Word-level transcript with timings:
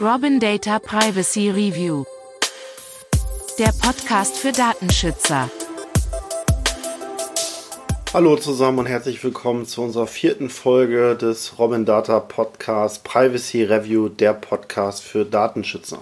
Robin 0.00 0.40
Data 0.40 0.78
Privacy 0.78 1.50
Review. 1.50 2.04
Der 3.58 3.72
Podcast 3.80 4.36
für 4.36 4.52
Datenschützer. 4.52 5.50
Hallo 8.12 8.36
zusammen 8.36 8.80
und 8.80 8.86
herzlich 8.86 9.22
willkommen 9.22 9.66
zu 9.66 9.82
unserer 9.82 10.06
vierten 10.06 10.50
Folge 10.50 11.16
des 11.16 11.58
Robin 11.58 11.84
Data 11.84 12.20
Podcast 12.20 13.04
Privacy 13.04 13.64
Review, 13.64 14.08
der 14.08 14.34
Podcast 14.34 15.02
für 15.02 15.24
Datenschützer. 15.24 15.98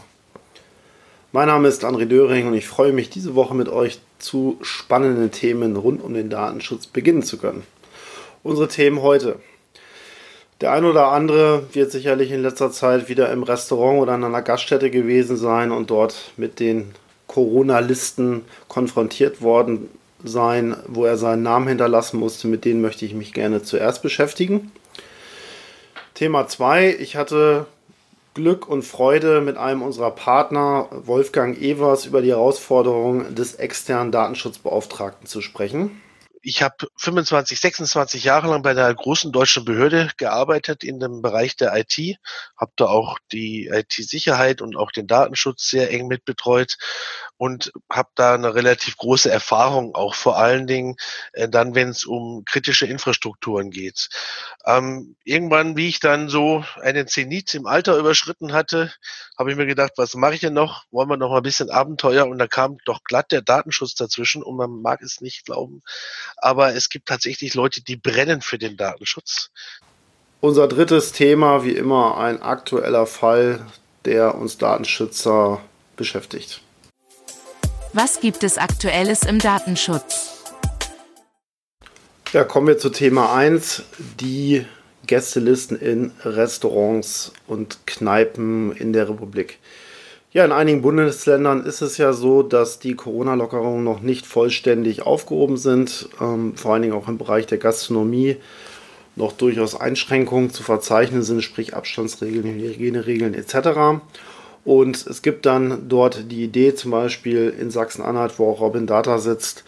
Mein 1.33 1.49
Name 1.49 1.69
ist 1.69 1.85
André 1.85 2.07
Döring 2.07 2.47
und 2.47 2.55
ich 2.55 2.67
freue 2.67 2.93
mich, 2.93 3.09
diese 3.09 3.35
Woche 3.35 3.55
mit 3.55 3.69
euch 3.69 4.01
zu 4.19 4.59
spannenden 4.63 5.31
Themen 5.31 5.77
rund 5.77 6.03
um 6.03 6.15
den 6.15 6.29
Datenschutz 6.29 6.87
beginnen 6.87 7.23
zu 7.23 7.39
können. 7.39 7.63
Unsere 8.43 8.69
Themen 8.69 9.03
heute. 9.03 9.39
Der 10.63 10.71
ein 10.71 10.85
oder 10.85 11.09
andere 11.09 11.65
wird 11.73 11.91
sicherlich 11.91 12.31
in 12.31 12.41
letzter 12.41 12.71
Zeit 12.71 13.09
wieder 13.09 13.33
im 13.33 13.43
Restaurant 13.43 14.01
oder 14.01 14.13
an 14.13 14.23
einer 14.23 14.43
Gaststätte 14.43 14.93
gewesen 14.93 15.37
sein 15.37 15.73
und 15.73 15.91
dort 15.91 16.31
mit 16.37 16.61
den 16.61 16.95
Corona-Listen 17.27 18.45
konfrontiert 18.69 19.43
worden 19.43 19.89
sein, 20.23 20.77
wo 20.87 21.05
er 21.05 21.17
seinen 21.17 21.43
Namen 21.43 21.67
hinterlassen 21.67 22.21
musste. 22.21 22.47
Mit 22.47 22.65
denen 22.65 22.81
möchte 22.81 23.05
ich 23.05 23.13
mich 23.13 23.33
gerne 23.33 23.65
zuerst 23.65 24.03
beschäftigen. 24.03 24.71
Thema 26.15 26.47
2. 26.47 26.95
Ich 27.01 27.17
hatte 27.17 27.67
Glück 28.35 28.69
und 28.69 28.85
Freude 28.85 29.41
mit 29.41 29.57
einem 29.57 29.83
unserer 29.83 30.13
Partner, 30.13 30.87
Wolfgang 30.93 31.61
Evers, 31.61 32.07
über 32.07 32.23
die 32.23 32.31
Herausforderung 32.31 33.35
des 33.35 33.57
externen 33.57 34.13
Datenschutzbeauftragten 34.13 35.27
zu 35.27 35.41
sprechen 35.41 36.01
ich 36.43 36.63
habe 36.63 36.89
25, 36.97 37.61
26 37.61 38.25
Jahre 38.25 38.49
lang 38.49 38.63
bei 38.63 38.71
einer 38.71 38.93
großen 38.93 39.31
deutschen 39.31 39.65
Behörde 39.65 40.11
gearbeitet 40.17 40.83
in 40.83 40.99
dem 40.99 41.23
Bereich 41.23 41.57
der 41.57 41.75
IT, 41.77 42.19
habe 42.57 42.73
da 42.77 42.87
auch 42.87 43.19
die 43.31 43.69
IT-Sicherheit 43.69 44.61
und 44.61 44.77
auch 44.77 44.91
den 44.91 45.07
Datenschutz 45.07 45.71
sehr 45.71 45.91
eng 45.91 46.09
mitbetreut 46.09 46.77
und 47.43 47.73
habe 47.91 48.11
da 48.15 48.35
eine 48.35 48.55
relativ 48.55 48.97
große 48.99 49.29
Erfahrung, 49.29 49.97
auch 49.97 50.15
vor 50.15 50.39
allen 50.39 50.69
Dingen 50.69 50.95
äh, 51.33 51.49
dann, 51.49 51.75
wenn 51.75 51.89
es 51.89 52.05
um 52.05 52.45
kritische 52.45 52.87
Infrastrukturen 52.87 53.73
geht. 53.73 54.11
Ähm, 54.65 55.17
irgendwann, 55.25 55.77
wie 55.77 55.89
ich 55.89 55.99
dann 55.99 56.29
so 56.29 56.65
einen 56.81 57.09
Zenit 57.09 57.53
im 57.57 57.67
Alter 57.67 57.99
überschritten 57.99 58.53
hatte, 58.53 58.93
habe 59.37 59.51
ich 59.51 59.57
mir 59.57 59.67
gedacht, 59.67 59.95
was 59.97 60.15
mache 60.15 60.35
ich 60.35 60.41
denn 60.41 60.53
noch? 60.53 60.85
Wollen 60.93 61.09
wir 61.09 61.17
noch 61.17 61.31
mal 61.31 61.39
ein 61.39 61.43
bisschen 61.43 61.69
Abenteuer? 61.69 62.29
Und 62.29 62.39
da 62.39 62.47
kam 62.47 62.79
doch 62.85 63.03
glatt 63.03 63.33
der 63.33 63.43
Datenschutz 63.43 63.97
dazwischen 63.97 64.45
und 64.45 64.57
man 64.57 64.81
mag 64.81 65.03
es 65.03 65.21
nicht 65.21 65.45
glauben, 65.45 65.83
aber 66.37 66.77
es 66.77 66.91
gibt 66.91 67.09
tatsächlich 67.09 67.55
Leute, 67.55 67.83
die 67.83 67.97
brennen 67.97 68.41
für 68.41 68.59
den 68.59 68.77
Datenschutz. 68.77 69.51
Unser 70.41 70.69
drittes 70.69 71.11
Thema, 71.11 71.65
wie 71.65 71.73
immer, 71.73 72.19
ein 72.19 72.41
aktueller 72.41 73.07
Fall, 73.07 73.67
der 74.05 74.37
uns 74.37 74.59
Datenschützer 74.59 75.61
beschäftigt. 75.97 76.61
Was 77.95 78.21
gibt 78.21 78.43
es 78.43 78.57
aktuelles 78.57 79.25
im 79.25 79.39
Datenschutz? 79.39 80.43
Ja, 82.33 82.43
kommen 82.43 82.69
wir 82.69 82.79
zu 82.79 82.89
Thema 82.89 83.35
1, 83.35 83.83
die 84.19 84.65
Gästelisten 85.07 85.79
in 85.79 86.11
Restaurants 86.25 87.35
und 87.47 87.87
Kneipen 87.87 88.73
in 88.73 88.95
der 88.95 89.11
Republik. 89.11 89.59
Ja, 90.33 90.47
in 90.47 90.53
einigen 90.53 90.81
Bundesländern 90.81 91.67
ist 91.67 91.83
es 91.83 91.99
ja 91.99 92.15
so, 92.15 92.43
dass 92.43 92.79
die 92.79 92.95
Corona-Lockerungen 92.95 93.85
noch 93.85 94.01
nicht 94.01 94.25
vollständig 94.25 95.03
aufgehoben 95.03 95.59
sind, 95.59 96.09
ähm, 96.19 96.57
vor 96.57 96.73
allen 96.73 96.81
Dingen 96.81 96.95
auch 96.95 97.09
im 97.09 97.19
Bereich 97.19 97.47
der 97.47 97.59
Gastronomie 97.59 98.39
noch 99.17 99.35
durchaus 99.35 99.79
Einschränkungen 99.79 100.49
zu 100.49 100.63
verzeichnen 100.63 101.23
sind, 101.23 101.43
sprich 101.43 101.75
Abstandsregeln, 101.75 102.47
Hygieneregeln 102.47 103.35
etc. 103.35 104.01
Und 104.65 105.07
es 105.07 105.23
gibt 105.23 105.47
dann 105.47 105.89
dort 105.89 106.31
die 106.31 106.45
Idee, 106.45 106.75
zum 106.75 106.93
Beispiel 106.93 107.53
in 107.59 107.71
Sachsen-Anhalt, 107.71 108.39
wo 108.39 108.51
auch 108.51 108.61
Robin 108.61 108.87
Data 108.87 109.19
sitzt, 109.19 109.65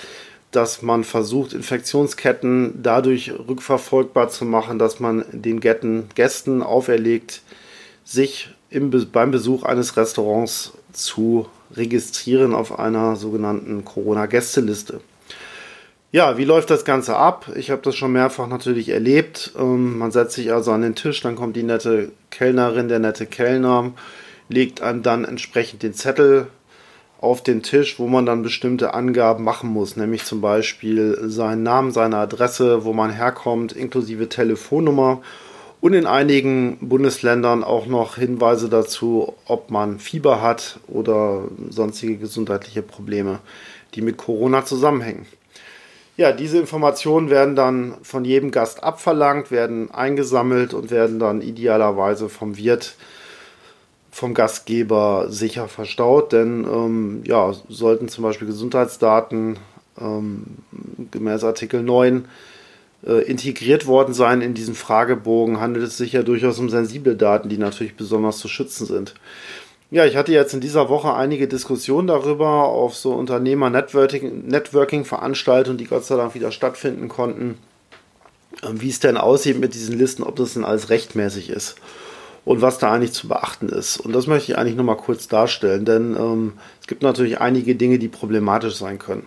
dass 0.53 0.83
man 0.83 1.03
versucht, 1.03 1.53
Infektionsketten 1.53 2.81
dadurch 2.83 3.33
rückverfolgbar 3.49 4.29
zu 4.29 4.45
machen, 4.45 4.79
dass 4.79 5.01
man 5.01 5.25
den 5.33 5.61
Gästen 5.61 6.63
auferlegt, 6.63 7.43
sich 8.05 8.55
im, 8.71 8.91
beim 9.11 9.33
Besuch 9.33 9.65
eines 9.65 9.97
Restaurants 9.97 10.73
zu 10.93 11.47
registrieren 11.75 12.55
auf 12.55 12.79
einer 12.79 13.17
sogenannten 13.17 13.85
Corona-Gästeliste. 13.85 15.01
Ja, 16.13 16.39
wie 16.39 16.45
läuft 16.45 16.71
das 16.71 16.85
Ganze 16.85 17.17
ab? 17.17 17.51
Ich 17.57 17.73
habe 17.73 17.83
das 17.83 17.97
schon 17.97 18.13
mehrfach 18.13 18.47
natürlich 18.47 18.91
erlebt. 18.91 19.53
Ähm, 19.59 19.99
man 19.99 20.13
setzt 20.13 20.37
sich 20.37 20.53
also 20.53 20.71
an 20.71 20.83
den 20.83 20.95
Tisch, 20.95 21.21
dann 21.21 21.35
kommt 21.35 21.57
die 21.57 21.65
nette 21.65 22.13
Kellnerin, 22.31 22.87
der 22.87 23.01
nette 23.01 23.27
Kellner 23.27 23.93
legt 24.49 24.83
einem 24.83 25.03
dann 25.03 25.25
entsprechend 25.25 25.83
den 25.83 25.95
Zettel 25.95 26.49
auf 27.21 27.43
den 27.43 27.63
Tisch, 27.63 27.99
wo 27.99 28.07
man 28.07 28.27
dann 28.27 28.43
bestimmte 28.43 28.93
Angaben 28.93 29.45
machen 29.45 29.71
muss, 29.71 29.97
nämlich 29.97 30.25
zum 30.25 30.41
Beispiel 30.41 31.19
seinen 31.23 31.63
Namen, 31.63 31.91
seine 31.91 32.19
Adresse, 32.19 32.85
wo 32.85 32.93
man 32.93 33.11
herkommt, 33.11 33.73
inklusive 33.73 34.29
Telefonnummer 34.29 35.23
und 35.81 35.95
in 35.95 36.07
einigen 36.07 36.77
Bundesländern 36.81 37.65
auch 37.65 37.87
noch 37.87 38.17
Hinweise 38.17 38.69
dazu, 38.69 39.35
ob 39.47 39.71
man 39.71 39.99
Fieber 39.99 40.43
hat 40.43 40.79
oder 40.87 41.45
sonstige 41.71 42.17
gesundheitliche 42.17 42.83
Probleme, 42.83 43.39
die 43.95 44.03
mit 44.03 44.19
Corona 44.19 44.67
zusammenhängen. 44.67 45.27
Ja, 46.17 46.31
diese 46.31 46.59
Informationen 46.59 47.29
werden 47.31 47.57
dann 47.57 47.95
von 48.03 48.25
jedem 48.25 48.51
Gast 48.51 48.85
abverlangt, 48.85 49.51
werden 49.51 49.91
eingesammelt 49.91 50.75
und 50.75 50.91
werden 50.91 51.19
dann 51.19 51.41
idealerweise 51.41 52.29
vom 52.29 52.57
Wirt 52.57 52.97
äh, 52.99 53.24
vom 54.15 54.33
Gastgeber 54.33 55.27
sicher 55.29 55.67
verstaut, 55.67 56.33
denn 56.33 56.65
ähm, 56.73 57.25
ja, 57.27 57.53
sollten 57.69 58.09
zum 58.09 58.23
Beispiel 58.23 58.47
Gesundheitsdaten 58.47 59.59
ähm, 60.01 60.45
gemäß 61.11 61.43
Artikel 61.43 61.83
9 61.83 62.27
äh, 63.05 63.25
integriert 63.25 63.89
worden 63.89 64.15
sein 64.15 64.41
in 64.41 64.55
diesen 64.55 64.77
Fragebogen, 64.77 65.61
handelt 65.61 65.85
es 65.85 65.97
sich 65.97 66.13
ja 66.13 66.23
durchaus 66.23 66.61
um 66.61 66.71
sensible 66.71 67.17
Daten, 67.17 67.49
die 67.49 67.59
natürlich 67.59 67.97
besonders 67.97 68.39
zu 68.39 68.47
schützen 68.47 68.87
sind. 68.87 69.15
Ja, 69.91 70.07
ich 70.07 70.15
hatte 70.15 70.31
jetzt 70.31 70.55
in 70.55 70.61
dieser 70.61 70.89
Woche 70.89 71.13
einige 71.15 71.49
Diskussionen 71.49 72.07
darüber 72.07 72.67
auf 72.67 72.95
so 72.95 73.15
Unternehmer-Networking-Veranstaltungen, 73.15 75.77
die 75.77 75.87
Gott 75.87 76.05
sei 76.05 76.15
Dank 76.15 76.37
wieder 76.37 76.53
stattfinden 76.53 77.09
konnten, 77.09 77.59
äh, 78.63 78.69
wie 78.75 78.91
es 78.91 79.01
denn 79.01 79.17
aussieht 79.17 79.59
mit 79.59 79.75
diesen 79.75 79.99
Listen, 79.99 80.23
ob 80.23 80.37
das 80.37 80.55
denn 80.55 80.65
alles 80.65 80.89
rechtmäßig 80.89 81.51
ist 81.51 81.75
und 82.45 82.61
was 82.61 82.79
da 82.79 82.93
eigentlich 82.93 83.13
zu 83.13 83.29
beachten 83.29 83.69
ist. 83.69 83.99
Und 83.99 84.13
das 84.13 84.27
möchte 84.27 84.53
ich 84.53 84.59
eigentlich 84.59 84.77
nur 84.77 84.85
mal 84.85 84.97
kurz 84.97 85.29
darstellen, 85.29 85.85
denn 85.85 86.15
ähm, 86.17 86.53
es 86.81 86.87
gibt 86.87 87.03
natürlich 87.03 87.41
einige 87.41 87.75
Dinge, 87.75 87.99
die 87.99 88.09
problematisch 88.09 88.75
sein 88.75 88.99
können. 88.99 89.27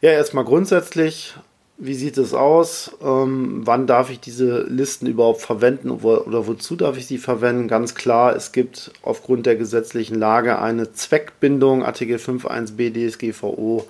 Ja, 0.00 0.10
erstmal 0.10 0.44
grundsätzlich, 0.44 1.34
wie 1.76 1.94
sieht 1.94 2.16
es 2.16 2.32
aus? 2.32 2.92
Ähm, 3.02 3.62
wann 3.64 3.86
darf 3.86 4.10
ich 4.10 4.20
diese 4.20 4.62
Listen 4.62 5.06
überhaupt 5.06 5.42
verwenden 5.42 5.90
oder, 5.90 6.26
oder 6.26 6.46
wozu 6.46 6.76
darf 6.76 6.96
ich 6.96 7.06
sie 7.06 7.18
verwenden? 7.18 7.68
Ganz 7.68 7.94
klar, 7.94 8.34
es 8.34 8.52
gibt 8.52 8.92
aufgrund 9.02 9.44
der 9.44 9.56
gesetzlichen 9.56 10.14
Lage 10.14 10.58
eine 10.58 10.92
Zweckbindung, 10.92 11.84
Artikel 11.84 12.16
5.1b 12.16 13.10
DSGVO, 13.10 13.86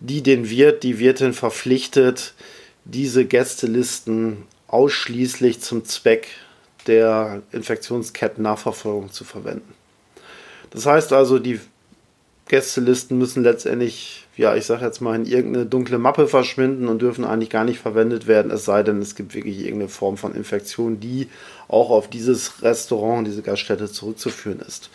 die 0.00 0.22
den 0.22 0.50
Wirt, 0.50 0.82
die 0.82 0.98
Wirtin 0.98 1.32
verpflichtet, 1.32 2.34
diese 2.84 3.24
Gästelisten 3.24 4.38
ausschließlich 4.66 5.60
zum 5.60 5.84
Zweck 5.84 6.28
der 6.88 7.42
Infektionsketten-Nachverfolgung 7.52 9.12
zu 9.12 9.24
verwenden. 9.24 9.74
Das 10.70 10.86
heißt 10.86 11.12
also, 11.12 11.38
die 11.38 11.60
Gästelisten 12.48 13.18
müssen 13.18 13.42
letztendlich, 13.42 14.26
ja, 14.36 14.56
ich 14.56 14.64
sage 14.64 14.84
jetzt 14.84 15.00
mal, 15.00 15.14
in 15.14 15.26
irgendeine 15.26 15.66
dunkle 15.66 15.98
Mappe 15.98 16.28
verschwinden 16.28 16.88
und 16.88 17.02
dürfen 17.02 17.24
eigentlich 17.24 17.50
gar 17.50 17.64
nicht 17.64 17.78
verwendet 17.78 18.26
werden, 18.26 18.50
es 18.50 18.64
sei 18.64 18.82
denn, 18.82 19.00
es 19.00 19.14
gibt 19.14 19.34
wirklich 19.34 19.60
irgendeine 19.60 19.88
Form 19.88 20.16
von 20.16 20.34
Infektion, 20.34 20.98
die 20.98 21.28
auch 21.68 21.90
auf 21.90 22.08
dieses 22.08 22.62
Restaurant, 22.62 23.26
diese 23.26 23.42
Gaststätte 23.42 23.90
zurückzuführen 23.90 24.60
ist. 24.66 24.90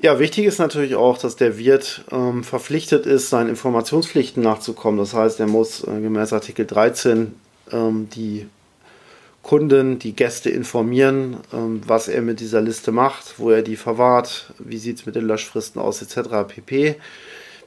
Ja, 0.00 0.18
wichtig 0.18 0.46
ist 0.46 0.58
natürlich 0.58 0.96
auch, 0.96 1.16
dass 1.16 1.36
der 1.36 1.58
Wirt 1.58 2.04
ähm, 2.10 2.42
verpflichtet 2.42 3.06
ist, 3.06 3.30
seinen 3.30 3.48
Informationspflichten 3.48 4.42
nachzukommen. 4.42 4.98
Das 4.98 5.14
heißt, 5.14 5.38
er 5.38 5.46
muss 5.46 5.84
äh, 5.84 6.00
gemäß 6.00 6.32
Artikel 6.32 6.66
13 6.66 7.32
ähm, 7.70 8.08
die 8.12 8.48
Kunden, 9.42 9.98
die 9.98 10.14
Gäste 10.14 10.50
informieren, 10.50 11.38
ähm, 11.52 11.80
was 11.86 12.08
er 12.08 12.22
mit 12.22 12.40
dieser 12.40 12.60
Liste 12.60 12.92
macht, 12.92 13.38
wo 13.38 13.50
er 13.50 13.62
die 13.62 13.76
verwahrt, 13.76 14.52
wie 14.58 14.78
sieht 14.78 14.98
es 15.00 15.06
mit 15.06 15.16
den 15.16 15.26
Löschfristen 15.26 15.80
aus, 15.80 16.00
etc. 16.00 16.46
pp. 16.46 16.96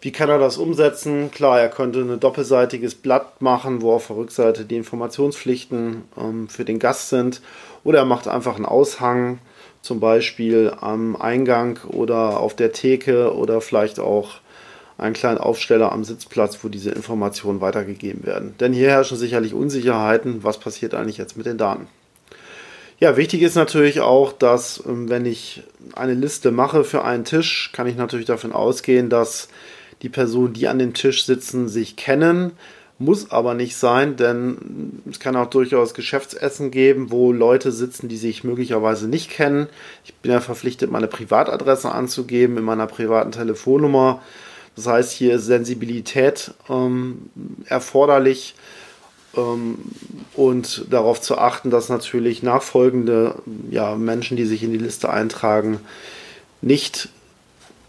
Wie 0.02 0.12
kann 0.12 0.30
er 0.30 0.40
das 0.40 0.58
umsetzen? 0.58 1.32
Klar, 1.32 1.60
er 1.60 1.70
könnte 1.70 2.00
ein 2.00 2.20
doppelseitiges 2.20 2.96
Blatt 2.96 3.42
machen, 3.42 3.82
wo 3.82 3.92
auf 3.94 4.08
der 4.08 4.18
Rückseite 4.18 4.64
die 4.64 4.78
Informationspflichten 4.78 6.04
ähm, 6.18 6.48
für 6.48 6.64
den 6.64 6.80
Gast 6.80 7.10
sind. 7.10 7.42
Oder 7.84 8.00
er 8.00 8.06
macht 8.06 8.28
einfach 8.28 8.56
einen 8.56 8.66
Aushang, 8.66 9.40
zum 9.82 10.00
Beispiel 10.00 10.74
am 10.80 11.16
Eingang 11.16 11.80
oder 11.88 12.40
auf 12.40 12.56
der 12.56 12.72
Theke 12.72 13.36
oder 13.36 13.62
vielleicht 13.62 14.00
auch 14.00 14.36
einen 14.98 15.14
kleinen 15.14 15.38
Aufsteller 15.38 15.92
am 15.92 16.04
Sitzplatz, 16.04 16.60
wo 16.64 16.70
diese 16.70 16.92
Informationen 16.92 17.62
weitergegeben 17.62 18.26
werden. 18.26 18.56
Denn 18.60 18.74
hier 18.74 18.90
herrschen 18.90 19.18
sicherlich 19.18 19.54
Unsicherheiten, 19.54 20.44
was 20.44 20.60
passiert 20.60 20.94
eigentlich 20.94 21.18
jetzt 21.18 21.38
mit 21.38 21.46
den 21.46 21.58
Daten. 21.58 21.88
Ja, 22.98 23.18
wichtig 23.18 23.42
ist 23.42 23.56
natürlich 23.56 24.00
auch, 24.00 24.32
dass 24.32 24.82
ähm, 24.86 25.10
wenn 25.10 25.26
ich 25.26 25.64
eine 25.96 26.14
Liste 26.14 26.52
mache 26.52 26.86
für 26.86 27.04
einen 27.04 27.26
Tisch, 27.26 27.72
kann 27.74 27.88
ich 27.88 27.98
natürlich 27.98 28.26
davon 28.26 28.54
ausgehen, 28.54 29.10
dass 29.10 29.50
die 30.02 30.10
Personen, 30.10 30.54
die 30.54 30.68
an 30.70 30.80
dem 30.80 30.94
Tisch 30.94 31.26
sitzen, 31.26 31.68
sich 31.68 31.98
kennen. 31.98 32.54
Muss 32.98 33.32
aber 33.32 33.54
nicht 33.54 33.76
sein, 33.76 34.16
denn 34.16 35.02
es 35.10 35.20
kann 35.20 35.36
auch 35.36 35.50
durchaus 35.50 35.94
Geschäftsessen 35.94 36.72
geben, 36.72 37.12
wo 37.12 37.34
Leute 37.34 37.74
sitzen, 37.74 38.08
die 38.08 38.16
sich 38.16 38.46
möglicherweise 38.46 39.10
nicht 39.10 39.30
kennen. 39.30 39.68
Ich 40.06 40.14
bin 40.14 40.32
ja 40.32 40.40
verpflichtet, 40.40 40.90
meine 40.90 41.08
Privatadresse 41.08 41.92
anzugeben 41.92 42.56
in 42.56 42.64
meiner 42.64 42.88
privaten 42.88 43.34
Telefonnummer. 43.34 44.22
Das 44.76 44.88
heißt, 44.88 45.12
hier 45.12 45.36
ist 45.36 45.46
Sensibilität 45.46 46.52
ähm, 46.70 47.30
erforderlich 47.68 48.56
ähm, 49.36 49.78
und 50.36 50.86
darauf 50.90 51.22
zu 51.22 51.38
achten, 51.38 51.70
dass 51.70 51.90
natürlich 51.90 52.44
nachfolgende 52.44 53.36
ja, 53.72 53.96
Menschen, 53.96 54.38
die 54.38 54.46
sich 54.46 54.64
in 54.64 54.72
die 54.72 54.78
Liste 54.78 55.10
eintragen, 55.10 55.80
nicht 56.62 57.10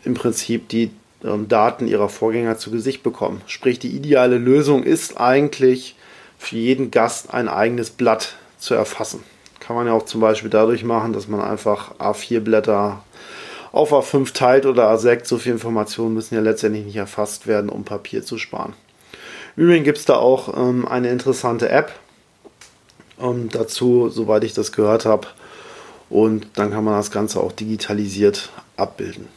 im 0.05 0.15
Prinzip 0.15 0.69
die 0.69 0.91
ähm, 1.25 1.49
Daten 1.49 1.89
ihrer 1.89 2.09
Vorgänger 2.09 2.59
zu 2.59 2.71
Gesicht 2.71 3.03
bekommen. 3.03 3.41
Sprich, 3.47 3.79
die 3.79 3.95
ideale 3.95 4.39
Lösung 4.39 4.83
ist 4.85 5.19
eigentlich 5.19 5.97
für 6.39 6.57
jeden 6.57 6.91
Gast 6.91 7.33
ein 7.33 7.49
eigenes 7.49 7.91
Blatt 7.91 8.37
zu 8.59 8.75
erfassen. 8.75 9.23
Kann 9.59 9.75
man 9.75 9.87
ja 9.87 9.95
auch 9.95 10.05
zum 10.05 10.21
Beispiel 10.21 10.51
dadurch 10.51 10.85
machen, 10.85 11.13
dass 11.13 11.27
man 11.27 11.41
einfach 11.41 11.99
A4 11.99 12.41
Blätter 12.41 13.03
auf 13.77 13.93
A5 13.93 14.33
teilt 14.33 14.67
oder 14.67 14.91
A6. 14.93 15.27
So 15.27 15.39
viele 15.39 15.55
Informationen 15.55 16.15
müssen 16.15 16.35
ja 16.35 16.41
letztendlich 16.41 16.87
nicht 16.87 16.97
erfasst 16.97 17.47
werden, 17.47 17.69
um 17.69 17.85
Papier 17.85 18.25
zu 18.25 18.39
sparen. 18.39 18.73
Übrigens 19.55 19.85
gibt 19.85 19.99
es 19.99 20.05
da 20.05 20.17
auch 20.17 20.57
ähm, 20.57 20.87
eine 20.87 21.11
interessante 21.11 21.69
App 21.69 21.93
ähm, 23.21 23.49
dazu, 23.51 24.09
soweit 24.09 24.45
ich 24.45 24.55
das 24.55 24.73
gehört 24.73 25.05
habe. 25.05 25.29
Und 26.09 26.47
dann 26.55 26.71
kann 26.71 26.85
man 26.85 26.95
das 26.95 27.11
Ganze 27.11 27.41
auch 27.41 27.53
digitalisiert 27.53 28.51
abbilden. 28.77 29.29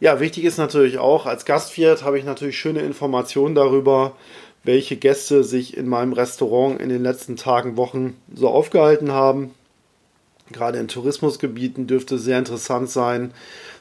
Ja, 0.00 0.18
wichtig 0.18 0.44
ist 0.44 0.58
natürlich 0.58 0.98
auch, 0.98 1.26
als 1.26 1.44
Gastwirt 1.44 2.02
habe 2.02 2.18
ich 2.18 2.24
natürlich 2.24 2.58
schöne 2.58 2.80
Informationen 2.80 3.54
darüber, 3.54 4.16
welche 4.64 4.96
Gäste 4.96 5.44
sich 5.44 5.76
in 5.76 5.88
meinem 5.88 6.12
Restaurant 6.12 6.80
in 6.80 6.88
den 6.88 7.02
letzten 7.02 7.36
Tagen, 7.36 7.76
Wochen 7.76 8.16
so 8.34 8.48
aufgehalten 8.48 9.12
haben. 9.12 9.54
Gerade 10.52 10.78
in 10.78 10.88
Tourismusgebieten 10.88 11.86
dürfte 11.86 12.18
sehr 12.18 12.38
interessant 12.38 12.90
sein, 12.90 13.32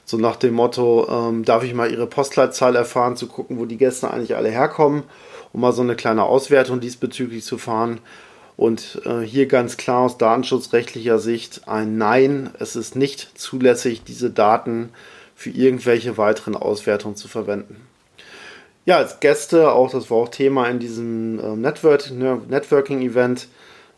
so 0.05 0.17
nach 0.17 0.35
dem 0.35 0.53
Motto, 0.55 1.07
ähm, 1.09 1.45
darf 1.45 1.63
ich 1.63 1.73
mal 1.73 1.91
ihre 1.91 2.07
Postleitzahl 2.07 2.75
erfahren, 2.75 3.15
zu 3.15 3.27
gucken, 3.27 3.59
wo 3.59 3.65
die 3.65 3.77
Gäste 3.77 4.11
eigentlich 4.11 4.35
alle 4.35 4.49
herkommen, 4.49 5.03
um 5.53 5.61
mal 5.61 5.73
so 5.73 5.81
eine 5.81 5.95
kleine 5.95 6.23
Auswertung 6.23 6.79
diesbezüglich 6.79 7.43
zu 7.43 7.57
fahren. 7.57 7.99
Und 8.57 9.01
äh, 9.05 9.21
hier 9.21 9.47
ganz 9.47 9.77
klar 9.77 10.01
aus 10.01 10.17
datenschutzrechtlicher 10.17 11.19
Sicht 11.19 11.67
ein 11.67 11.97
Nein. 11.97 12.49
Es 12.59 12.75
ist 12.75 12.95
nicht 12.95 13.39
zulässig, 13.39 14.03
diese 14.03 14.29
Daten 14.29 14.89
für 15.35 15.49
irgendwelche 15.49 16.17
weiteren 16.17 16.55
Auswertungen 16.55 17.15
zu 17.15 17.27
verwenden. 17.27 17.87
Ja, 18.85 18.97
als 18.97 19.19
Gäste, 19.19 19.71
auch 19.71 19.91
das 19.91 20.09
war 20.09 20.17
auch 20.17 20.29
Thema 20.29 20.67
in 20.67 20.79
diesem 20.79 21.39
äh, 21.39 21.55
Network, 21.55 22.11
Networking-Event, 22.11 23.47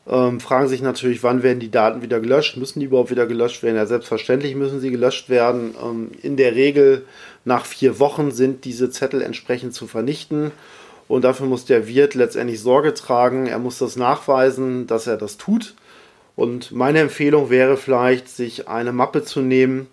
ähm, 0.05 0.39
fragen 0.39 0.67
sich 0.67 0.81
natürlich, 0.81 1.23
wann 1.23 1.43
werden 1.43 1.59
die 1.59 1.71
Daten 1.71 2.01
wieder 2.01 2.19
gelöscht? 2.19 2.57
Müssen 2.57 2.79
die 2.79 2.87
überhaupt 2.87 3.11
wieder 3.11 3.25
gelöscht 3.25 3.63
werden? 3.63 3.77
Ja, 3.77 3.85
selbstverständlich 3.85 4.55
müssen 4.55 4.79
sie 4.79 4.91
gelöscht 4.91 5.29
werden. 5.29 5.75
Ähm, 5.81 6.11
in 6.21 6.35
der 6.35 6.55
Regel 6.55 7.05
nach 7.45 7.65
vier 7.65 7.99
Wochen 7.99 8.31
sind 8.31 8.65
diese 8.65 8.89
Zettel 8.89 9.21
entsprechend 9.21 9.73
zu 9.73 9.87
vernichten. 9.87 10.51
Und 11.07 11.23
dafür 11.23 11.45
muss 11.45 11.65
der 11.65 11.87
Wirt 11.87 12.15
letztendlich 12.15 12.59
Sorge 12.59 12.93
tragen. 12.93 13.47
Er 13.47 13.59
muss 13.59 13.77
das 13.77 13.95
nachweisen, 13.95 14.87
dass 14.87 15.07
er 15.07 15.17
das 15.17 15.37
tut. 15.37 15.75
Und 16.35 16.71
meine 16.71 16.99
Empfehlung 16.99 17.49
wäre 17.49 17.77
vielleicht, 17.77 18.27
sich 18.27 18.67
eine 18.67 18.91
Mappe 18.91 19.23
zu 19.23 19.41
nehmen 19.41 19.87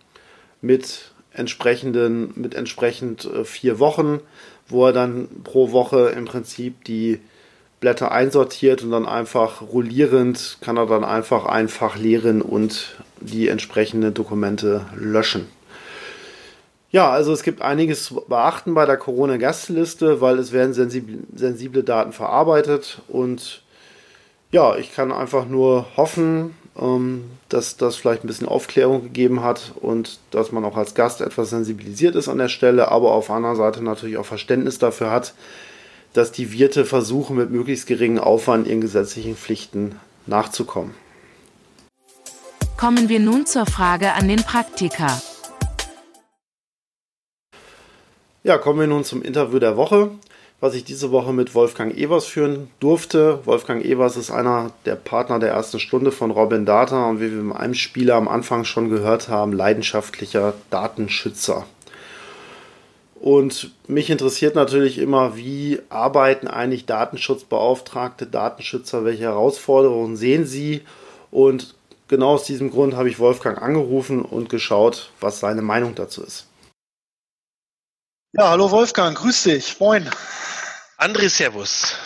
mit 0.60 1.12
entsprechenden, 1.32 2.32
mit 2.34 2.54
entsprechend 2.54 3.26
äh, 3.26 3.44
vier 3.44 3.78
Wochen, 3.78 4.20
wo 4.68 4.86
er 4.86 4.92
dann 4.92 5.28
pro 5.44 5.70
Woche 5.70 6.12
im 6.16 6.24
Prinzip 6.24 6.84
die 6.84 7.20
Blätter 7.80 8.12
einsortiert 8.12 8.82
und 8.82 8.90
dann 8.90 9.06
einfach 9.06 9.62
rollierend 9.62 10.58
kann 10.60 10.76
er 10.76 10.86
dann 10.86 11.02
einfach 11.02 11.46
einfach 11.46 11.96
leeren 11.96 12.42
und 12.42 12.96
die 13.20 13.48
entsprechenden 13.48 14.12
Dokumente 14.12 14.86
löschen. 14.94 15.48
Ja, 16.92 17.10
also 17.10 17.32
es 17.32 17.42
gibt 17.42 17.62
einiges 17.62 18.04
zu 18.04 18.22
beachten 18.26 18.74
bei 18.74 18.84
der 18.84 18.96
Corona-Gastliste, 18.96 20.20
weil 20.20 20.38
es 20.38 20.52
werden 20.52 20.74
sensible, 20.74 21.82
Daten 21.84 22.12
verarbeitet 22.12 23.00
und 23.08 23.62
ja, 24.50 24.76
ich 24.76 24.92
kann 24.92 25.12
einfach 25.12 25.46
nur 25.46 25.86
hoffen, 25.96 26.56
ähm, 26.76 27.30
dass 27.48 27.76
das 27.76 27.94
vielleicht 27.94 28.24
ein 28.24 28.26
bisschen 28.26 28.48
Aufklärung 28.48 29.04
gegeben 29.04 29.44
hat 29.44 29.72
und 29.80 30.18
dass 30.32 30.50
man 30.50 30.64
auch 30.64 30.76
als 30.76 30.94
Gast 30.94 31.20
etwas 31.20 31.50
sensibilisiert 31.50 32.16
ist 32.16 32.28
an 32.28 32.38
der 32.38 32.48
Stelle, 32.48 32.88
aber 32.88 33.12
auf 33.12 33.30
einer 33.30 33.54
Seite 33.54 33.84
natürlich 33.84 34.16
auch 34.16 34.26
Verständnis 34.26 34.78
dafür 34.78 35.12
hat, 35.12 35.34
dass 36.12 36.32
die 36.32 36.52
Wirte 36.52 36.84
versuchen, 36.84 37.36
mit 37.36 37.50
möglichst 37.50 37.86
geringem 37.86 38.18
Aufwand 38.18 38.66
ihren 38.66 38.80
gesetzlichen 38.80 39.36
Pflichten 39.36 39.96
nachzukommen. 40.26 40.94
Kommen 42.76 43.08
wir 43.08 43.20
nun 43.20 43.46
zur 43.46 43.66
Frage 43.66 44.14
an 44.14 44.26
den 44.26 44.42
Praktiker. 44.42 45.20
Ja, 48.42 48.56
kommen 48.56 48.80
wir 48.80 48.86
nun 48.86 49.04
zum 49.04 49.20
Interview 49.20 49.58
der 49.58 49.76
Woche, 49.76 50.12
was 50.60 50.74
ich 50.74 50.82
diese 50.82 51.10
Woche 51.10 51.34
mit 51.34 51.54
Wolfgang 51.54 51.94
Evers 51.94 52.24
führen 52.24 52.70
durfte. 52.80 53.40
Wolfgang 53.44 53.84
Evers 53.84 54.16
ist 54.16 54.30
einer 54.30 54.72
der 54.86 54.94
Partner 54.94 55.38
der 55.38 55.50
ersten 55.50 55.78
Stunde 55.78 56.10
von 56.10 56.30
Robin 56.30 56.64
Data 56.64 57.10
und 57.10 57.20
wie 57.20 57.30
wir 57.30 57.42
mit 57.42 57.56
einem 57.56 57.74
Spieler 57.74 58.14
am 58.14 58.28
Anfang 58.28 58.64
schon 58.64 58.88
gehört 58.88 59.28
haben, 59.28 59.52
leidenschaftlicher 59.52 60.54
Datenschützer. 60.70 61.66
Und 63.20 63.72
mich 63.86 64.08
interessiert 64.08 64.54
natürlich 64.54 64.96
immer, 64.96 65.36
wie 65.36 65.78
arbeiten 65.90 66.48
eigentlich 66.48 66.86
Datenschutzbeauftragte, 66.86 68.26
Datenschützer, 68.26 69.04
welche 69.04 69.24
Herausforderungen 69.24 70.16
sehen 70.16 70.46
sie? 70.46 70.86
Und 71.30 71.74
genau 72.08 72.30
aus 72.30 72.44
diesem 72.44 72.70
Grund 72.70 72.96
habe 72.96 73.10
ich 73.10 73.18
Wolfgang 73.18 73.60
angerufen 73.60 74.22
und 74.22 74.48
geschaut, 74.48 75.10
was 75.20 75.38
seine 75.38 75.60
Meinung 75.60 75.94
dazu 75.94 76.22
ist. 76.22 76.46
Ja, 78.32 78.48
hallo 78.48 78.70
Wolfgang, 78.70 79.18
grüß 79.18 79.42
dich, 79.42 79.78
moin. 79.78 80.08
André, 80.96 81.28
Servus. 81.28 81.96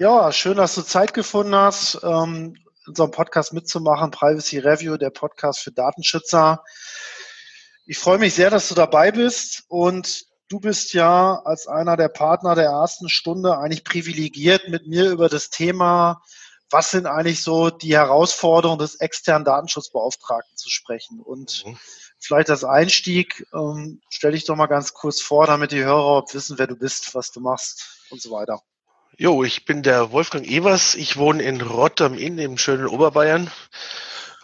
Ja, 0.00 0.32
schön, 0.32 0.56
dass 0.56 0.74
du 0.74 0.82
Zeit 0.82 1.14
gefunden 1.14 1.54
hast, 1.54 2.00
ähm, 2.02 2.56
unserem 2.88 3.12
Podcast 3.12 3.52
mitzumachen, 3.52 4.10
Privacy 4.10 4.58
Review, 4.58 4.96
der 4.96 5.10
Podcast 5.10 5.60
für 5.60 5.70
Datenschützer. 5.70 6.64
Ich 7.86 7.98
freue 7.98 8.18
mich 8.18 8.34
sehr, 8.34 8.48
dass 8.48 8.68
du 8.68 8.74
dabei 8.74 9.12
bist 9.12 9.64
und 9.68 10.24
du 10.48 10.58
bist 10.58 10.94
ja 10.94 11.42
als 11.44 11.66
einer 11.66 11.98
der 11.98 12.08
Partner 12.08 12.54
der 12.54 12.64
ersten 12.64 13.10
Stunde 13.10 13.58
eigentlich 13.58 13.84
privilegiert, 13.84 14.68
mit 14.68 14.86
mir 14.86 15.10
über 15.10 15.28
das 15.28 15.50
Thema, 15.50 16.22
was 16.70 16.90
sind 16.90 17.06
eigentlich 17.06 17.42
so 17.42 17.68
die 17.68 17.94
Herausforderungen 17.94 18.78
des 18.78 18.94
externen 18.96 19.44
Datenschutzbeauftragten 19.44 20.56
zu 20.56 20.70
sprechen. 20.70 21.20
Und 21.20 21.66
mhm. 21.66 21.78
vielleicht 22.18 22.48
als 22.48 22.64
Einstieg, 22.64 23.46
ähm, 23.52 24.00
stell 24.08 24.32
dich 24.32 24.44
doch 24.44 24.56
mal 24.56 24.66
ganz 24.66 24.94
kurz 24.94 25.20
vor, 25.20 25.46
damit 25.46 25.70
die 25.70 25.84
Hörer 25.84 26.24
wissen, 26.32 26.58
wer 26.58 26.66
du 26.66 26.76
bist, 26.76 27.14
was 27.14 27.32
du 27.32 27.40
machst 27.40 28.06
und 28.10 28.22
so 28.22 28.30
weiter. 28.30 28.62
Jo, 29.18 29.44
ich 29.44 29.66
bin 29.66 29.82
der 29.82 30.10
Wolfgang 30.10 30.46
Evers. 30.46 30.94
Ich 30.94 31.18
wohne 31.18 31.42
in 31.42 31.60
Rotterdam 31.60 32.18
Inn 32.18 32.38
im 32.38 32.56
schönen 32.56 32.86
Oberbayern. 32.86 33.50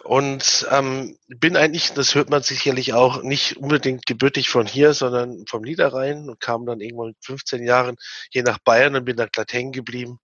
Und 0.03 0.67
ähm, 0.71 1.17
bin 1.27 1.55
eigentlich, 1.55 1.93
das 1.93 2.15
hört 2.15 2.29
man 2.29 2.41
sicherlich 2.41 2.93
auch, 2.93 3.21
nicht 3.21 3.57
unbedingt 3.57 4.05
gebürtig 4.07 4.49
von 4.49 4.65
hier, 4.65 4.93
sondern 4.93 5.45
vom 5.47 5.61
Niederrhein 5.61 6.27
und 6.29 6.39
kam 6.39 6.65
dann 6.65 6.81
irgendwann 6.81 7.09
mit 7.09 7.17
15 7.21 7.63
Jahren 7.63 7.97
hier 8.31 8.43
nach 8.43 8.57
Bayern 8.59 8.95
und 8.95 9.05
bin 9.05 9.17
da 9.17 9.27
glatt 9.27 9.53
hängen 9.53 9.71
geblieben. 9.71 10.19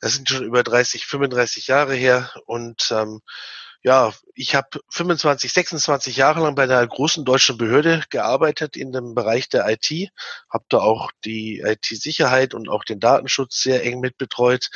Das 0.00 0.14
sind 0.14 0.28
schon 0.28 0.44
über 0.44 0.62
30, 0.62 1.06
35 1.06 1.68
Jahre 1.68 1.94
her 1.94 2.30
und 2.46 2.90
ähm, 2.90 3.20
ja, 3.88 4.12
ich 4.34 4.54
habe 4.54 4.80
25, 4.90 5.50
26 5.50 6.16
Jahre 6.16 6.40
lang 6.40 6.54
bei 6.54 6.64
einer 6.64 6.86
großen 6.86 7.24
deutschen 7.24 7.56
Behörde 7.56 8.02
gearbeitet 8.10 8.76
in 8.76 8.92
dem 8.92 9.14
Bereich 9.14 9.48
der 9.48 9.66
IT, 9.66 10.10
habe 10.50 10.64
da 10.68 10.78
auch 10.78 11.10
die 11.24 11.60
IT-Sicherheit 11.60 12.52
und 12.52 12.68
auch 12.68 12.84
den 12.84 13.00
Datenschutz 13.00 13.62
sehr 13.62 13.82
eng 13.84 14.00
mitbetreut 14.00 14.68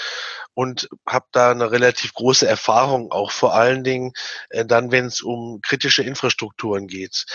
und 0.55 0.89
habe 1.07 1.27
da 1.31 1.51
eine 1.51 1.71
relativ 1.71 2.15
große 2.15 2.47
Erfahrung, 2.47 3.13
auch 3.13 3.31
vor 3.33 3.55
allen 3.55 3.85
Dingen 3.85 4.15
äh, 4.49 4.65
dann, 4.65 4.91
wenn 4.91 5.05
es 5.05 5.21
um 5.21 5.61
kritische 5.61 6.03
Infrastrukturen 6.03 6.87
geht. 6.87 7.27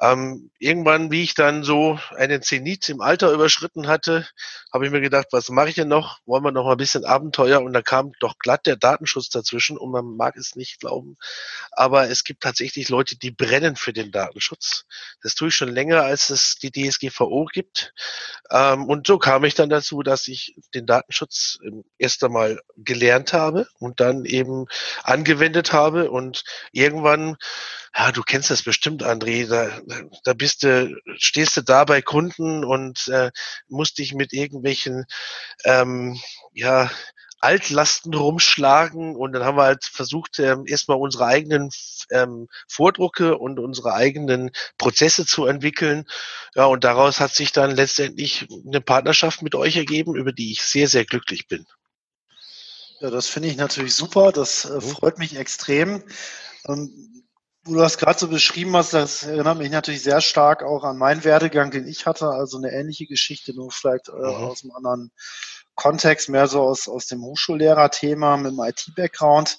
Ähm, 0.00 0.50
irgendwann, 0.58 1.12
wie 1.12 1.22
ich 1.22 1.34
dann 1.34 1.62
so 1.62 2.00
einen 2.16 2.42
Zenit 2.42 2.88
im 2.88 3.00
Alter 3.00 3.30
überschritten 3.32 3.86
hatte, 3.86 4.26
habe 4.72 4.84
ich 4.84 4.92
mir 4.92 5.00
gedacht, 5.00 5.28
was 5.30 5.48
mache 5.48 5.68
ich 5.68 5.76
denn 5.76 5.88
noch? 5.88 6.18
Wollen 6.26 6.44
wir 6.44 6.52
noch 6.52 6.64
mal 6.64 6.72
ein 6.72 6.76
bisschen 6.76 7.04
Abenteuer? 7.04 7.60
Und 7.60 7.72
da 7.72 7.82
kam 7.82 8.12
doch 8.18 8.38
glatt 8.38 8.66
der 8.66 8.76
Datenschutz 8.76 9.30
dazwischen 9.30 9.78
und 9.78 9.92
man 9.92 10.16
mag 10.16 10.36
es 10.36 10.56
nicht 10.56 10.80
glauben, 10.80 11.16
aber 11.72 12.08
es 12.08 12.24
gibt 12.24 12.42
tatsächlich 12.42 12.88
Leute, 12.88 13.16
die 13.16 13.30
brennen 13.30 13.76
für 13.76 13.92
den 13.92 14.10
Datenschutz. 14.10 14.84
Das 15.22 15.34
tue 15.34 15.48
ich 15.48 15.54
schon 15.54 15.72
länger, 15.72 16.02
als 16.02 16.30
es 16.30 16.56
die 16.56 16.70
DSGVO 16.70 17.46
gibt. 17.52 17.92
Ähm, 18.50 18.84
und 18.84 19.06
so 19.06 19.18
kam 19.18 19.44
ich 19.44 19.54
dann 19.54 19.70
dazu, 19.70 20.02
dass 20.02 20.28
ich 20.28 20.54
den 20.74 20.86
Datenschutz 20.86 21.58
ähm, 21.64 21.84
erst 21.98 22.22
einmal 22.24 22.60
gelernt 22.76 23.32
habe 23.32 23.68
und 23.78 24.00
dann 24.00 24.24
eben 24.24 24.66
angewendet 25.02 25.72
habe 25.72 26.10
und 26.10 26.44
irgendwann 26.72 27.36
ja, 27.96 28.12
du 28.12 28.22
kennst 28.22 28.50
das 28.50 28.62
bestimmt, 28.62 29.02
André, 29.02 29.48
da, 29.48 29.80
da 30.24 30.32
bist 30.32 30.62
du, 30.62 30.96
stehst 31.16 31.56
du 31.56 31.62
da 31.62 31.84
bei 31.84 32.02
Kunden 32.02 32.64
und 32.64 33.08
äh, 33.08 33.32
musst 33.68 33.98
dich 33.98 34.14
mit 34.14 34.32
irgendwelchen 34.32 35.06
ähm, 35.64 36.18
ja, 36.52 36.90
Altlasten 37.40 38.14
rumschlagen 38.14 39.16
und 39.16 39.32
dann 39.32 39.44
haben 39.44 39.56
wir 39.56 39.64
halt 39.64 39.84
versucht, 39.84 40.38
ähm, 40.38 40.64
erstmal 40.66 40.98
unsere 40.98 41.26
eigenen 41.26 41.70
ähm, 42.10 42.48
Vordrucke 42.68 43.38
und 43.38 43.58
unsere 43.58 43.94
eigenen 43.94 44.50
Prozesse 44.78 45.26
zu 45.26 45.46
entwickeln. 45.46 46.04
Ja, 46.54 46.66
und 46.66 46.84
daraus 46.84 47.20
hat 47.20 47.34
sich 47.34 47.52
dann 47.52 47.70
letztendlich 47.70 48.46
eine 48.66 48.80
Partnerschaft 48.80 49.42
mit 49.42 49.54
euch 49.54 49.76
ergeben, 49.76 50.14
über 50.14 50.32
die 50.32 50.52
ich 50.52 50.62
sehr, 50.62 50.88
sehr 50.88 51.04
glücklich 51.04 51.48
bin. 51.48 51.66
Ja, 53.00 53.08
das 53.10 53.26
finde 53.26 53.48
ich 53.48 53.56
natürlich 53.56 53.94
super. 53.94 54.30
Das 54.32 54.66
äh, 54.66 54.74
mhm. 54.74 54.80
freut 54.82 55.18
mich 55.18 55.36
extrem. 55.36 56.04
Ähm, 56.68 57.24
du 57.64 57.74
das 57.74 57.98
gerade 57.98 58.18
so 58.18 58.28
beschrieben 58.28 58.76
hast, 58.76 58.92
das 58.92 59.22
erinnert 59.22 59.58
mich 59.58 59.70
natürlich 59.70 60.02
sehr 60.02 60.20
stark 60.20 60.62
auch 60.62 60.84
an 60.84 60.98
meinen 60.98 61.24
Werdegang, 61.24 61.70
den 61.70 61.86
ich 61.86 62.06
hatte. 62.06 62.28
Also 62.28 62.58
eine 62.58 62.72
ähnliche 62.72 63.06
Geschichte, 63.06 63.54
nur 63.54 63.70
vielleicht 63.70 64.08
äh, 64.08 64.12
mhm. 64.12 64.20
aus 64.20 64.62
einem 64.62 64.72
anderen 64.72 65.12
Kontext, 65.80 66.28
mehr 66.28 66.46
so 66.46 66.60
aus, 66.60 66.88
aus 66.88 67.06
dem 67.06 67.22
Hochschullehrer-Thema 67.22 68.36
mit 68.36 68.52
dem 68.52 68.60
IT-Background. 68.60 69.58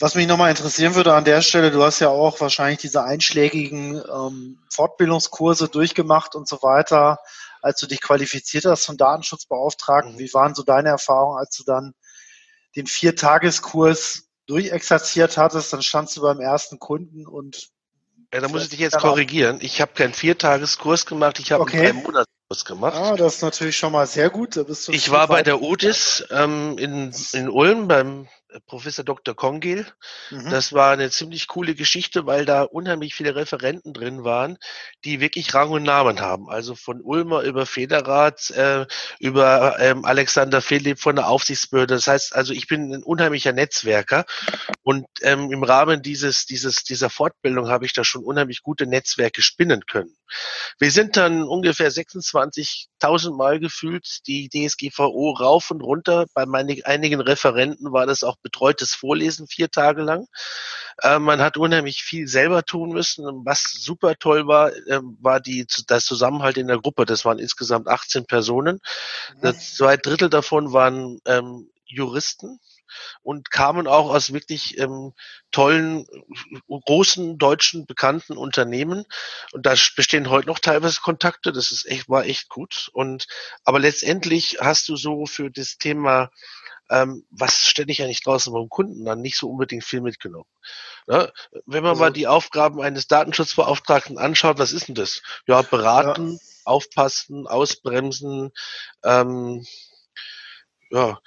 Was 0.00 0.16
mich 0.16 0.26
nochmal 0.26 0.50
interessieren 0.50 0.96
würde 0.96 1.14
an 1.14 1.24
der 1.24 1.40
Stelle, 1.40 1.70
du 1.70 1.82
hast 1.84 2.00
ja 2.00 2.08
auch 2.08 2.40
wahrscheinlich 2.40 2.80
diese 2.80 3.04
einschlägigen 3.04 4.02
ähm, 4.12 4.58
Fortbildungskurse 4.70 5.68
durchgemacht 5.68 6.34
und 6.34 6.48
so 6.48 6.62
weiter, 6.62 7.18
als 7.62 7.78
du 7.78 7.86
dich 7.86 8.00
qualifiziert 8.00 8.64
hast 8.64 8.82
zum 8.82 8.96
Datenschutzbeauftragten. 8.96 10.14
Mhm. 10.14 10.18
Wie 10.18 10.34
waren 10.34 10.54
so 10.56 10.64
deine 10.64 10.88
Erfahrungen, 10.88 11.38
als 11.38 11.56
du 11.56 11.62
dann 11.62 11.94
den 12.74 12.88
Viertageskurs 12.88 14.24
durchexerziert 14.46 15.38
hattest, 15.38 15.72
dann 15.72 15.82
standst 15.82 16.16
du 16.16 16.22
beim 16.22 16.40
ersten 16.40 16.80
Kunden 16.80 17.24
und 17.24 17.68
ja, 18.34 18.40
da 18.40 18.48
muss 18.48 18.64
ich 18.64 18.70
dich 18.70 18.80
jetzt 18.80 18.98
korrigieren. 18.98 19.58
Ich 19.60 19.80
habe 19.80 19.92
keinen 19.92 20.12
Viertageskurs 20.12 21.06
gemacht, 21.06 21.38
ich 21.38 21.52
habe 21.52 21.62
okay. 21.62 21.88
einen 21.88 22.02
Monatskurs 22.48 22.64
gemacht. 22.64 22.94
Ah, 22.94 23.16
das 23.16 23.36
ist 23.36 23.42
natürlich 23.42 23.76
schon 23.76 23.92
mal 23.92 24.06
sehr 24.06 24.30
gut. 24.30 24.56
ich 24.88 25.10
war 25.10 25.28
bei 25.28 25.42
der 25.42 25.62
Otis 25.62 26.24
ähm, 26.30 26.76
in, 26.78 27.12
in 27.32 27.48
Ulm 27.48 27.88
beim 27.88 28.28
Professor 28.66 29.04
Dr. 29.04 29.34
Kongil. 29.34 29.86
Mhm. 30.30 30.50
Das 30.50 30.72
war 30.72 30.92
eine 30.92 31.10
ziemlich 31.10 31.46
coole 31.46 31.74
Geschichte, 31.74 32.26
weil 32.26 32.44
da 32.44 32.62
unheimlich 32.62 33.14
viele 33.14 33.34
Referenten 33.34 33.92
drin 33.92 34.24
waren, 34.24 34.58
die 35.04 35.20
wirklich 35.20 35.54
Rang 35.54 35.70
und 35.70 35.82
Namen 35.82 36.20
haben. 36.20 36.48
Also 36.48 36.74
von 36.74 37.00
Ulmer 37.00 37.42
über 37.42 37.66
Federath, 37.66 38.50
äh, 38.50 38.86
über 39.18 39.78
ähm, 39.80 40.04
Alexander 40.04 40.60
Philipp 40.60 41.00
von 41.00 41.16
der 41.16 41.28
Aufsichtsbehörde. 41.28 41.94
Das 41.94 42.06
heißt, 42.06 42.34
also 42.34 42.52
ich 42.52 42.66
bin 42.66 42.92
ein 42.92 43.02
unheimlicher 43.02 43.52
Netzwerker 43.52 44.24
und 44.82 45.06
ähm, 45.22 45.50
im 45.50 45.62
Rahmen 45.62 46.02
dieses, 46.02 46.46
dieses, 46.46 46.84
dieser 46.84 47.10
Fortbildung 47.10 47.68
habe 47.68 47.86
ich 47.86 47.92
da 47.92 48.04
schon 48.04 48.24
unheimlich 48.24 48.62
gute 48.62 48.86
Netzwerke 48.86 49.42
spinnen 49.42 49.86
können. 49.86 50.16
Wir 50.78 50.90
sind 50.90 51.16
dann 51.16 51.44
ungefähr 51.44 51.90
26.000 51.90 53.36
Mal 53.36 53.60
gefühlt 53.60 54.26
die 54.26 54.48
DSGVO 54.48 55.30
rauf 55.32 55.70
und 55.70 55.82
runter. 55.82 56.26
Bei 56.34 56.46
meinen, 56.46 56.84
einigen 56.84 57.20
Referenten 57.20 57.92
war 57.92 58.06
das 58.06 58.24
auch 58.24 58.36
betreutes 58.46 58.94
Vorlesen 58.94 59.48
vier 59.48 59.70
Tage 59.70 60.02
lang. 60.02 60.28
Äh, 61.02 61.18
man 61.18 61.40
hat 61.40 61.56
unheimlich 61.56 62.02
viel 62.02 62.28
selber 62.28 62.62
tun 62.64 62.90
müssen. 62.90 63.24
Was 63.44 63.62
super 63.62 64.16
toll 64.16 64.46
war, 64.46 64.72
äh, 64.72 65.00
war 65.20 65.40
die, 65.40 65.66
das 65.86 66.04
Zusammenhalt 66.04 66.56
in 66.56 66.68
der 66.68 66.78
Gruppe. 66.78 67.04
Das 67.04 67.24
waren 67.24 67.38
insgesamt 67.38 67.88
18 67.88 68.26
Personen. 68.26 68.80
Mhm. 69.42 69.58
Zwei 69.58 69.96
Drittel 69.96 70.30
davon 70.30 70.72
waren 70.72 71.20
ähm, 71.26 71.68
Juristen, 71.86 72.60
und 73.22 73.50
kamen 73.50 73.86
auch 73.86 74.10
aus 74.10 74.32
wirklich 74.32 74.78
ähm, 74.78 75.12
tollen, 75.50 76.06
großen 76.68 77.38
deutschen 77.38 77.86
bekannten 77.86 78.36
Unternehmen. 78.36 79.04
Und 79.52 79.66
da 79.66 79.74
bestehen 79.96 80.30
heute 80.30 80.48
noch 80.48 80.58
teilweise 80.58 81.00
Kontakte. 81.00 81.52
Das 81.52 81.70
ist 81.70 81.86
echt, 81.86 82.08
war 82.08 82.24
echt 82.24 82.48
gut. 82.48 82.90
Und 82.92 83.26
aber 83.64 83.78
letztendlich 83.78 84.58
hast 84.60 84.88
du 84.88 84.96
so 84.96 85.26
für 85.26 85.50
das 85.50 85.78
Thema 85.78 86.30
ähm, 86.90 87.26
was 87.30 87.66
stelle 87.66 87.90
ich 87.90 88.02
eigentlich 88.02 88.22
draußen 88.22 88.52
beim 88.52 88.68
Kunden 88.68 89.04
dann 89.04 89.20
nicht 89.20 89.36
so 89.36 89.50
unbedingt 89.50 89.84
viel 89.84 90.00
mitgenommen. 90.00 90.48
Ja, 91.08 91.30
wenn 91.66 91.82
man 91.82 91.90
also, 91.90 92.02
mal 92.02 92.12
die 92.12 92.26
Aufgaben 92.26 92.80
eines 92.80 93.06
Datenschutzbeauftragten 93.06 94.18
anschaut, 94.18 94.58
was 94.58 94.72
ist 94.72 94.88
denn 94.88 94.94
das? 94.94 95.22
Ja, 95.46 95.62
beraten, 95.62 96.32
ja. 96.32 96.38
aufpassen, 96.64 97.46
ausbremsen, 97.46 98.52
ähm, 99.04 99.64
ja, 100.90 101.18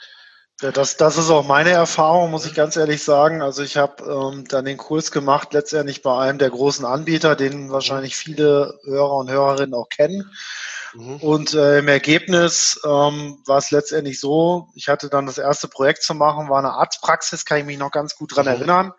ja, 0.62 0.72
das, 0.72 0.98
das 0.98 1.18
ist 1.18 1.30
auch 1.30 1.46
meine 1.46 1.70
Erfahrung, 1.70 2.32
muss 2.32 2.46
ich 2.46 2.54
ganz 2.54 2.76
ehrlich 2.76 3.02
sagen. 3.04 3.42
Also 3.42 3.64
ich 3.64 3.78
habe 3.78 4.04
ähm, 4.04 4.46
dann 4.48 4.66
den 4.66 4.76
Kurs 4.76 5.12
gemacht, 5.12 5.54
letztendlich 5.54 6.02
bei 6.02 6.18
einem 6.18 6.38
der 6.38 6.50
großen 6.50 6.86
Anbieter, 6.86 7.38
den 7.38 7.72
wahrscheinlich 7.72 8.18
viele 8.18 8.78
Hörer 8.84 9.16
und 9.16 9.30
Hörerinnen 9.30 9.74
auch 9.74 9.88
kennen. 9.88 10.30
Mhm. 10.94 11.18
Und 11.18 11.54
äh, 11.54 11.80
im 11.80 11.88
Ergebnis 11.88 12.80
ähm, 12.84 13.42
war 13.46 13.60
es 13.60 13.72
letztendlich 13.72 14.20
so, 14.20 14.68
ich 14.76 14.90
hatte 14.90 15.10
dann 15.10 15.28
das 15.28 15.38
erste 15.38 15.70
Projekt 15.70 16.04
zu 16.04 16.14
machen, 16.14 16.50
war 16.50 16.60
eine 16.60 16.74
Arztpraxis, 16.74 17.46
kann 17.46 17.60
ich 17.60 17.66
mich 17.66 17.78
noch 17.78 17.92
ganz 17.92 18.16
gut 18.16 18.36
dran 18.36 18.46
mhm. 18.46 18.52
erinnern. 18.52 18.94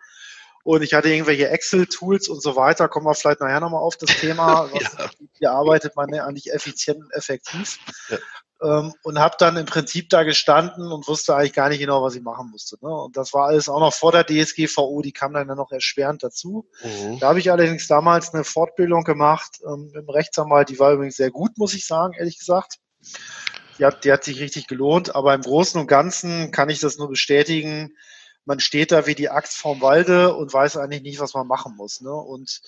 Und 0.63 0.81
ich 0.81 0.93
hatte 0.93 1.09
irgendwelche 1.09 1.49
Excel-Tools 1.49 2.27
und 2.27 2.41
so 2.41 2.55
weiter, 2.55 2.87
kommen 2.87 3.05
wir 3.05 3.15
vielleicht 3.15 3.39
nachher 3.39 3.59
nochmal 3.59 3.81
auf 3.81 3.97
das 3.97 4.15
Thema. 4.15 4.69
Was, 4.73 4.81
ja. 4.81 5.09
Wie 5.39 5.47
arbeitet 5.47 5.95
man 5.95 6.11
eigentlich 6.13 6.51
effizient 6.53 7.01
und 7.03 7.11
effektiv? 7.13 7.77
Ja 8.09 8.17
ähm, 8.61 8.93
und 9.03 9.19
habe 9.19 9.35
dann 9.39 9.57
im 9.57 9.65
Prinzip 9.65 10.09
da 10.09 10.23
gestanden 10.23 10.91
und 10.91 11.07
wusste 11.07 11.35
eigentlich 11.35 11.53
gar 11.53 11.69
nicht 11.69 11.79
genau, 11.79 12.03
was 12.03 12.15
ich 12.15 12.21
machen 12.21 12.49
musste. 12.51 12.77
Ne? 12.81 12.89
Und 12.89 13.17
das 13.17 13.33
war 13.33 13.47
alles 13.47 13.69
auch 13.69 13.79
noch 13.79 13.93
vor 13.93 14.11
der 14.11 14.25
DSGVO, 14.25 15.01
die 15.01 15.11
kam 15.11 15.33
dann 15.33 15.47
ja 15.47 15.55
noch 15.55 15.71
erschwerend 15.71 16.23
dazu. 16.23 16.67
Mhm. 16.83 17.19
Da 17.19 17.29
habe 17.29 17.39
ich 17.39 17.51
allerdings 17.51 17.87
damals 17.87 18.33
eine 18.33 18.43
Fortbildung 18.43 19.03
gemacht 19.03 19.59
ähm, 19.65 19.91
im 19.95 20.09
Rechtsanwalt, 20.09 20.69
die 20.69 20.79
war 20.79 20.93
übrigens 20.93 21.15
sehr 21.15 21.31
gut, 21.31 21.57
muss 21.57 21.73
ich 21.73 21.85
sagen, 21.85 22.13
ehrlich 22.17 22.37
gesagt. 22.37 22.77
Die 23.79 23.85
hat, 23.85 24.03
die 24.05 24.11
hat 24.11 24.23
sich 24.23 24.39
richtig 24.39 24.67
gelohnt, 24.67 25.15
aber 25.15 25.33
im 25.33 25.41
Großen 25.41 25.79
und 25.81 25.87
Ganzen 25.87 26.51
kann 26.51 26.69
ich 26.69 26.79
das 26.79 26.97
nur 26.97 27.09
bestätigen. 27.09 27.95
Man 28.45 28.59
steht 28.59 28.91
da 28.91 29.07
wie 29.07 29.15
die 29.15 29.29
Axt 29.29 29.57
vorm 29.57 29.81
Walde 29.81 30.35
und 30.35 30.53
weiß 30.53 30.77
eigentlich 30.77 31.01
nicht, 31.01 31.19
was 31.19 31.33
man 31.33 31.47
machen 31.47 31.75
muss. 31.75 32.01
Ne? 32.01 32.13
Und 32.13 32.61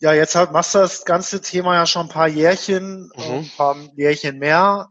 ja, 0.00 0.12
jetzt 0.12 0.34
hat, 0.34 0.52
machst 0.52 0.74
du 0.74 0.78
das 0.78 1.04
ganze 1.04 1.40
Thema 1.42 1.74
ja 1.74 1.86
schon 1.86 2.06
ein 2.06 2.12
paar 2.12 2.28
Jährchen, 2.28 3.10
mhm. 3.16 3.22
ein 3.22 3.50
paar 3.56 3.76
Jährchen 3.96 4.38
mehr. 4.38 4.88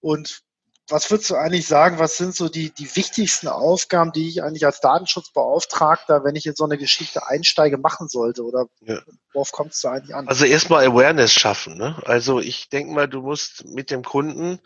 Und 0.00 0.42
was 0.90 1.10
würdest 1.10 1.28
du 1.30 1.34
eigentlich 1.34 1.66
sagen, 1.66 1.98
was 1.98 2.16
sind 2.16 2.34
so 2.34 2.48
die, 2.48 2.70
die 2.70 2.96
wichtigsten 2.96 3.46
Aufgaben, 3.46 4.12
die 4.12 4.28
ich 4.28 4.42
eigentlich 4.42 4.64
als 4.64 4.80
Datenschutzbeauftragter, 4.80 6.24
wenn 6.24 6.34
ich 6.34 6.46
in 6.46 6.54
so 6.54 6.64
eine 6.64 6.78
Geschichte 6.78 7.26
einsteige, 7.26 7.76
machen 7.76 8.08
sollte? 8.08 8.42
Oder 8.42 8.66
ja. 8.80 9.00
worauf 9.34 9.52
kommt 9.52 9.72
es 9.72 9.82
da 9.82 9.92
eigentlich 9.92 10.14
an? 10.14 10.28
Also 10.28 10.46
erstmal 10.46 10.86
Awareness 10.86 11.32
schaffen. 11.32 11.76
Ne? 11.76 12.00
Also 12.06 12.40
ich 12.40 12.70
denke 12.70 12.94
mal, 12.94 13.06
du 13.06 13.20
musst 13.20 13.66
mit 13.66 13.90
dem 13.90 14.02
Kunden 14.02 14.60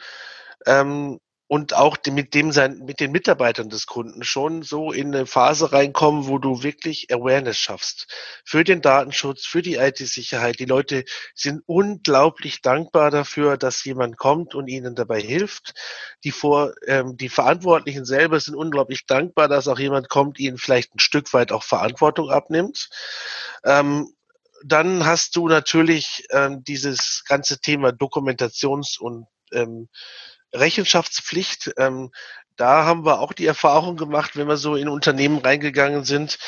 ähm, 0.66 1.18
und 1.52 1.74
auch 1.74 1.98
mit 2.08 2.32
dem 2.32 2.50
sein, 2.50 2.78
mit 2.78 2.98
den 2.98 3.12
Mitarbeitern 3.12 3.68
des 3.68 3.84
Kunden 3.84 4.24
schon 4.24 4.62
so 4.62 4.90
in 4.90 5.14
eine 5.14 5.26
Phase 5.26 5.70
reinkommen, 5.70 6.26
wo 6.26 6.38
du 6.38 6.62
wirklich 6.62 7.12
Awareness 7.12 7.58
schaffst. 7.58 8.06
Für 8.42 8.64
den 8.64 8.80
Datenschutz, 8.80 9.44
für 9.44 9.60
die 9.60 9.74
IT-Sicherheit. 9.74 10.60
Die 10.60 10.64
Leute 10.64 11.04
sind 11.34 11.62
unglaublich 11.66 12.62
dankbar 12.62 13.10
dafür, 13.10 13.58
dass 13.58 13.84
jemand 13.84 14.16
kommt 14.16 14.54
und 14.54 14.66
ihnen 14.66 14.94
dabei 14.94 15.20
hilft. 15.20 15.74
Die 16.24 16.30
vor, 16.30 16.72
ähm, 16.86 17.18
die 17.18 17.28
Verantwortlichen 17.28 18.06
selber 18.06 18.40
sind 18.40 18.54
unglaublich 18.54 19.04
dankbar, 19.04 19.46
dass 19.46 19.68
auch 19.68 19.78
jemand 19.78 20.08
kommt, 20.08 20.38
ihnen 20.38 20.56
vielleicht 20.56 20.94
ein 20.94 21.00
Stück 21.00 21.34
weit 21.34 21.52
auch 21.52 21.64
Verantwortung 21.64 22.30
abnimmt. 22.30 22.88
Ähm, 23.62 24.10
dann 24.64 25.04
hast 25.04 25.36
du 25.36 25.48
natürlich 25.48 26.24
ähm, 26.30 26.64
dieses 26.64 27.24
ganze 27.28 27.60
Thema 27.60 27.90
Dokumentations- 27.90 28.98
und 28.98 29.26
ähm, 29.52 29.90
Rechenschaftspflicht, 30.52 31.72
ähm, 31.78 32.10
da 32.56 32.84
haben 32.84 33.04
wir 33.04 33.20
auch 33.20 33.32
die 33.32 33.46
Erfahrung 33.46 33.96
gemacht, 33.96 34.36
wenn 34.36 34.46
wir 34.46 34.56
so 34.56 34.76
in 34.76 34.88
Unternehmen 34.88 35.38
reingegangen 35.38 36.04
sind, 36.04 36.38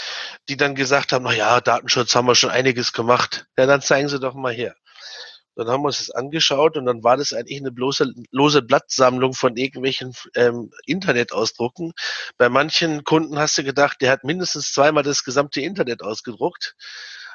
die 0.49 0.56
dann 0.56 0.75
gesagt 0.75 1.12
haben, 1.12 1.25
na 1.25 1.32
ja, 1.32 1.61
Datenschutz 1.61 2.14
haben 2.14 2.26
wir 2.26 2.34
schon 2.34 2.50
einiges 2.50 2.92
gemacht. 2.92 3.46
Ja, 3.58 3.66
dann 3.66 3.80
zeigen 3.80 4.08
Sie 4.08 4.20
doch 4.20 4.34
mal 4.34 4.52
her. 4.52 4.75
Dann 5.56 5.68
haben 5.68 5.82
wir 5.82 5.87
uns 5.87 5.99
das 5.99 6.11
angeschaut 6.11 6.76
und 6.76 6.87
dann 6.87 7.04
war 7.04 7.16
das 7.16 7.32
eigentlich 7.32 7.61
eine 7.61 7.70
bloße 7.70 8.12
lose 8.32 8.61
Blattsammlung 8.62 9.34
von 9.34 9.56
irgendwelchen 9.56 10.12
ähm, 10.34 10.70
Internetausdrucken. 10.84 11.92
Bei 12.37 12.49
manchen 12.49 13.04
Kunden 13.04 13.38
hast 13.38 13.56
du 13.56 13.62
gedacht, 13.62 13.99
der 14.00 14.11
hat 14.11 14.25
mindestens 14.25 14.73
zweimal 14.73 15.04
das 15.04 15.23
gesamte 15.23 15.61
Internet 15.61 16.02
ausgedruckt. 16.02 16.75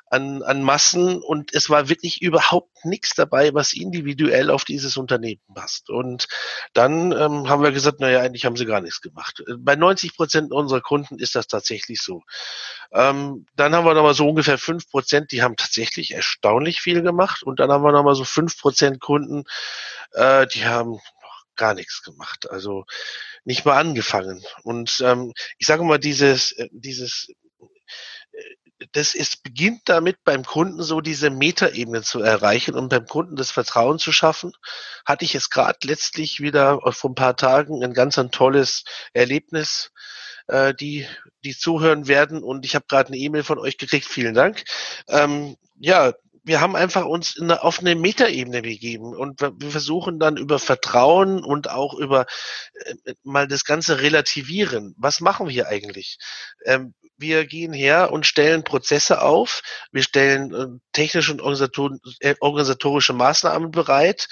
An, 0.09 0.41
an 0.41 0.63
Massen 0.63 1.21
und 1.21 1.53
es 1.53 1.69
war 1.69 1.87
wirklich 1.87 2.21
überhaupt 2.21 2.83
nichts 2.83 3.13
dabei, 3.15 3.53
was 3.53 3.73
individuell 3.73 4.49
auf 4.49 4.65
dieses 4.65 4.97
Unternehmen 4.97 5.41
passt. 5.53 5.89
Und 5.89 6.27
dann 6.73 7.11
ähm, 7.11 7.47
haben 7.47 7.61
wir 7.61 7.71
gesagt, 7.71 7.99
naja, 7.99 8.21
eigentlich 8.21 8.45
haben 8.45 8.55
sie 8.55 8.65
gar 8.65 8.81
nichts 8.81 9.01
gemacht. 9.01 9.43
Bei 9.59 9.75
90 9.75 10.15
Prozent 10.15 10.51
unserer 10.51 10.81
Kunden 10.81 11.19
ist 11.19 11.35
das 11.35 11.47
tatsächlich 11.47 12.01
so. 12.01 12.23
Ähm, 12.91 13.45
dann 13.55 13.75
haben 13.75 13.85
wir 13.85 13.93
nochmal 13.93 14.15
so 14.15 14.27
ungefähr 14.27 14.57
fünf 14.57 14.89
Prozent, 14.89 15.31
die 15.31 15.43
haben 15.43 15.55
tatsächlich 15.55 16.11
erstaunlich 16.11 16.81
viel 16.81 17.01
gemacht. 17.03 17.43
Und 17.43 17.59
dann 17.59 17.71
haben 17.71 17.83
wir 17.83 17.91
nochmal 17.91 18.15
so 18.15 18.23
fünf 18.23 18.59
Prozent 18.59 18.99
Kunden, 18.99 19.43
äh, 20.13 20.47
die 20.47 20.65
haben 20.65 20.99
gar 21.55 21.75
nichts 21.75 22.01
gemacht. 22.01 22.49
Also 22.49 22.85
nicht 23.43 23.65
mal 23.65 23.77
angefangen. 23.77 24.43
Und 24.63 25.01
ähm, 25.05 25.33
ich 25.59 25.67
sage 25.67 25.83
mal, 25.83 25.99
dieses, 25.99 26.53
äh, 26.53 26.69
dieses 26.71 27.27
das 28.91 29.13
ist, 29.13 29.43
beginnt 29.43 29.81
damit, 29.85 30.23
beim 30.23 30.43
Kunden 30.43 30.81
so 30.81 31.01
diese 31.01 31.29
Metaebene 31.29 32.01
zu 32.01 32.21
erreichen 32.21 32.75
und 32.75 32.89
beim 32.89 33.05
Kunden 33.05 33.35
das 33.35 33.51
Vertrauen 33.51 33.99
zu 33.99 34.11
schaffen. 34.11 34.53
Hatte 35.05 35.25
ich 35.25 35.35
es 35.35 35.49
gerade 35.49 35.79
letztlich 35.83 36.39
wieder 36.39 36.79
vor 36.91 37.11
ein 37.11 37.15
paar 37.15 37.35
Tagen 37.35 37.83
ein 37.83 37.93
ganz 37.93 38.17
ein 38.17 38.31
tolles 38.31 38.83
Erlebnis, 39.13 39.91
äh, 40.47 40.73
die, 40.73 41.07
die 41.43 41.55
zuhören 41.55 42.07
werden. 42.07 42.43
Und 42.43 42.65
ich 42.65 42.75
habe 42.75 42.85
gerade 42.87 43.09
eine 43.09 43.17
E-Mail 43.17 43.43
von 43.43 43.59
euch 43.59 43.77
gekriegt. 43.77 44.07
Vielen 44.07 44.33
Dank. 44.33 44.63
Ähm, 45.07 45.55
ja, 45.79 46.13
wir 46.43 46.61
haben 46.61 46.75
einfach 46.75 47.05
uns 47.05 47.39
eine, 47.39 47.61
auf 47.63 47.79
eine 47.79 47.93
Metaebene 47.95 48.63
begeben 48.63 49.15
und 49.15 49.39
wir 49.41 49.69
versuchen 49.69 50.19
dann 50.19 50.35
über 50.35 50.57
Vertrauen 50.57 51.43
und 51.43 51.69
auch 51.69 51.93
über 51.93 52.25
äh, 52.73 53.13
mal 53.23 53.47
das 53.47 53.65
ganze 53.65 54.01
relativieren. 54.01 54.95
Was 54.97 55.21
machen 55.21 55.47
wir 55.47 55.67
eigentlich? 55.67 56.17
Ähm, 56.65 56.95
wir 57.19 57.45
gehen 57.45 57.73
her 57.73 58.11
und 58.11 58.25
stellen 58.25 58.63
Prozesse 58.63 59.21
auf, 59.21 59.61
wir 59.91 60.03
stellen 60.03 60.53
äh, 60.53 60.79
technische 60.93 61.33
und 61.33 61.69
äh, 62.21 62.35
organisatorische 62.39 63.13
Maßnahmen 63.13 63.71
bereit, 63.71 64.27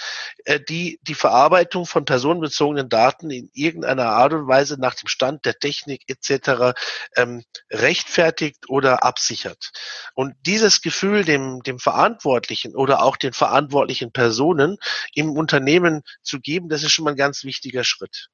äh, 0.46 0.60
die 0.60 1.00
die 1.01 1.13
Verarbeitung 1.13 1.86
von 1.86 2.06
personenbezogenen 2.06 2.89
Daten 2.89 3.29
in 3.29 3.50
irgendeiner 3.53 4.08
Art 4.08 4.34
und 4.34 4.48
Weise 4.48 4.79
nach 4.79 4.96
dem 4.96 5.08
Stand 5.08 5.46
der 5.46 5.60
Technik 5.60 6.03
etc. 6.08 6.77
Ähm, 7.15 7.44
rechtfertigt 7.72 8.70
oder 8.70 9.03
absichert. 9.03 9.72
Und 10.13 10.34
dieses 10.46 10.82
Gefühl 10.82 11.25
dem, 11.25 11.62
dem 11.63 11.79
Verantwortlichen 11.79 12.75
oder 12.75 13.03
auch 13.03 13.17
den 13.17 13.34
verantwortlichen 13.34 14.12
Personen 14.12 14.77
im 15.13 15.32
Unternehmen 15.32 16.03
zu 16.24 16.39
geben, 16.39 16.70
das 16.70 16.84
ist 16.84 16.91
schon 16.91 17.06
mal 17.06 17.12
ein 17.12 17.17
ganz 17.17 17.44
wichtiger 17.44 17.84
Schritt. 17.84 18.29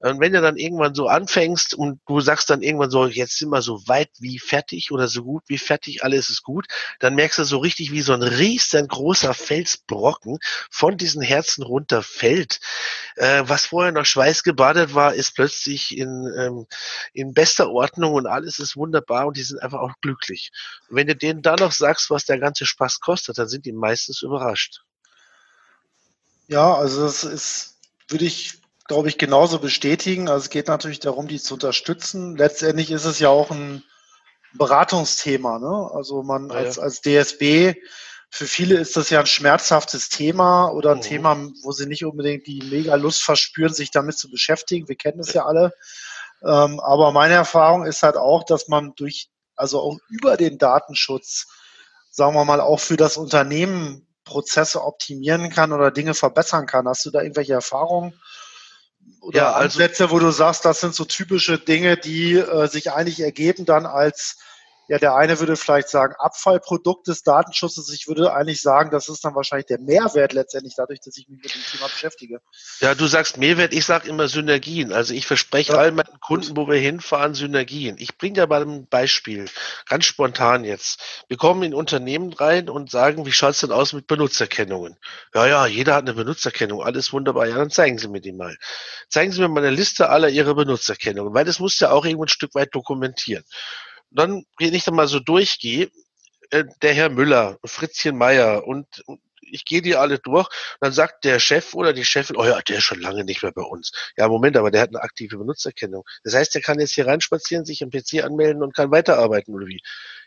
Und 0.00 0.20
wenn 0.20 0.32
du 0.32 0.40
dann 0.40 0.56
irgendwann 0.56 0.94
so 0.94 1.08
anfängst 1.08 1.74
und 1.74 2.00
du 2.06 2.20
sagst 2.20 2.50
dann 2.50 2.62
irgendwann 2.62 2.90
so, 2.90 3.06
jetzt 3.06 3.36
sind 3.36 3.50
wir 3.50 3.62
so 3.62 3.82
weit 3.88 4.10
wie 4.20 4.38
fertig 4.38 4.92
oder 4.92 5.08
so 5.08 5.24
gut 5.24 5.42
wie 5.48 5.58
fertig, 5.58 6.04
alles 6.04 6.30
ist 6.30 6.44
gut, 6.44 6.66
dann 7.00 7.16
merkst 7.16 7.38
du 7.40 7.44
so 7.44 7.58
richtig, 7.58 7.90
wie 7.90 8.02
so 8.02 8.12
ein 8.12 8.22
riesengroßer 8.22 9.34
Felsbrocken 9.34 10.38
von 10.70 10.96
diesen 10.96 11.20
Herzen 11.20 11.64
runterfällt. 11.64 12.60
Äh, 13.16 13.42
was 13.46 13.66
vorher 13.66 13.90
noch 13.90 14.06
schweißgebadet 14.06 14.94
war, 14.94 15.14
ist 15.14 15.34
plötzlich 15.34 15.98
in, 15.98 16.32
ähm, 16.38 16.66
in 17.12 17.34
bester 17.34 17.68
Ordnung 17.68 18.14
und 18.14 18.28
alles 18.28 18.60
ist 18.60 18.76
wunderbar 18.76 19.26
und 19.26 19.36
die 19.36 19.42
sind 19.42 19.60
einfach 19.60 19.80
auch 19.80 19.94
glücklich. 20.00 20.52
Und 20.88 20.96
wenn 20.96 21.08
du 21.08 21.16
denen 21.16 21.42
dann 21.42 21.58
noch 21.58 21.72
sagst, 21.72 22.08
was 22.10 22.24
der 22.24 22.38
ganze 22.38 22.66
Spaß 22.66 23.00
kostet, 23.00 23.38
dann 23.38 23.48
sind 23.48 23.66
die 23.66 23.72
meistens 23.72 24.22
überrascht. 24.22 24.82
Ja, 26.46 26.74
also 26.74 27.02
das 27.02 27.24
ist, 27.24 27.78
würde 28.08 28.24
ich 28.24 28.58
glaube 28.88 29.08
ich, 29.08 29.18
genauso 29.18 29.58
bestätigen. 29.60 30.28
Also 30.28 30.44
es 30.44 30.50
geht 30.50 30.66
natürlich 30.66 30.98
darum, 30.98 31.28
die 31.28 31.38
zu 31.38 31.54
unterstützen. 31.54 32.36
Letztendlich 32.36 32.90
ist 32.90 33.04
es 33.04 33.18
ja 33.18 33.28
auch 33.28 33.50
ein 33.50 33.84
Beratungsthema. 34.54 35.58
Ne? 35.58 35.90
Also 35.94 36.22
man 36.22 36.48
ja, 36.48 36.56
als, 36.56 36.78
als 36.78 37.02
DSB, 37.02 37.74
für 38.30 38.46
viele 38.46 38.76
ist 38.76 38.96
das 38.96 39.10
ja 39.10 39.20
ein 39.20 39.26
schmerzhaftes 39.26 40.08
Thema 40.08 40.68
oder 40.68 40.92
ein 40.92 40.98
mhm. 40.98 41.02
Thema, 41.02 41.36
wo 41.62 41.72
sie 41.72 41.86
nicht 41.86 42.04
unbedingt 42.04 42.46
die 42.46 42.62
mega 42.70 42.94
Lust 42.94 43.22
verspüren, 43.22 43.72
sich 43.72 43.90
damit 43.90 44.18
zu 44.18 44.30
beschäftigen. 44.30 44.88
Wir 44.88 44.96
kennen 44.96 45.20
es 45.20 45.34
ja 45.34 45.44
alle. 45.44 45.72
Ähm, 46.42 46.80
aber 46.80 47.12
meine 47.12 47.34
Erfahrung 47.34 47.84
ist 47.84 48.02
halt 48.02 48.16
auch, 48.16 48.44
dass 48.44 48.68
man 48.68 48.94
durch, 48.96 49.28
also 49.54 49.80
auch 49.80 49.98
über 50.08 50.36
den 50.36 50.56
Datenschutz, 50.56 51.46
sagen 52.10 52.34
wir 52.34 52.44
mal, 52.44 52.60
auch 52.60 52.80
für 52.80 52.96
das 52.96 53.18
Unternehmen 53.18 54.06
Prozesse 54.24 54.82
optimieren 54.82 55.50
kann 55.50 55.72
oder 55.72 55.90
Dinge 55.90 56.14
verbessern 56.14 56.66
kann. 56.66 56.88
Hast 56.88 57.04
du 57.04 57.10
da 57.10 57.22
irgendwelche 57.22 57.54
Erfahrungen? 57.54 58.18
Oder 59.20 59.38
ja, 59.38 59.52
also, 59.52 59.78
Ansätze, 59.80 60.10
wo 60.10 60.18
du 60.18 60.30
sagst, 60.30 60.64
das 60.64 60.80
sind 60.80 60.94
so 60.94 61.04
typische 61.04 61.58
Dinge, 61.58 61.96
die 61.96 62.34
äh, 62.34 62.66
sich 62.68 62.92
eigentlich 62.92 63.20
ergeben 63.20 63.64
dann 63.64 63.86
als 63.86 64.38
ja, 64.88 64.98
der 64.98 65.14
eine 65.14 65.38
würde 65.38 65.56
vielleicht 65.56 65.90
sagen, 65.90 66.14
Abfallprodukt 66.18 67.08
des 67.08 67.22
Datenschutzes. 67.22 67.92
Ich 67.92 68.08
würde 68.08 68.32
eigentlich 68.32 68.62
sagen, 68.62 68.90
das 68.90 69.10
ist 69.10 69.22
dann 69.22 69.34
wahrscheinlich 69.34 69.66
der 69.66 69.78
Mehrwert 69.78 70.32
letztendlich 70.32 70.74
dadurch, 70.76 71.00
dass 71.00 71.14
ich 71.18 71.28
mich 71.28 71.42
mit 71.42 71.54
dem 71.54 71.60
Thema 71.60 71.88
beschäftige. 71.88 72.40
Ja, 72.80 72.94
du 72.94 73.06
sagst 73.06 73.36
Mehrwert, 73.36 73.74
ich 73.74 73.84
sage 73.84 74.08
immer 74.08 74.28
Synergien. 74.28 74.90
Also 74.90 75.12
ich 75.12 75.26
verspreche 75.26 75.74
ja. 75.74 75.78
all 75.78 75.92
meinen 75.92 76.18
Kunden, 76.20 76.56
wo 76.56 76.68
wir 76.68 76.78
hinfahren, 76.78 77.34
Synergien. 77.34 77.96
Ich 77.98 78.16
bringe 78.16 78.34
dir 78.34 78.46
mal 78.46 78.62
ein 78.62 78.86
Beispiel, 78.88 79.44
ganz 79.86 80.06
spontan 80.06 80.64
jetzt. 80.64 81.00
Wir 81.28 81.36
kommen 81.36 81.62
in 81.64 81.74
Unternehmen 81.74 82.32
rein 82.32 82.70
und 82.70 82.90
sagen, 82.90 83.26
wie 83.26 83.32
schaut's 83.32 83.60
denn 83.60 83.72
aus 83.72 83.92
mit 83.92 84.06
Benutzerkennungen? 84.06 84.96
Ja, 85.34 85.46
ja, 85.46 85.66
jeder 85.66 85.96
hat 85.96 86.04
eine 86.04 86.14
Benutzerkennung, 86.14 86.82
alles 86.82 87.12
wunderbar. 87.12 87.46
Ja, 87.46 87.56
dann 87.56 87.70
zeigen 87.70 87.98
Sie 87.98 88.08
mir 88.08 88.22
die 88.22 88.32
mal. 88.32 88.56
Zeigen 89.10 89.32
Sie 89.32 89.40
mir 89.42 89.48
mal 89.48 89.62
eine 89.62 89.76
Liste 89.76 90.08
aller 90.08 90.30
Ihrer 90.30 90.54
Benutzerkennungen, 90.54 91.34
weil 91.34 91.44
das 91.44 91.58
muss 91.60 91.78
ja 91.78 91.90
auch 91.90 92.06
irgendwo 92.06 92.24
ein 92.24 92.28
Stück 92.28 92.54
weit 92.54 92.74
dokumentieren 92.74 93.44
dann, 94.10 94.44
wenn 94.58 94.74
ich 94.74 94.84
dann 94.84 94.94
mal 94.94 95.08
so 95.08 95.20
durchgehe, 95.20 95.90
äh, 96.50 96.64
der 96.82 96.94
Herr 96.94 97.10
Müller, 97.10 97.58
Fritzchen 97.64 98.16
Meier 98.16 98.66
und, 98.66 98.86
und 99.06 99.20
ich 99.52 99.64
gehe 99.64 99.82
die 99.82 99.96
alle 99.96 100.18
durch, 100.18 100.48
dann 100.80 100.92
sagt 100.92 101.24
der 101.24 101.40
Chef 101.40 101.74
oder 101.74 101.92
die 101.92 102.04
Chefin, 102.04 102.36
oh 102.36 102.44
ja, 102.44 102.60
der 102.62 102.78
ist 102.78 102.84
schon 102.84 103.00
lange 103.00 103.24
nicht 103.24 103.42
mehr 103.42 103.52
bei 103.52 103.62
uns. 103.62 103.92
Ja, 104.16 104.28
Moment, 104.28 104.56
aber 104.56 104.70
der 104.70 104.82
hat 104.82 104.90
eine 104.90 105.02
aktive 105.02 105.38
Benutzerkennung. 105.38 106.04
Das 106.24 106.34
heißt, 106.34 106.54
der 106.54 106.62
kann 106.62 106.80
jetzt 106.80 106.92
hier 106.92 107.06
reinspazieren, 107.06 107.64
sich 107.64 107.82
im 107.82 107.90
PC 107.90 108.24
anmelden 108.24 108.62
und 108.62 108.74
kann 108.74 108.90
weiterarbeiten 108.90 109.54
oder 109.54 109.66
wie? 109.66 109.80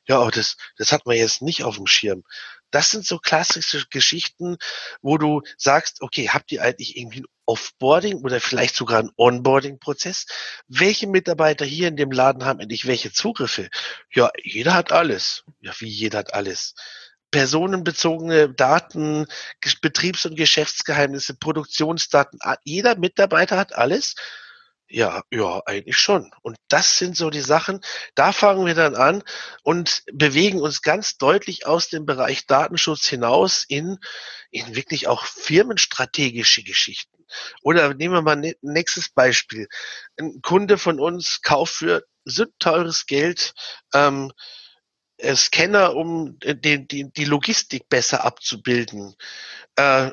Ja, 0.08 0.20
aber 0.20 0.32
das, 0.32 0.58
das 0.78 0.92
hat 0.92 1.06
man 1.06 1.16
jetzt 1.16 1.42
nicht 1.42 1.64
auf 1.64 1.78
dem 1.78 1.88
Schirm. 1.88 2.24
Das 2.72 2.90
sind 2.90 3.06
so 3.06 3.20
klassische 3.20 3.86
Geschichten, 3.90 4.58
wo 5.02 5.18
du 5.18 5.42
sagst, 5.58 6.02
okay, 6.02 6.30
habt 6.30 6.52
ihr 6.52 6.64
eigentlich 6.64 6.98
irgendwie 6.98 7.22
ein 7.22 7.28
Offboarding 7.46 8.22
oder 8.22 8.40
vielleicht 8.40 8.76
sogar 8.76 9.00
ein 9.00 9.12
Onboarding-Prozess? 9.18 10.26
Welche 10.68 11.08
Mitarbeiter 11.08 11.66
hier 11.66 11.90
in 11.90 11.98
dem 11.98 12.12
Laden 12.12 12.46
haben 12.46 12.62
endlich 12.62 12.88
welche 12.88 13.12
Zugriffe? 13.12 13.70
Ja, 14.14 14.32
jeder 14.42 14.74
hat 14.74 14.92
alles. 14.92 15.44
Ja, 15.60 15.74
wie 15.80 15.90
jeder 15.90 16.20
hat 16.20 16.34
alles 16.34 16.76
personenbezogene 17.32 18.54
Daten, 18.54 19.26
Betriebs- 19.82 20.26
und 20.26 20.36
Geschäftsgeheimnisse, 20.36 21.36
Produktionsdaten. 21.36 22.40
Jeder 22.64 22.98
Mitarbeiter 22.98 23.58
hat 23.58 23.74
alles. 23.74 24.16
Ja, 24.94 25.24
ja, 25.32 25.62
eigentlich 25.66 25.98
schon. 25.98 26.32
Und 26.42 26.58
das 26.68 26.98
sind 26.98 27.16
so 27.16 27.30
die 27.30 27.40
Sachen, 27.40 27.80
da 28.14 28.34
fangen 28.34 28.66
wir 28.66 28.76
dann 28.76 28.96
an 28.96 29.24
und 29.64 30.04
bewegen 30.12 30.60
uns 30.60 30.82
ganz 30.82 31.18
deutlich 31.18 31.66
aus 31.66 31.88
dem 31.88 32.06
Bereich 32.06 32.46
Datenschutz 32.46 33.08
hinaus 33.08 33.64
in, 33.66 34.00
in 34.50 34.76
wirklich 34.76 35.08
auch 35.08 35.24
firmenstrategische 35.24 36.64
Geschichten. 36.64 37.26
Oder 37.64 37.94
nehmen 37.94 38.16
wir 38.16 38.22
mal 38.22 38.36
ein 38.36 38.54
nächstes 38.62 39.08
Beispiel. 39.08 39.70
Ein 40.20 40.42
Kunde 40.42 40.78
von 40.78 41.00
uns 41.00 41.42
kauft 41.42 41.76
für 41.76 42.06
teures 42.60 43.06
Geld 43.06 43.54
ähm, 43.94 44.34
Scanner, 45.36 45.96
um 45.96 46.38
die, 46.40 46.88
die, 46.88 47.12
die 47.12 47.26
Logistik 47.26 47.90
besser 47.90 48.24
abzubilden. 48.26 49.16
Äh, 49.76 50.12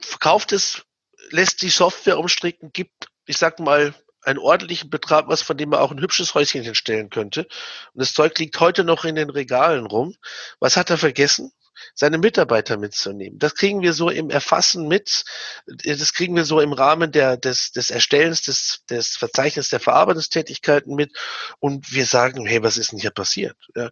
verkauft 0.00 0.52
es, 0.52 0.82
lässt 1.30 1.62
die 1.62 1.70
Software 1.70 2.18
umstricken, 2.18 2.72
gibt 2.72 3.08
ich 3.26 3.38
sag 3.38 3.58
mal, 3.60 3.94
einen 4.24 4.38
ordentlichen 4.38 4.90
Betrag, 4.90 5.28
was 5.28 5.42
von 5.42 5.56
dem 5.56 5.70
man 5.70 5.80
auch 5.80 5.90
ein 5.90 6.00
hübsches 6.00 6.34
Häuschen 6.34 6.62
hinstellen 6.62 7.10
könnte. 7.10 7.42
Und 7.42 8.00
das 8.00 8.14
Zeug 8.14 8.38
liegt 8.38 8.58
heute 8.60 8.84
noch 8.84 9.04
in 9.04 9.16
den 9.16 9.30
Regalen 9.30 9.86
rum. 9.86 10.14
Was 10.60 10.76
hat 10.76 10.90
er 10.90 10.98
vergessen? 10.98 11.52
Seine 11.94 12.18
Mitarbeiter 12.18 12.76
mitzunehmen. 12.76 13.38
Das 13.38 13.54
kriegen 13.54 13.82
wir 13.82 13.92
so 13.92 14.10
im 14.10 14.30
Erfassen 14.30 14.88
mit. 14.88 15.24
Das 15.66 16.12
kriegen 16.12 16.36
wir 16.36 16.44
so 16.44 16.60
im 16.60 16.72
Rahmen 16.72 17.12
der, 17.12 17.36
des, 17.36 17.72
des 17.72 17.90
Erstellens 17.90 18.42
des, 18.42 18.84
des 18.88 19.16
Verzeichnisses 19.16 19.70
der 19.70 19.80
Verarbeitungstätigkeiten 19.80 20.94
mit. 20.94 21.16
Und 21.58 21.92
wir 21.92 22.06
sagen, 22.06 22.46
hey, 22.46 22.62
was 22.62 22.76
ist 22.76 22.92
denn 22.92 22.98
hier 22.98 23.10
passiert? 23.10 23.56
Ja, 23.74 23.90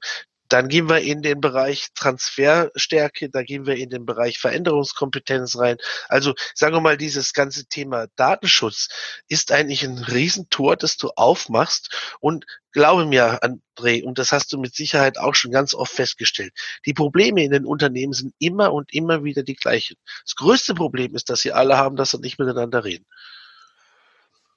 dann 0.51 0.69
gehen 0.69 0.89
wir 0.89 0.99
in 0.99 1.23
den 1.23 1.41
Bereich 1.41 1.89
Transferstärke, 1.95 3.31
da 3.31 3.43
gehen 3.43 3.67
wir 3.67 3.77
in 3.77 3.89
den 3.89 4.05
Bereich 4.05 4.39
Veränderungskompetenz 4.39 5.57
rein. 5.57 5.77
Also 6.09 6.35
sagen 6.55 6.75
wir 6.75 6.81
mal, 6.81 6.97
dieses 6.97 7.33
ganze 7.33 7.67
Thema 7.67 8.09
Datenschutz 8.17 8.89
ist 9.29 9.53
eigentlich 9.53 9.85
ein 9.85 9.99
Riesentor, 9.99 10.77
das 10.77 10.97
du 10.97 11.11
aufmachst. 11.15 12.17
Und 12.21 12.47
glaube 12.73 13.07
mir, 13.07 13.41
André, 13.43 14.03
und 14.03 14.19
das 14.19 14.33
hast 14.33 14.53
du 14.53 14.59
mit 14.59 14.75
Sicherheit 14.75 15.19
auch 15.19 15.37
schon 15.37 15.53
ganz 15.53 15.73
oft 15.73 15.93
festgestellt, 15.93 16.53
die 16.85 16.95
Probleme 16.95 17.45
in 17.45 17.53
den 17.53 17.65
Unternehmen 17.65 18.13
sind 18.13 18.35
immer 18.39 18.73
und 18.73 18.93
immer 18.93 19.23
wieder 19.23 19.45
die 19.45 19.57
gleichen. 19.57 19.97
Das 20.25 20.35
größte 20.35 20.75
Problem 20.75 21.15
ist, 21.15 21.31
dass 21.31 21.41
sie 21.41 21.53
alle 21.53 21.77
haben, 21.77 21.97
dass 21.97 22.11
sie 22.11 22.21
nicht 22.21 22.39
miteinander 22.39 22.85
reden. 22.85 23.07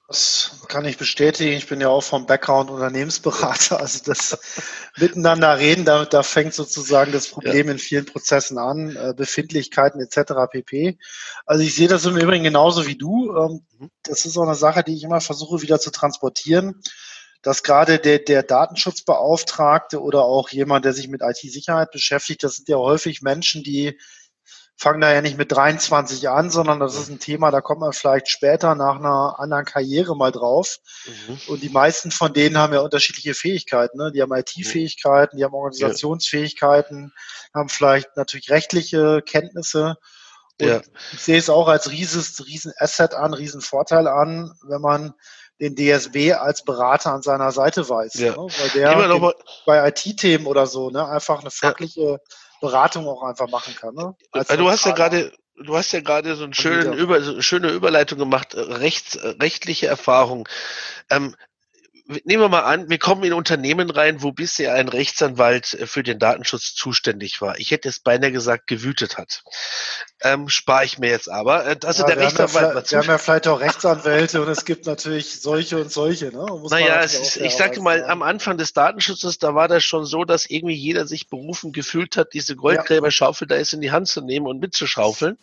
Das 0.06 0.60
kann 0.68 0.84
ich 0.84 0.98
bestätigen. 0.98 1.56
Ich 1.56 1.66
bin 1.66 1.80
ja 1.80 1.88
auch 1.88 2.02
vom 2.02 2.26
Background 2.26 2.70
Unternehmensberater. 2.70 3.80
Also 3.80 4.00
das 4.04 4.38
Miteinander 4.98 5.58
reden, 5.58 5.86
da, 5.86 6.04
da 6.04 6.22
fängt 6.22 6.52
sozusagen 6.52 7.10
das 7.10 7.28
Problem 7.28 7.66
ja. 7.66 7.72
in 7.72 7.78
vielen 7.78 8.04
Prozessen 8.04 8.58
an, 8.58 8.94
äh, 8.96 9.14
Befindlichkeiten 9.16 10.00
etc. 10.02 10.32
pp. 10.50 10.98
Also 11.46 11.64
ich 11.64 11.74
sehe 11.74 11.88
das 11.88 12.04
im 12.04 12.18
Übrigen 12.18 12.44
genauso 12.44 12.86
wie 12.86 12.96
du. 12.96 13.34
Ähm, 13.34 13.66
mhm. 13.78 13.90
das 14.02 14.26
ist 14.26 14.36
auch 14.36 14.42
eine 14.42 14.56
Sache, 14.56 14.84
die 14.84 14.94
ich 14.94 15.04
immer 15.04 15.22
versuche 15.22 15.62
wieder 15.62 15.80
zu 15.80 15.90
transportieren, 15.90 16.82
dass 17.40 17.62
gerade 17.62 17.98
der, 17.98 18.18
der 18.18 18.42
Datenschutzbeauftragte 18.42 20.02
oder 20.02 20.24
auch 20.24 20.50
jemand, 20.50 20.84
der 20.84 20.92
sich 20.92 21.08
mit 21.08 21.22
IT-Sicherheit 21.22 21.92
beschäftigt, 21.92 22.42
das 22.42 22.56
sind 22.56 22.68
ja 22.68 22.76
häufig 22.76 23.22
Menschen, 23.22 23.62
die 23.62 23.98
fangen 24.76 25.00
da 25.00 25.12
ja 25.12 25.20
nicht 25.20 25.38
mit 25.38 25.52
23 25.52 26.28
an, 26.28 26.50
sondern 26.50 26.80
das 26.80 26.96
ist 26.96 27.08
ein 27.08 27.20
Thema, 27.20 27.50
da 27.50 27.60
kommt 27.60 27.80
man 27.80 27.92
vielleicht 27.92 28.28
später 28.28 28.74
nach 28.74 28.96
einer 28.96 29.38
anderen 29.38 29.64
Karriere 29.64 30.16
mal 30.16 30.32
drauf. 30.32 30.78
Mhm. 31.06 31.38
Und 31.48 31.62
die 31.62 31.68
meisten 31.68 32.10
von 32.10 32.32
denen 32.32 32.58
haben 32.58 32.74
ja 32.74 32.80
unterschiedliche 32.80 33.34
Fähigkeiten. 33.34 33.98
Ne? 33.98 34.10
Die 34.12 34.20
haben 34.20 34.34
IT-Fähigkeiten, 34.34 35.36
die 35.36 35.44
haben 35.44 35.54
Organisationsfähigkeiten, 35.54 37.12
haben 37.54 37.68
vielleicht 37.68 38.16
natürlich 38.16 38.50
rechtliche 38.50 39.22
Kenntnisse. 39.22 39.96
Und 40.60 40.68
ja. 40.68 40.80
ich 41.12 41.20
sehe 41.20 41.38
es 41.38 41.50
auch 41.50 41.68
als 41.68 41.90
rieses, 41.90 42.44
riesen 42.46 42.72
Asset 42.78 43.14
an, 43.14 43.32
riesen 43.32 43.60
Vorteil 43.60 44.08
an, 44.08 44.52
wenn 44.66 44.80
man 44.80 45.14
den 45.60 45.76
DSB 45.76 46.32
als 46.32 46.64
Berater 46.64 47.12
an 47.12 47.22
seiner 47.22 47.52
Seite 47.52 47.88
weiß. 47.88 48.14
Ja. 48.14 48.32
Ne? 48.32 48.36
Weil 48.36 48.70
der 48.70 49.34
bei 49.66 49.88
IT-Themen 49.88 50.46
oder 50.46 50.66
so 50.66 50.90
ne, 50.90 51.08
einfach 51.08 51.40
eine 51.40 51.50
fachliche 51.52 52.00
ja 52.00 52.18
Beratung 52.64 53.06
auch 53.06 53.22
einfach 53.22 53.48
machen 53.48 53.74
kann. 53.74 53.94
Ne? 53.94 54.14
Als 54.32 54.48
du 54.48 54.70
hast 54.70 54.86
ja 54.86 54.92
gerade 54.92 55.32
du 55.56 55.76
hast 55.76 55.92
ja 55.92 56.00
gerade 56.00 56.34
so, 56.34 56.44
einen 56.44 56.54
schönen 56.54 56.94
Über, 56.94 57.20
so 57.20 57.32
eine 57.32 57.42
schöne 57.42 57.70
Überleitung 57.70 58.18
gemacht, 58.18 58.54
rechts, 58.54 59.18
rechtliche 59.40 59.86
Erfahrung. 59.86 60.48
Ähm, 61.10 61.34
nehmen 62.06 62.42
wir 62.42 62.48
mal 62.48 62.64
an, 62.64 62.90
wir 62.90 62.98
kommen 62.98 63.24
in 63.24 63.32
Unternehmen 63.32 63.90
rein, 63.90 64.22
wo 64.22 64.32
bisher 64.32 64.74
ein 64.74 64.88
Rechtsanwalt 64.88 65.74
äh, 65.74 65.86
für 65.86 66.02
den 66.02 66.18
Datenschutz 66.18 66.74
zuständig 66.74 67.40
war. 67.40 67.58
Ich 67.58 67.70
hätte 67.70 67.88
es 67.88 68.00
beinahe 68.00 68.32
gesagt, 68.32 68.66
gewütet 68.66 69.16
hat. 69.16 69.42
Ähm, 70.22 70.48
Spare 70.48 70.84
ich 70.84 70.98
mir 70.98 71.10
jetzt 71.10 71.30
aber. 71.30 71.64
Also 71.84 72.02
ja, 72.02 72.08
der 72.08 72.16
Rechtsanwalt. 72.18 72.74
Haben 72.74 72.84
ja, 72.84 72.90
wir 72.90 72.98
haben 72.98 73.08
ja 73.08 73.18
vielleicht 73.18 73.48
auch 73.48 73.60
Rechtsanwälte 73.60 74.42
und 74.42 74.48
es 74.48 74.64
gibt 74.64 74.86
natürlich 74.86 75.40
solche 75.40 75.80
und 75.80 75.90
solche. 75.90 76.26
Ne? 76.26 76.44
Muss 76.46 76.70
naja, 76.70 77.00
ist, 77.00 77.36
ich 77.36 77.56
sage 77.56 77.80
mal, 77.80 78.04
am 78.04 78.22
Anfang 78.22 78.58
des 78.58 78.72
Datenschutzes, 78.72 79.38
da 79.38 79.54
war 79.54 79.68
das 79.68 79.84
schon 79.84 80.04
so, 80.04 80.24
dass 80.24 80.46
irgendwie 80.46 80.74
jeder 80.74 81.06
sich 81.06 81.28
berufen 81.28 81.72
gefühlt 81.72 82.16
hat, 82.16 82.34
diese 82.34 82.56
Goldgräberschaufel 82.56 83.48
da 83.48 83.56
ist 83.56 83.72
in 83.72 83.80
die 83.80 83.92
Hand 83.92 84.08
zu 84.08 84.20
nehmen 84.20 84.46
und 84.46 84.60
mitzuschaufeln. 84.60 85.38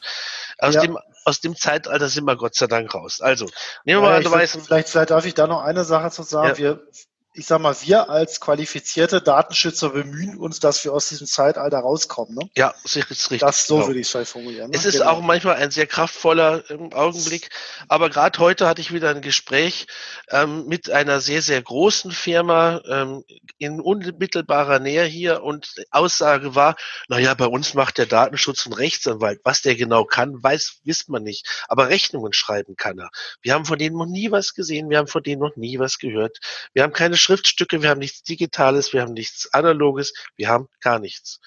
Aus 0.60 0.76
ja. 0.76 0.82
dem 0.82 0.98
aus 1.24 1.40
dem 1.40 1.56
Zeitalter 1.56 2.10
sind 2.10 2.26
wir 2.26 2.36
Gott 2.36 2.56
sei 2.56 2.68
Dank 2.68 2.94
raus. 2.94 3.22
Also, 3.22 3.46
nehmen 3.86 4.02
wir 4.02 4.10
mal 4.10 4.18
an, 4.18 4.24
du 4.24 4.32
weißt. 4.32 4.60
Vielleicht, 4.66 4.90
vielleicht 4.90 5.12
darf 5.12 5.26
ich 5.26 5.34
da 5.34 5.48
noch 5.48 5.62
eine 5.62 5.84
Sache 5.84 6.10
zu 6.10 6.24
sagen. 6.24 6.51
Ja. 6.60 6.80
Wir 6.80 6.88
ich 7.34 7.46
sag 7.46 7.62
mal, 7.62 7.76
wir 7.84 8.10
als 8.10 8.42
qualifizierte 8.42 9.22
Datenschützer 9.22 9.90
bemühen 9.90 10.38
uns, 10.38 10.60
dass 10.60 10.84
wir 10.84 10.92
aus 10.92 11.08
diesem 11.08 11.28
Zeitalter 11.28 11.80
rauskommen. 11.80 12.36
Ne? 12.36 12.50
Ja, 12.58 12.74
das 12.84 12.96
ist 12.98 13.32
richtig. 13.32 13.40
Das 13.40 13.68
so 13.68 13.76
genau. 13.76 13.88
würde 13.88 14.00
ich 14.02 14.08
es 14.08 14.12
vielleicht 14.12 14.32
formulieren. 14.32 14.72
Ne? 14.72 14.78
Es 14.78 14.84
ist 14.84 15.00
genau. 15.00 15.12
auch 15.12 15.22
manchmal 15.22 15.56
ein 15.56 15.72
sehr 15.72 15.88
kraftvoller 15.88 16.70
ähm, 16.70 16.92
Augenblick. 16.92 17.50
Aber 17.88 18.10
gerade 18.10 18.38
heute 18.40 18.68
hatte 18.68 18.82
ich 18.82 18.94
wieder 18.94 19.10
ein 19.12 19.22
Gespräch 19.22 19.88
ähm, 20.30 20.66
mit 20.68 20.90
einer 20.90 21.22
sehr, 21.22 21.42
sehr 21.42 21.62
großen 21.62 22.12
Firma 22.12 22.82
ähm, 22.90 23.24
in 23.58 23.80
unmittelbarer 23.80 24.80
Nähe 24.80 25.06
hier 25.06 25.44
und 25.44 25.76
Aussage 25.92 26.56
war, 26.56 26.76
naja, 27.08 27.34
bei 27.34 27.46
uns 27.46 27.74
macht 27.74 27.98
der 27.98 28.08
Datenschutz 28.08 28.66
ein 28.66 28.74
Rechtsanwalt. 28.74 29.40
Was 29.46 29.62
der 29.62 29.76
genau 29.76 30.04
kann, 30.04 30.44
weiß, 30.44 30.82
wisst 30.84 31.08
man 31.08 31.24
nicht. 31.24 31.48
Aber 31.70 31.88
Rechnungen 31.88 32.34
schreiben 32.34 32.76
kann 32.76 33.00
er. 33.00 33.10
Wir 33.42 33.54
haben 33.54 33.66
von 33.66 33.80
denen 33.80 33.98
noch 33.98 34.06
nie 34.06 34.32
was 34.32 34.54
gesehen, 34.54 34.90
wir 34.90 34.98
haben 34.98 35.08
von 35.08 35.24
denen 35.24 35.42
noch 35.42 35.56
nie 35.56 35.80
was 35.80 35.98
gehört. 35.98 36.40
Wir 36.74 36.84
haben 36.84 36.94
keine 36.94 37.18
Schriftstücke, 37.22 37.82
wir 37.82 37.90
haben 37.90 38.00
nichts 38.00 38.24
Digitales, 38.24 38.94
wir 38.94 39.02
haben 39.02 39.14
nichts 39.14 39.54
Analoges, 39.54 40.14
wir 40.36 40.50
haben 40.50 40.68
gar 40.80 41.00
nichts. 41.00 41.40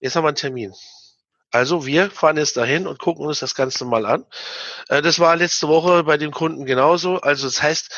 Jetzt 0.00 0.16
haben 0.16 0.24
wir 0.24 0.28
einen 0.28 0.36
Termin. 0.36 0.74
Also 1.52 1.84
wir 1.84 2.10
fahren 2.10 2.38
jetzt 2.38 2.56
dahin 2.56 2.86
und 2.86 2.98
gucken 2.98 3.26
uns 3.26 3.40
das 3.40 3.54
Ganze 3.54 3.84
mal 3.84 4.06
an. 4.06 4.24
Äh, 4.88 5.02
das 5.02 5.18
war 5.18 5.36
letzte 5.36 5.68
Woche 5.68 6.04
bei 6.04 6.16
dem 6.16 6.32
Kunden 6.32 6.64
genauso. 6.64 7.18
Also 7.18 7.46
das 7.46 7.62
heißt, 7.62 7.94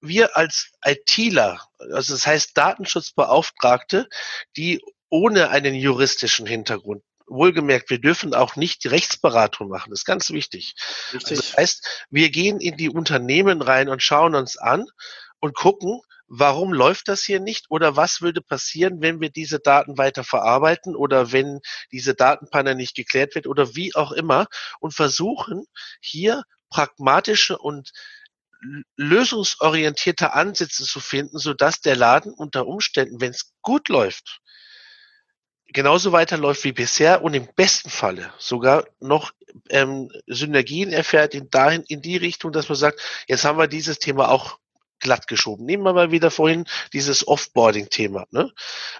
wir 0.00 0.36
als 0.36 0.72
ITler, 0.84 1.60
also 1.92 2.12
das 2.12 2.26
heißt 2.26 2.58
Datenschutzbeauftragte, 2.58 4.08
die 4.56 4.82
ohne 5.08 5.50
einen 5.50 5.74
juristischen 5.74 6.44
Hintergrund 6.44 7.04
wohlgemerkt, 7.28 7.88
wir 7.88 8.00
dürfen 8.00 8.34
auch 8.34 8.56
nicht 8.56 8.82
die 8.82 8.88
Rechtsberatung 8.88 9.68
machen. 9.68 9.90
Das 9.90 10.00
ist 10.00 10.04
ganz 10.04 10.30
wichtig. 10.30 10.74
Also 11.12 11.36
das 11.36 11.56
heißt, 11.56 12.06
wir 12.10 12.30
gehen 12.30 12.60
in 12.60 12.76
die 12.76 12.90
Unternehmen 12.90 13.62
rein 13.62 13.88
und 13.88 14.02
schauen 14.02 14.34
uns 14.34 14.56
an 14.56 14.86
und 15.38 15.54
gucken, 15.54 16.00
warum 16.34 16.72
läuft 16.72 17.08
das 17.08 17.22
hier 17.22 17.40
nicht 17.40 17.66
oder 17.68 17.94
was 17.94 18.22
würde 18.22 18.40
passieren, 18.40 19.02
wenn 19.02 19.20
wir 19.20 19.28
diese 19.28 19.60
Daten 19.60 19.98
weiter 19.98 20.24
verarbeiten 20.24 20.96
oder 20.96 21.30
wenn 21.30 21.60
diese 21.92 22.14
Datenpanne 22.14 22.74
nicht 22.74 22.94
geklärt 22.94 23.34
wird 23.34 23.46
oder 23.46 23.76
wie 23.76 23.94
auch 23.94 24.12
immer 24.12 24.46
und 24.80 24.94
versuchen 24.94 25.66
hier 26.00 26.44
pragmatische 26.70 27.58
und 27.58 27.92
lösungsorientierte 28.96 30.32
Ansätze 30.32 30.84
zu 30.84 31.00
finden, 31.00 31.36
sodass 31.36 31.82
der 31.82 31.96
Laden 31.96 32.32
unter 32.32 32.66
Umständen, 32.66 33.20
wenn 33.20 33.32
es 33.32 33.52
gut 33.60 33.90
läuft, 33.90 34.40
genauso 35.66 36.12
weiterläuft 36.12 36.64
wie 36.64 36.72
bisher 36.72 37.22
und 37.22 37.34
im 37.34 37.46
besten 37.56 37.90
Falle 37.90 38.32
sogar 38.38 38.86
noch 39.00 39.32
ähm, 39.68 40.10
Synergien 40.26 40.94
erfährt 40.94 41.34
in 41.34 41.50
dahin 41.50 41.82
in 41.88 42.00
die 42.00 42.16
Richtung, 42.16 42.52
dass 42.52 42.70
man 42.70 42.76
sagt, 42.76 43.02
jetzt 43.26 43.44
haben 43.44 43.58
wir 43.58 43.68
dieses 43.68 43.98
Thema 43.98 44.30
auch 44.30 44.58
glatt 45.02 45.26
geschoben. 45.26 45.66
Nehmen 45.66 45.82
wir 45.82 45.92
mal 45.92 46.10
wieder 46.10 46.30
vorhin 46.30 46.64
dieses 46.94 47.28
Offboarding-Thema. 47.28 48.26
Ne? 48.30 48.50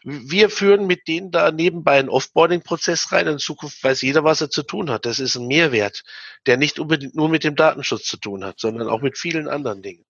Wir 0.05 0.51
führen 0.51 0.87
mit 0.87 1.09
denen 1.09 1.31
da 1.31 1.51
nebenbei 1.51 1.99
einen 1.99 2.11
Offboarding-Prozess 2.11 3.13
rein. 3.13 3.27
In 3.27 3.39
Zukunft 3.39 3.83
weiß 3.83 4.03
jeder, 4.03 4.25
was 4.25 4.43
er 4.43 4.51
zu 4.51 4.63
tun 4.63 4.91
hat. 4.91 5.07
Das 5.07 5.19
ist 5.19 5.37
ein 5.37 5.47
Mehrwert, 5.47 6.03
der 6.47 6.59
nicht 6.59 6.79
unbedingt 6.79 7.15
nur 7.15 7.31
mit 7.31 7.45
dem 7.45 7.57
Datenschutz 7.57 8.05
zu 8.05 8.19
tun 8.19 8.45
hat, 8.45 8.61
sondern 8.61 8.89
auch 8.89 9.01
mit 9.01 9.17
vielen 9.17 9.49
anderen 9.49 9.81
Dingen. 9.81 10.05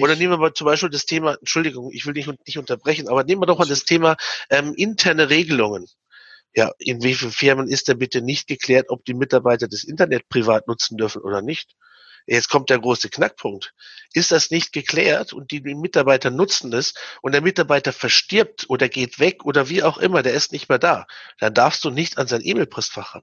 Oder 0.00 0.16
nehmen 0.16 0.32
wir 0.32 0.38
mal 0.38 0.54
zum 0.54 0.66
Beispiel 0.66 0.88
das 0.88 1.04
Thema, 1.04 1.34
Entschuldigung, 1.34 1.90
ich 1.92 2.06
will 2.06 2.14
dich 2.14 2.26
nicht 2.26 2.58
unterbrechen, 2.58 3.08
aber 3.08 3.24
nehmen 3.24 3.42
wir 3.42 3.46
doch 3.46 3.58
mal 3.58 3.68
das 3.68 3.84
Thema 3.84 4.16
ähm, 4.50 4.72
interne 4.74 5.28
Regelungen. 5.28 5.86
Ja, 6.54 6.72
in 6.78 7.02
wie 7.02 7.14
vielen 7.14 7.32
Firmen 7.32 7.68
ist 7.68 7.88
denn 7.88 7.98
bitte 7.98 8.22
nicht 8.22 8.46
geklärt, 8.46 8.86
ob 8.88 9.04
die 9.04 9.14
Mitarbeiter 9.14 9.68
das 9.68 9.84
Internet 9.84 10.28
privat 10.28 10.66
nutzen 10.66 10.96
dürfen 10.96 11.22
oder 11.22 11.42
nicht? 11.42 11.76
Jetzt 12.28 12.50
kommt 12.50 12.68
der 12.68 12.78
große 12.78 13.08
Knackpunkt. 13.08 13.74
Ist 14.12 14.32
das 14.32 14.50
nicht 14.50 14.72
geklärt 14.72 15.32
und 15.32 15.50
die 15.50 15.60
Mitarbeiter 15.60 16.30
nutzen 16.30 16.72
es 16.74 16.94
und 17.22 17.32
der 17.32 17.40
Mitarbeiter 17.40 17.92
verstirbt 17.92 18.68
oder 18.68 18.88
geht 18.88 19.18
weg 19.18 19.44
oder 19.44 19.68
wie 19.68 19.82
auch 19.82 19.98
immer, 19.98 20.22
der 20.22 20.34
ist 20.34 20.52
nicht 20.52 20.68
mehr 20.68 20.78
da, 20.78 21.06
dann 21.38 21.54
darfst 21.54 21.84
du 21.84 21.90
nicht 21.90 22.18
an 22.18 22.26
sein 22.26 22.42
E-Mail-Postfach 22.42 23.14
ran. 23.14 23.22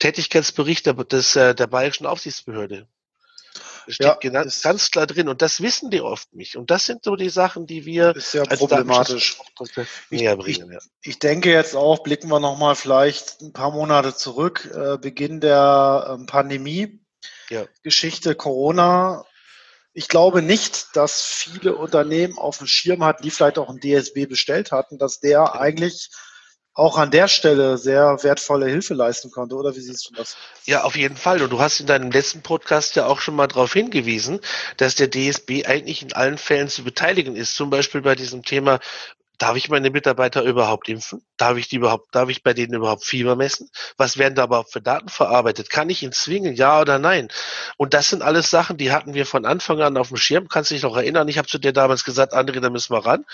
Tätigkeitsbericht 0.00 0.86
der, 0.86 0.94
des, 0.94 1.36
äh, 1.36 1.54
der 1.54 1.66
Bayerischen 1.66 2.06
Aufsichtsbehörde. 2.06 2.88
Das 3.86 3.94
steht 3.94 4.24
ja, 4.24 4.30
ganz, 4.30 4.62
ganz 4.62 4.90
klar 4.90 5.06
drin 5.06 5.28
und 5.28 5.42
das 5.42 5.60
wissen 5.60 5.90
die 5.90 6.00
oft 6.00 6.32
nicht. 6.34 6.56
Und 6.56 6.70
das 6.70 6.86
sind 6.86 7.04
so 7.04 7.16
die 7.16 7.30
Sachen, 7.30 7.66
die 7.66 7.84
wir 7.84 8.14
ist 8.14 8.34
ja 8.34 8.44
problematisch 8.44 9.38
näher 10.10 10.36
bringen. 10.36 10.70
Ja. 10.72 10.78
Ich, 11.02 11.10
ich, 11.10 11.18
denke 11.18 11.50
jetzt 11.50 11.74
auch, 11.74 12.02
blicken 12.02 12.28
wir 12.28 12.40
nochmal 12.40 12.76
vielleicht 12.76 13.40
ein 13.40 13.52
paar 13.52 13.72
Monate 13.72 14.14
zurück, 14.14 14.70
äh, 14.74 14.98
Beginn 14.98 15.40
der 15.40 16.16
ähm, 16.18 16.26
Pandemie 16.26 16.99
ja. 17.50 17.66
Geschichte 17.82 18.34
Corona. 18.34 19.24
Ich 19.92 20.08
glaube 20.08 20.40
nicht, 20.40 20.96
dass 20.96 21.22
viele 21.22 21.74
Unternehmen 21.74 22.38
auf 22.38 22.58
dem 22.58 22.66
Schirm 22.66 23.04
hatten, 23.04 23.22
die 23.22 23.30
vielleicht 23.30 23.58
auch 23.58 23.68
ein 23.68 23.80
DSB 23.80 24.26
bestellt 24.26 24.72
hatten, 24.72 24.98
dass 24.98 25.20
der 25.20 25.60
eigentlich 25.60 26.10
auch 26.72 26.96
an 26.96 27.10
der 27.10 27.28
Stelle 27.28 27.76
sehr 27.76 28.22
wertvolle 28.22 28.66
Hilfe 28.66 28.94
leisten 28.94 29.30
konnte, 29.30 29.56
oder 29.56 29.74
wie 29.74 29.80
siehst 29.80 30.08
du 30.08 30.14
das? 30.14 30.36
Ja, 30.64 30.84
auf 30.84 30.96
jeden 30.96 31.16
Fall. 31.16 31.42
Und 31.42 31.50
du 31.50 31.60
hast 31.60 31.80
in 31.80 31.86
deinem 31.86 32.10
letzten 32.10 32.42
Podcast 32.42 32.94
ja 32.94 33.06
auch 33.06 33.20
schon 33.20 33.34
mal 33.34 33.48
darauf 33.48 33.72
hingewiesen, 33.72 34.40
dass 34.76 34.94
der 34.94 35.10
DSB 35.10 35.66
eigentlich 35.66 36.02
in 36.02 36.12
allen 36.12 36.38
Fällen 36.38 36.68
zu 36.68 36.84
beteiligen 36.84 37.34
ist. 37.36 37.56
Zum 37.56 37.70
Beispiel 37.70 38.02
bei 38.02 38.14
diesem 38.14 38.44
Thema 38.44 38.78
Darf 39.40 39.56
ich 39.56 39.70
meine 39.70 39.88
Mitarbeiter 39.88 40.42
überhaupt 40.42 40.90
impfen? 40.90 41.24
Darf 41.38 41.56
ich 41.56 41.66
die 41.66 41.76
überhaupt, 41.76 42.14
darf 42.14 42.28
ich 42.28 42.42
bei 42.42 42.52
denen 42.52 42.74
überhaupt 42.74 43.06
Fieber 43.06 43.36
messen? 43.36 43.70
Was 43.96 44.18
werden 44.18 44.34
da 44.34 44.44
überhaupt 44.44 44.70
für 44.70 44.82
Daten 44.82 45.08
verarbeitet? 45.08 45.70
Kann 45.70 45.88
ich 45.88 46.02
ihn 46.02 46.12
zwingen? 46.12 46.54
Ja 46.54 46.78
oder 46.78 46.98
nein? 46.98 47.28
Und 47.78 47.94
das 47.94 48.10
sind 48.10 48.20
alles 48.20 48.50
Sachen, 48.50 48.76
die 48.76 48.92
hatten 48.92 49.14
wir 49.14 49.24
von 49.24 49.46
Anfang 49.46 49.80
an 49.80 49.96
auf 49.96 50.08
dem 50.08 50.18
Schirm. 50.18 50.48
Kannst 50.48 50.70
du 50.70 50.74
dich 50.74 50.82
noch 50.82 50.94
erinnern? 50.94 51.26
Ich 51.28 51.38
habe 51.38 51.48
zu 51.48 51.56
dir 51.56 51.72
damals 51.72 52.04
gesagt, 52.04 52.34
André, 52.34 52.60
da 52.60 52.68
müssen 52.68 52.92
wir 52.92 53.06
ran. 53.06 53.24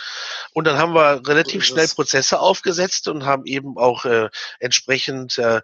Und 0.52 0.68
dann 0.68 0.78
haben 0.78 0.94
wir 0.94 1.26
relativ 1.26 1.64
schnell 1.64 1.88
Prozesse 1.88 2.38
aufgesetzt 2.38 3.08
und 3.08 3.26
haben 3.26 3.44
eben 3.44 3.76
auch 3.76 4.04
äh, 4.04 4.28
entsprechend 4.60 5.38
äh, 5.38 5.60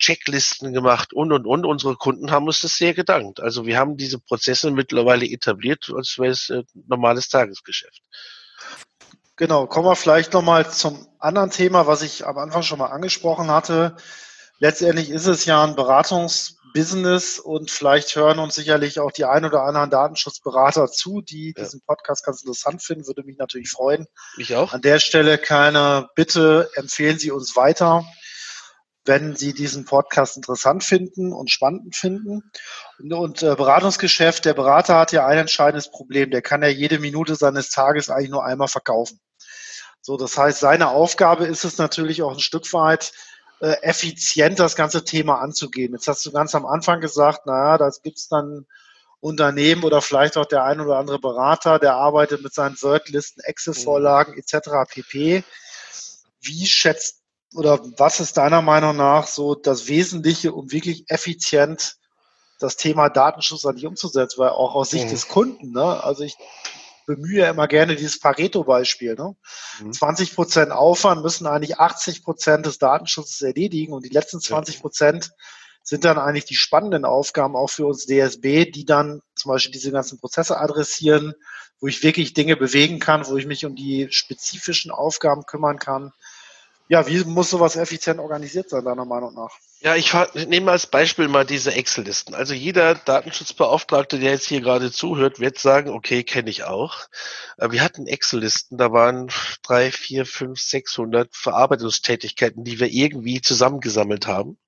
Checklisten 0.00 0.72
gemacht 0.72 1.12
und 1.12 1.30
und 1.30 1.46
und. 1.46 1.64
Unsere 1.64 1.94
Kunden 1.94 2.32
haben 2.32 2.46
uns 2.46 2.58
das 2.58 2.76
sehr 2.76 2.94
gedankt. 2.94 3.38
Also 3.38 3.64
wir 3.64 3.78
haben 3.78 3.96
diese 3.96 4.18
Prozesse 4.18 4.72
mittlerweile 4.72 5.24
etabliert, 5.24 5.88
als 5.94 6.18
wäre 6.18 6.32
es 6.32 6.50
äh, 6.50 6.64
normales 6.88 7.28
Tagesgeschäft. 7.28 8.02
Genau, 9.36 9.66
kommen 9.66 9.86
wir 9.86 9.96
vielleicht 9.96 10.32
nochmal 10.32 10.70
zum 10.70 11.06
anderen 11.18 11.50
Thema, 11.50 11.86
was 11.86 12.02
ich 12.02 12.26
am 12.26 12.38
Anfang 12.38 12.62
schon 12.62 12.78
mal 12.78 12.86
angesprochen 12.86 13.50
hatte. 13.50 13.96
Letztendlich 14.58 15.10
ist 15.10 15.26
es 15.26 15.44
ja 15.44 15.64
ein 15.64 15.74
Beratungs 15.74 16.58
Business 16.74 17.38
und 17.38 17.70
vielleicht 17.70 18.14
hören 18.16 18.40
uns 18.40 18.56
sicherlich 18.56 18.98
auch 18.98 19.12
die 19.12 19.24
ein 19.24 19.44
oder 19.44 19.62
anderen 19.62 19.90
Datenschutzberater 19.90 20.88
zu, 20.88 21.22
die 21.22 21.54
ja. 21.56 21.62
diesen 21.62 21.80
Podcast 21.82 22.24
ganz 22.24 22.42
interessant 22.42 22.82
finden. 22.82 23.06
Würde 23.06 23.22
mich 23.22 23.38
natürlich 23.38 23.70
freuen. 23.70 24.06
Mich 24.36 24.54
auch. 24.56 24.72
An 24.72 24.82
der 24.82 24.98
Stelle 24.98 25.38
keine 25.38 26.08
Bitte, 26.16 26.68
empfehlen 26.74 27.18
Sie 27.18 27.30
uns 27.30 27.54
weiter 27.54 28.04
wenn 29.04 29.36
Sie 29.36 29.52
diesen 29.52 29.84
Podcast 29.84 30.36
interessant 30.36 30.82
finden 30.82 31.32
und 31.32 31.50
spannend 31.50 31.94
finden. 31.94 32.50
Und, 32.98 33.12
und 33.12 33.42
äh, 33.42 33.54
Beratungsgeschäft, 33.54 34.44
der 34.44 34.54
Berater 34.54 34.96
hat 34.98 35.12
ja 35.12 35.26
ein 35.26 35.38
entscheidendes 35.38 35.90
Problem. 35.90 36.30
Der 36.30 36.42
kann 36.42 36.62
ja 36.62 36.68
jede 36.68 36.98
Minute 36.98 37.34
seines 37.34 37.70
Tages 37.70 38.10
eigentlich 38.10 38.30
nur 38.30 38.44
einmal 38.44 38.68
verkaufen. 38.68 39.20
So, 40.00 40.16
das 40.16 40.36
heißt, 40.36 40.60
seine 40.60 40.88
Aufgabe 40.88 41.46
ist 41.46 41.64
es 41.64 41.78
natürlich 41.78 42.22
auch 42.22 42.32
ein 42.32 42.40
Stück 42.40 42.72
weit, 42.72 43.12
äh, 43.60 43.76
effizient 43.82 44.58
das 44.58 44.76
ganze 44.76 45.04
Thema 45.04 45.40
anzugehen. 45.40 45.92
Jetzt 45.92 46.08
hast 46.08 46.24
du 46.26 46.32
ganz 46.32 46.54
am 46.54 46.66
Anfang 46.66 47.00
gesagt, 47.00 47.46
naja, 47.46 47.78
das 47.78 48.02
gibt's 48.02 48.28
dann 48.28 48.66
Unternehmen 49.20 49.84
oder 49.84 50.02
vielleicht 50.02 50.36
auch 50.36 50.44
der 50.44 50.64
ein 50.64 50.80
oder 50.80 50.98
andere 50.98 51.18
Berater, 51.18 51.78
der 51.78 51.94
arbeitet 51.94 52.42
mit 52.42 52.52
seinen 52.52 52.80
Wordlisten, 52.82 53.42
Excel-Vorlagen 53.42 54.34
etc. 54.36 54.68
pp. 54.86 55.44
Wie 56.42 56.66
schätzt 56.66 57.23
oder 57.54 57.80
was 57.98 58.20
ist 58.20 58.36
deiner 58.36 58.62
Meinung 58.62 58.96
nach 58.96 59.26
so 59.26 59.54
das 59.54 59.88
Wesentliche, 59.88 60.52
um 60.52 60.70
wirklich 60.72 61.04
effizient 61.08 61.96
das 62.58 62.76
Thema 62.76 63.08
Datenschutz 63.08 63.64
an 63.64 63.76
dich 63.76 63.86
umzusetzen, 63.86 64.38
weil 64.38 64.50
auch 64.50 64.74
aus 64.74 64.90
Sicht 64.90 65.06
mhm. 65.06 65.10
des 65.10 65.28
Kunden, 65.28 65.72
ne, 65.72 66.02
also 66.02 66.24
ich 66.24 66.36
bemühe 67.06 67.44
immer 67.46 67.68
gerne 67.68 67.96
dieses 67.96 68.18
Pareto-Beispiel. 68.18 69.14
Ne? 69.14 69.36
Mhm. 69.80 69.92
20 69.92 70.34
Prozent 70.34 70.72
Aufwand 70.72 71.22
müssen 71.22 71.46
eigentlich 71.46 71.78
80 71.78 72.24
Prozent 72.24 72.66
des 72.66 72.78
Datenschutzes 72.78 73.42
erledigen 73.42 73.92
und 73.92 74.04
die 74.04 74.10
letzten 74.10 74.40
20 74.40 74.80
Prozent 74.80 75.32
sind 75.82 76.04
dann 76.06 76.18
eigentlich 76.18 76.46
die 76.46 76.54
spannenden 76.54 77.04
Aufgaben 77.04 77.56
auch 77.56 77.68
für 77.68 77.86
uns 77.86 78.06
DSB, 78.06 78.70
die 78.70 78.86
dann 78.86 79.20
zum 79.34 79.50
Beispiel 79.50 79.72
diese 79.72 79.92
ganzen 79.92 80.18
Prozesse 80.18 80.58
adressieren, 80.58 81.34
wo 81.78 81.88
ich 81.88 82.02
wirklich 82.02 82.32
Dinge 82.32 82.56
bewegen 82.56 83.00
kann, 83.00 83.26
wo 83.26 83.36
ich 83.36 83.46
mich 83.46 83.66
um 83.66 83.76
die 83.76 84.08
spezifischen 84.10 84.90
Aufgaben 84.90 85.44
kümmern 85.44 85.78
kann 85.78 86.12
ja, 86.88 87.06
wie 87.06 87.24
muss 87.24 87.50
sowas 87.50 87.76
effizient 87.76 88.20
organisiert 88.20 88.68
sein, 88.68 88.84
deiner 88.84 89.06
Meinung 89.06 89.34
nach? 89.34 89.50
Ja, 89.80 89.96
ich 89.96 90.12
nehme 90.34 90.70
als 90.70 90.86
Beispiel 90.86 91.28
mal 91.28 91.46
diese 91.46 91.72
Excel-Listen. 91.72 92.34
Also 92.34 92.52
jeder 92.52 92.94
Datenschutzbeauftragte, 92.94 94.18
der 94.18 94.32
jetzt 94.32 94.48
hier 94.48 94.60
gerade 94.60 94.92
zuhört, 94.92 95.40
wird 95.40 95.58
sagen, 95.58 95.90
okay, 95.90 96.24
kenne 96.24 96.50
ich 96.50 96.64
auch. 96.64 97.00
Wir 97.58 97.82
hatten 97.82 98.06
Excel-Listen, 98.06 98.76
da 98.76 98.92
waren 98.92 99.30
drei, 99.62 99.90
vier, 99.90 100.26
fünf, 100.26 100.60
sechshundert 100.60 101.34
Verarbeitungstätigkeiten, 101.34 102.64
die 102.64 102.78
wir 102.80 102.88
irgendwie 102.88 103.40
zusammengesammelt 103.40 104.26
haben 104.26 104.58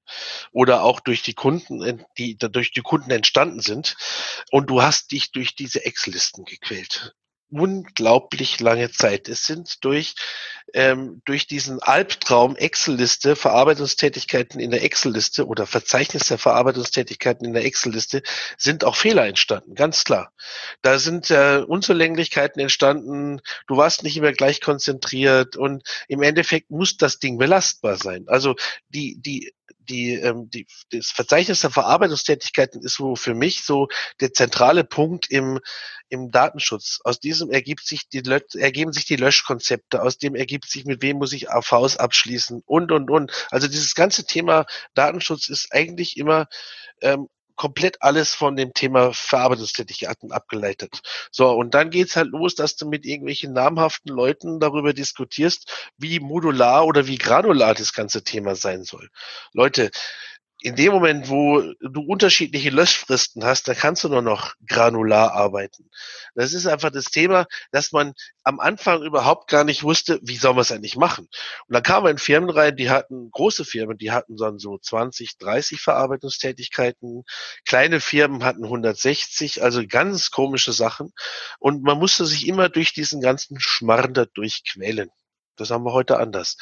oder 0.53 0.83
auch 0.85 1.01
durch 1.01 1.23
die 1.23 1.35
Kunden, 1.35 2.05
die 2.17 2.39
durch 2.39 2.73
die 2.73 2.83
Kunden 2.83 3.11
entstanden 3.11 3.61
sind. 3.61 3.97
Und 4.51 4.71
du 4.71 4.83
hast 4.83 5.13
dich 5.13 5.33
durch 5.33 5.55
diese 5.55 5.85
Excel-Listen 5.85 6.45
gequält 6.45 7.15
unglaublich 7.51 8.61
lange 8.61 8.91
Zeit. 8.91 9.29
Es 9.29 9.45
sind 9.45 9.85
durch, 9.85 10.15
ähm, 10.75 11.23
durch 11.25 11.47
diesen 11.47 11.81
Albtraum 11.81 12.57
Excel-Liste, 12.57 13.37
Verarbeitungstätigkeiten 13.37 14.61
in 14.61 14.71
der 14.71 14.83
Excel-Liste 14.83 15.47
oder 15.47 15.67
Verzeichnis 15.67 16.27
der 16.27 16.39
Verarbeitungstätigkeiten 16.39 17.47
in 17.47 17.55
der 17.55 17.65
Excel-Liste, 17.65 18.23
sind 18.59 18.85
auch 18.85 18.97
Fehler 18.97 19.27
entstanden, 19.27 19.75
ganz 19.75 20.05
klar. 20.05 20.33
Da 20.83 20.99
sind 20.99 21.31
äh, 21.31 21.63
Unzulänglichkeiten 21.67 22.61
entstanden, 22.61 23.41
du 23.69 23.77
warst 23.77 24.03
nicht 24.03 24.17
immer 24.17 24.33
gleich 24.33 24.61
konzentriert 24.61 25.57
und 25.57 25.83
im 26.09 26.23
Endeffekt 26.23 26.71
muss 26.71 26.97
das 26.97 27.19
Ding 27.19 27.39
belastbar 27.39 27.97
sein. 27.97 28.25
Also 28.27 28.57
die, 28.89 29.21
die 29.21 29.53
die, 29.79 30.15
ähm, 30.15 30.51
die, 30.51 30.67
das 30.91 31.11
Verzeichnis 31.11 31.61
der 31.61 31.71
Verarbeitungstätigkeiten 31.71 32.83
ist 32.83 32.95
so 32.95 33.17
für 33.17 33.35
mich 33.35 33.65
so 33.65 33.89
der 34.21 34.33
zentrale 34.33 34.85
Punkt 34.85 35.31
im, 35.31 35.61
im 36.09 36.31
Datenschutz. 36.31 37.01
Aus 37.05 37.21
diesem 37.21 37.51
ergibt 37.51 37.87
sich 37.87 38.09
die, 38.09 38.23
ergeben 38.55 38.93
sich 38.93 39.05
die 39.05 39.17
Löschkonzepte, 39.17 40.03
aus 40.03 40.19
dem 40.19 40.35
ergibt 40.35 40.69
sich, 40.69 40.85
mit 40.85 41.03
wem 41.03 41.19
muss 41.19 41.33
ich 41.33 41.51
AVs 41.51 41.97
abschließen 41.97 42.63
und, 42.65 42.93
und, 42.93 43.11
und. 43.11 43.33
Also 43.51 43.69
dieses 43.69 43.95
ganze 43.95 44.25
Thema 44.25 44.67
Datenschutz 44.95 45.49
ist 45.49 45.73
eigentlich 45.73 46.17
immer 46.17 46.47
ähm, 47.01 47.29
komplett 47.57 48.03
alles 48.03 48.35
von 48.35 48.55
dem 48.57 48.73
Thema 48.75 49.13
Verarbeitungstätigkeiten 49.13 50.33
abgeleitet. 50.33 51.01
So, 51.31 51.51
und 51.51 51.75
dann 51.75 51.91
geht's 51.91 52.17
halt 52.17 52.29
los, 52.29 52.55
dass 52.55 52.77
du 52.77 52.87
mit 52.87 53.05
irgendwelchen 53.05 53.53
namhaften 53.53 54.15
Leuten 54.15 54.61
darüber 54.61 54.93
diskutierst, 54.93 55.91
wie 55.97 56.21
modular 56.21 56.87
oder 56.87 57.07
wie 57.07 57.19
granular 57.19 57.75
das 57.75 57.93
ganze 57.93 58.23
Thema 58.23 58.55
sein 58.55 58.85
soll. 58.85 59.09
Leute, 59.53 59.91
in 60.67 60.75
dem 60.75 60.93
Moment, 60.93 61.29
wo 61.29 61.63
du 61.81 62.01
unterschiedliche 62.01 62.71
Löschfristen 62.71 63.45
hast, 63.45 63.69
da 63.69 63.75
kannst 63.75 64.03
du 64.03 64.09
nur 64.09 64.21
noch 64.21 64.55
granular 64.67 65.33
arbeiten. 65.33 65.89
Das 66.35 66.55
ist 66.55 66.67
einfach 66.67 66.91
das 66.91 67.05
Thema, 67.05 67.47
dass 67.71 67.93
man 67.93 68.15
am 68.43 68.59
Anfang 68.59 69.05
überhaupt 69.05 69.49
gar 69.49 69.63
nicht 69.63 69.85
wusste, 69.85 70.19
wie 70.25 70.35
soll 70.35 70.55
man 70.55 70.63
es 70.63 70.73
eigentlich 70.73 70.97
machen. 70.97 71.29
Und 71.69 71.73
dann 71.73 71.85
kamen 71.85 72.07
wir 72.07 72.11
in 72.11 72.19
Firmen 72.19 72.51
rein, 72.51 72.75
die 72.75 72.91
hatten, 72.91 73.31
große 73.31 73.65
Firmen, 73.65 73.97
die 73.97 74.11
hatten 74.11 74.37
dann 74.37 74.59
so 74.59 74.77
20, 74.77 75.39
30 75.39 75.81
Verarbeitungstätigkeiten. 75.81 77.23
Kleine 77.65 78.01
Firmen 78.01 78.43
hatten 78.43 78.65
160, 78.65 79.63
also 79.63 79.87
ganz 79.87 80.33
komische 80.33 80.73
Sachen. 80.73 81.13
Und 81.61 81.85
man 81.85 81.97
musste 81.97 82.27
sich 82.27 82.49
immer 82.49 82.69
durch 82.71 82.93
diesen 82.93 83.21
ganzen 83.21 83.61
Schmarrn 83.61 84.15
da 84.15 84.25
durchquälen. 84.25 85.13
Das 85.57 85.71
haben 85.71 85.85
wir 85.85 85.93
heute 85.93 86.19
anders. 86.19 86.57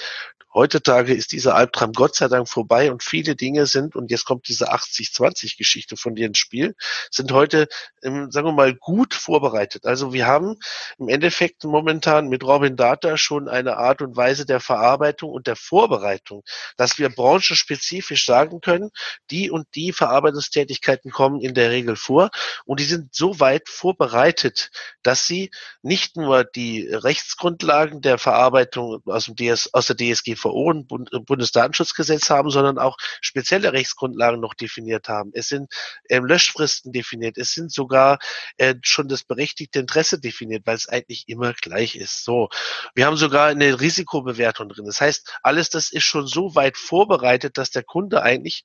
Heutzutage 0.55 1.13
ist 1.13 1.33
dieser 1.33 1.57
Albtraum 1.57 1.93
Gott 1.93 2.15
sei 2.15 2.29
Dank 2.29 2.49
vorbei 2.49 2.93
und 2.93 3.03
viele 3.03 3.35
Dinge 3.35 3.67
sind, 3.67 3.97
und 3.97 4.13
jetzt 4.13 4.25
kommt 4.25 4.47
diese 4.47 4.73
80-20-Geschichte 4.73 5.97
von 5.97 6.15
dir 6.15 6.29
ins 6.29 6.39
Spiel, 6.39 6.77
sind 7.11 7.33
heute, 7.33 7.67
ähm, 8.05 8.31
sagen 8.31 8.47
wir 8.47 8.53
mal, 8.53 8.73
gut 8.73 9.15
vorbereitet. 9.15 9.85
Also 9.85 10.13
wir 10.13 10.29
haben 10.29 10.57
im 10.99 11.09
Endeffekt 11.09 11.65
momentan 11.65 12.29
mit 12.29 12.45
Robin 12.45 12.77
Data 12.77 13.17
schon 13.17 13.49
eine 13.49 13.79
Art 13.79 14.01
und 14.01 14.17
Weise 14.17 14.47
der 14.47 14.61
Verarbeitung 14.61 15.31
und 15.33 15.49
der 15.49 15.57
Vorbereitung, 15.57 16.45
dass 16.77 16.99
wir 16.99 17.09
branchenspezifisch 17.09 18.25
sagen 18.25 18.61
können, 18.61 18.91
die 19.33 19.51
und 19.51 19.67
die 19.75 19.93
Verarbeitungstätigkeiten 19.93 21.11
kommen 21.11 21.41
in 21.41 21.55
der 21.55 21.71
Regel 21.71 21.97
vor 21.97 22.31
und 22.65 22.79
die 22.79 22.85
sind 22.85 23.13
so 23.13 23.41
weit 23.41 23.69
vorbereitet, 23.69 24.71
dass 25.03 25.27
sie 25.27 25.51
nicht 25.83 26.17
nur 26.17 26.45
die 26.45 26.89
Rechtsgrundlagen 26.89 28.01
der 28.01 28.19
Verarbeitung 28.19 28.84
aus, 29.07 29.27
dem 29.27 29.37
DS, 29.37 29.71
aus 29.73 29.87
der 29.87 29.97
DSG 29.97 30.35
DSGVO 30.35 30.71
und 30.71 30.89
Bund, 30.89 31.13
äh, 31.13 31.21
Bundesdatenschutzgesetz 31.21 32.31
haben, 32.31 32.51
sondern 32.51 32.79
auch 32.79 32.97
spezielle 33.21 33.73
Rechtsgrundlagen 33.73 34.41
noch 34.41 34.55
definiert 34.55 35.09
haben. 35.09 35.31
Es 35.35 35.49
sind 35.49 35.73
ähm, 36.09 36.25
Löschfristen 36.25 36.93
definiert. 36.93 37.39
Es 37.39 37.53
sind 37.53 37.73
sogar 37.73 38.19
äh, 38.57 38.75
schon 38.83 39.09
das 39.09 39.25
berechtigte 39.25 39.79
Interesse 39.79 40.19
definiert, 40.19 40.67
weil 40.67 40.77
es 40.77 40.89
eigentlich 40.89 41.29
immer 41.29 41.53
gleich 41.55 41.97
ist. 41.97 42.25
So, 42.25 42.49
wir 42.95 43.07
haben 43.07 43.17
sogar 43.17 43.49
eine 43.49 43.81
Risikobewertung 43.81 44.69
drin. 44.69 44.87
Das 44.87 45.01
heißt, 45.01 45.39
alles 45.43 45.71
das 45.71 45.93
ist 45.93 46.05
schon 46.05 46.27
so 46.27 46.55
weit 46.55 46.77
vorbereitet, 46.77 47.59
dass 47.59 47.71
der 47.71 47.83
Kunde 47.83 48.23
eigentlich 48.23 48.65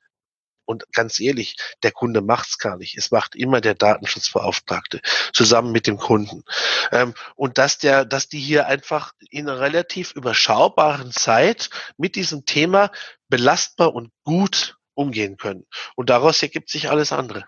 und 0.70 0.86
ganz 0.94 1.20
ehrlich, 1.20 1.56
der 1.82 1.92
Kunde 1.92 2.22
macht's 2.22 2.60
gar 2.60 2.78
nicht. 2.78 2.96
Es 2.96 3.10
macht 3.10 3.36
immer 3.36 3.60
der 3.60 3.74
Datenschutzbeauftragte 3.74 5.02
zusammen 5.34 5.72
mit 5.72 5.88
dem 5.88 5.98
Kunden. 5.98 6.44
Ähm, 6.92 7.16
und 7.36 7.58
dass 7.58 7.80
der, 7.80 8.06
dass 8.06 8.30
die 8.30 8.40
hier 8.40 8.68
einfach 8.68 9.14
in 9.32 9.50
einer 9.50 9.60
relativ 9.60 10.12
überschaubaren 10.12 11.12
Zeit 11.12 11.72
mit 11.98 12.16
diesem 12.16 12.46
Thema 12.46 12.92
belastbar 13.30 13.96
und 13.96 14.12
gut 14.24 14.78
umgehen 14.94 15.38
können. 15.38 15.66
Und 15.96 16.12
daraus 16.12 16.44
ergibt 16.44 16.70
sich 16.70 16.92
alles 16.92 17.12
andere. 17.12 17.48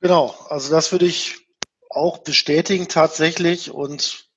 Genau, 0.00 0.38
also 0.48 0.70
das 0.70 0.92
würde 0.92 1.06
ich 1.06 1.48
auch 1.90 2.18
bestätigen 2.18 2.86
tatsächlich 2.86 3.72
und 3.72 4.28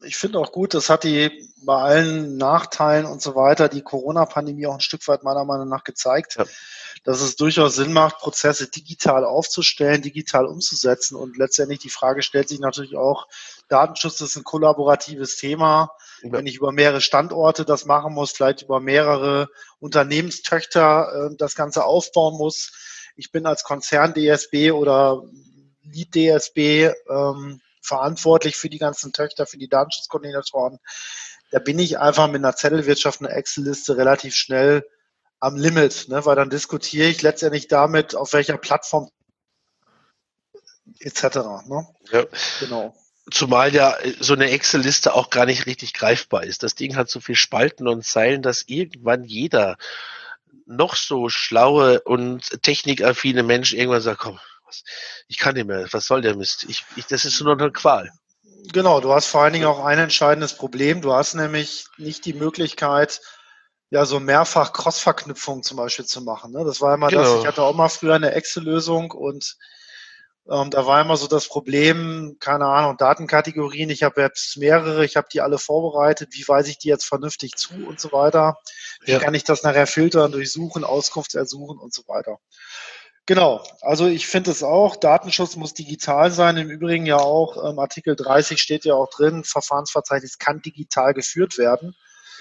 ich 0.00 0.16
finde 0.16 0.38
auch 0.38 0.52
gut, 0.52 0.72
das 0.72 0.88
hat 0.88 1.04
die 1.04 1.50
bei 1.64 1.76
allen 1.76 2.36
Nachteilen 2.36 3.06
und 3.06 3.22
so 3.22 3.34
weiter 3.34 3.68
die 3.68 3.82
Corona-Pandemie 3.82 4.66
auch 4.66 4.74
ein 4.74 4.80
Stück 4.80 5.06
weit 5.08 5.22
meiner 5.22 5.44
Meinung 5.44 5.68
nach 5.68 5.84
gezeigt, 5.84 6.36
ja. 6.36 6.44
dass 7.04 7.20
es 7.20 7.36
durchaus 7.36 7.76
Sinn 7.76 7.92
macht, 7.92 8.18
Prozesse 8.18 8.68
digital 8.68 9.24
aufzustellen, 9.24 10.02
digital 10.02 10.46
umzusetzen. 10.46 11.16
Und 11.16 11.36
letztendlich 11.36 11.80
die 11.80 11.90
Frage 11.90 12.22
stellt 12.22 12.48
sich 12.48 12.60
natürlich 12.60 12.96
auch, 12.96 13.26
Datenschutz 13.68 14.20
ist 14.20 14.36
ein 14.36 14.44
kollaboratives 14.44 15.36
Thema. 15.36 15.90
Ja. 16.22 16.32
Wenn 16.32 16.46
ich 16.46 16.56
über 16.56 16.72
mehrere 16.72 17.00
Standorte 17.00 17.64
das 17.64 17.84
machen 17.84 18.14
muss, 18.14 18.32
vielleicht 18.32 18.62
über 18.62 18.80
mehrere 18.80 19.48
Unternehmenstöchter 19.78 21.30
äh, 21.32 21.36
das 21.36 21.54
Ganze 21.54 21.84
aufbauen 21.84 22.36
muss. 22.36 22.72
Ich 23.16 23.30
bin 23.30 23.46
als 23.46 23.64
Konzern 23.64 24.14
DSB 24.14 24.72
oder 24.72 25.22
Lead 25.82 26.14
DSB 26.14 26.90
ähm, 27.08 27.60
verantwortlich 27.84 28.56
für 28.56 28.70
die 28.70 28.78
ganzen 28.78 29.12
Töchter, 29.12 29.46
für 29.46 29.58
die 29.58 29.68
Datenschutzkoordinatoren. 29.68 30.78
Da 31.54 31.60
bin 31.60 31.78
ich 31.78 32.00
einfach 32.00 32.26
mit 32.26 32.44
einer 32.44 32.56
Zettelwirtschaft, 32.56 33.20
einer 33.20 33.30
Excel-Liste 33.30 33.96
relativ 33.96 34.34
schnell 34.34 34.84
am 35.38 35.54
Limit, 35.54 36.08
ne? 36.08 36.26
weil 36.26 36.34
dann 36.34 36.50
diskutiere 36.50 37.06
ich 37.06 37.22
letztendlich 37.22 37.68
damit, 37.68 38.16
auf 38.16 38.32
welcher 38.32 38.58
Plattform 38.58 39.08
etc. 40.98 41.22
Ne? 41.68 41.86
Ja. 42.10 42.24
Genau. 42.58 42.96
Zumal 43.30 43.72
ja 43.72 43.96
so 44.18 44.32
eine 44.32 44.50
Excel-Liste 44.50 45.14
auch 45.14 45.30
gar 45.30 45.46
nicht 45.46 45.66
richtig 45.66 45.94
greifbar 45.94 46.42
ist. 46.42 46.64
Das 46.64 46.74
Ding 46.74 46.96
hat 46.96 47.08
so 47.08 47.20
viel 47.20 47.36
Spalten 47.36 47.86
und 47.86 48.04
Zeilen, 48.04 48.42
dass 48.42 48.64
irgendwann 48.66 49.22
jeder 49.22 49.76
noch 50.66 50.96
so 50.96 51.28
schlaue 51.28 52.00
und 52.00 52.64
technikaffine 52.64 53.44
Mensch 53.44 53.74
irgendwann 53.74 54.02
sagt, 54.02 54.18
komm, 54.18 54.40
was, 54.64 54.82
ich 55.28 55.38
kann 55.38 55.54
nicht 55.54 55.68
mehr, 55.68 55.86
was 55.92 56.06
soll 56.06 56.20
der 56.20 56.34
Mist? 56.34 56.66
Ich, 56.68 56.84
ich, 56.96 57.06
das 57.06 57.24
ist 57.24 57.40
nur 57.40 57.52
eine 57.52 57.70
Qual. 57.70 58.10
Genau, 58.72 59.00
du 59.00 59.12
hast 59.12 59.26
vor 59.26 59.42
allen 59.42 59.52
Dingen 59.52 59.66
auch 59.66 59.84
ein 59.84 59.98
entscheidendes 59.98 60.54
Problem. 60.54 61.00
Du 61.00 61.12
hast 61.12 61.34
nämlich 61.34 61.86
nicht 61.98 62.24
die 62.24 62.32
Möglichkeit, 62.32 63.20
ja, 63.90 64.04
so 64.06 64.18
mehrfach 64.20 64.72
Cross-Verknüpfungen 64.72 65.62
zum 65.62 65.76
Beispiel 65.76 66.04
zu 66.04 66.22
machen. 66.22 66.52
Ne? 66.52 66.64
Das 66.64 66.80
war 66.80 66.94
immer 66.94 67.08
genau. 67.08 67.22
das, 67.22 67.40
ich 67.40 67.46
hatte 67.46 67.62
auch 67.62 67.74
mal 67.74 67.88
früher 67.88 68.14
eine 68.14 68.32
Excel-Lösung 68.32 69.10
und 69.10 69.56
ähm, 70.50 70.70
da 70.70 70.86
war 70.86 71.00
immer 71.00 71.16
so 71.16 71.26
das 71.26 71.48
Problem, 71.48 72.36
keine 72.38 72.66
Ahnung, 72.66 72.96
Datenkategorien, 72.98 73.88
ich 73.88 74.02
habe 74.02 74.20
jetzt 74.20 74.56
mehrere, 74.58 75.04
ich 75.04 75.16
habe 75.16 75.28
die 75.32 75.40
alle 75.40 75.58
vorbereitet, 75.58 76.30
wie 76.32 76.46
weise 76.46 76.70
ich 76.70 76.78
die 76.78 76.88
jetzt 76.88 77.06
vernünftig 77.06 77.56
zu 77.56 77.74
und 77.86 77.98
so 77.98 78.12
weiter. 78.12 78.58
Wie 79.00 79.12
ja. 79.12 79.18
kann 79.18 79.34
ich 79.34 79.44
das 79.44 79.62
nachher 79.62 79.86
filtern, 79.86 80.32
durchsuchen, 80.32 80.84
Auskunft 80.84 81.34
ersuchen 81.34 81.78
und 81.78 81.94
so 81.94 82.02
weiter. 82.08 82.38
Genau, 83.26 83.64
also 83.80 84.06
ich 84.06 84.26
finde 84.26 84.50
es 84.50 84.62
auch, 84.62 84.96
Datenschutz 84.96 85.56
muss 85.56 85.72
digital 85.72 86.30
sein. 86.30 86.58
Im 86.58 86.70
Übrigen 86.70 87.06
ja 87.06 87.16
auch, 87.16 87.70
ähm, 87.70 87.78
Artikel 87.78 88.16
30 88.16 88.60
steht 88.60 88.84
ja 88.84 88.94
auch 88.94 89.08
drin, 89.08 89.44
Verfahrensverzeichnis 89.44 90.38
kann 90.38 90.60
digital 90.60 91.14
geführt 91.14 91.56
werden. 91.56 91.94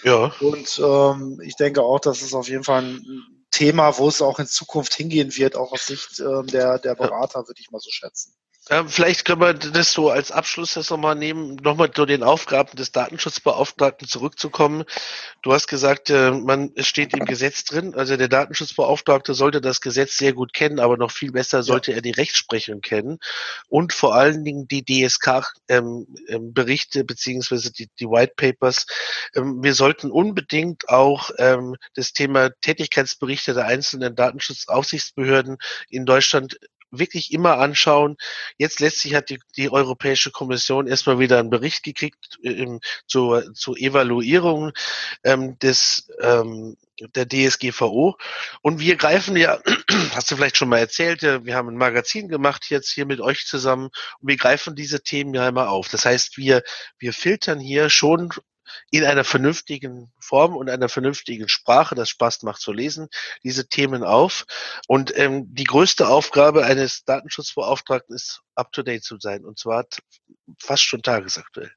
Ja. 0.04 0.34
Und 0.42 0.82
ähm, 0.84 1.40
ich 1.42 1.56
denke 1.56 1.82
auch, 1.82 2.00
das 2.00 2.22
ist 2.22 2.34
auf 2.34 2.50
jeden 2.50 2.66
Fall 2.66 2.84
ein 2.84 3.46
Thema, 3.52 3.98
wo 3.98 4.10
es 4.10 4.22
auch 4.22 4.40
in 4.40 4.48
Zukunft 4.48 4.94
hingehen 4.94 5.34
wird, 5.38 5.56
auch 5.56 5.72
aus 5.72 5.86
Sicht 5.86 6.20
ähm, 6.20 6.48
der, 6.48 6.80
der 6.80 6.96
Berater, 6.96 7.48
würde 7.48 7.62
ich 7.62 7.72
mal 7.72 7.80
so 7.80 7.90
schätzen. 7.90 8.34
Ja, 8.70 8.88
vielleicht 8.88 9.26
können 9.26 9.42
wir 9.42 9.54
das 9.54 9.92
so 9.92 10.10
als 10.10 10.32
Abschluss 10.32 10.76
das 10.76 10.90
nochmal 10.90 11.16
nehmen, 11.16 11.58
nochmal 11.58 11.92
zu 11.92 12.06
den 12.06 12.24
Aufgaben 12.24 12.78
des 12.78 12.94
Datenschutzbeauftragten 12.94 14.08
zurückzukommen. 14.08 14.86
Du 15.42 15.52
hast 15.52 15.68
gesagt, 15.68 16.10
äh, 16.10 16.32
man 16.32 16.72
es 16.76 16.88
steht 16.88 17.14
im 17.14 17.26
Gesetz 17.26 17.66
drin, 17.66 17.94
also 17.94 18.16
der 18.16 18.30
Datenschutzbeauftragte 18.30 19.34
sollte 19.34 19.60
das 19.60 19.82
Gesetz 19.82 20.18
sehr 20.18 20.32
gut 20.32 20.54
kennen, 20.54 20.80
aber 20.80 20.96
noch 20.96 21.12
viel 21.12 21.34
besser 21.34 21.62
sollte 21.62 21.92
ja. 21.92 21.98
er 21.98 22.02
die 22.02 22.12
Rechtsprechung 22.12 22.80
kennen 22.80 23.20
und 23.68 23.92
vor 23.92 24.16
allen 24.16 24.46
Dingen 24.46 24.66
die 24.66 24.86
DSK-Berichte 24.86 27.00
ähm, 27.00 27.02
ähm, 27.02 27.06
beziehungsweise 27.06 27.74
die, 27.74 27.90
die 28.00 28.08
White 28.08 28.36
Papers. 28.38 28.86
Ähm, 29.36 29.62
wir 29.62 29.74
sollten 29.74 30.10
unbedingt 30.10 30.88
auch 30.88 31.32
ähm, 31.38 31.76
das 31.96 32.14
Thema 32.14 32.50
Tätigkeitsberichte 32.62 33.54
der 33.54 33.66
einzelnen 33.66 34.16
Datenschutzaufsichtsbehörden 34.16 35.58
in 35.90 36.06
Deutschland 36.06 36.58
wirklich 36.98 37.32
immer 37.34 37.58
anschauen. 37.58 38.18
Jetzt 38.58 38.80
letztlich 38.80 39.16
hat 39.16 39.30
die, 39.30 39.40
die 39.58 39.72
Europäische 39.72 40.32
Kommission 40.32 40.88
erstmal 40.88 41.20
wieder 41.20 41.40
einen 41.40 41.50
Bericht 41.50 41.84
gekriegt 41.84 42.40
ähm, 42.44 42.80
zur, 43.08 43.54
zur 43.54 43.78
Evaluierung 43.78 44.72
ähm, 45.24 45.58
des 45.60 46.12
ähm, 46.22 46.78
der 47.16 47.28
DSGVO. 47.28 48.18
Und 48.62 48.80
wir 48.80 48.96
greifen 48.96 49.36
ja, 49.36 49.60
hast 50.14 50.30
du 50.30 50.36
vielleicht 50.36 50.58
schon 50.58 50.70
mal 50.70 50.78
erzählt, 50.78 51.24
wir 51.24 51.56
haben 51.56 51.70
ein 51.70 51.78
Magazin 51.78 52.30
gemacht 52.30 52.66
jetzt 52.70 52.92
hier 52.92 53.06
mit 53.06 53.20
euch 53.20 53.46
zusammen 53.46 53.86
und 54.20 54.28
wir 54.30 54.38
greifen 54.38 54.76
diese 54.76 55.02
Themen 55.02 55.34
ja 55.34 55.48
immer 55.48 55.70
auf. 55.70 55.90
Das 55.90 56.06
heißt, 56.06 56.38
wir, 56.38 56.64
wir 57.00 57.14
filtern 57.14 57.60
hier 57.60 57.90
schon 57.90 58.32
in 58.92 59.04
einer 59.04 59.24
vernünftigen 59.24 60.12
Form 60.20 60.56
und 60.56 60.70
einer 60.70 60.90
vernünftigen 60.90 61.50
Sprache, 61.50 61.96
das 61.96 62.10
Spaß 62.10 62.44
macht 62.44 62.62
zu 62.62 62.72
lesen, 62.72 63.08
diese 63.44 63.68
Themen 63.68 64.04
auf. 64.04 64.46
Und 64.88 65.18
ähm, 65.18 65.54
die 65.54 65.64
größte 65.64 66.08
Aufgabe 66.08 66.66
eines 66.66 67.04
Datenschutzbeauftragten 67.06 68.16
ist, 68.16 68.42
up-to-date 68.56 69.04
zu 69.04 69.18
sein, 69.20 69.46
und 69.46 69.60
zwar 69.60 69.86
fast 70.60 70.84
schon 70.84 71.02
tagesaktuell. 71.02 71.72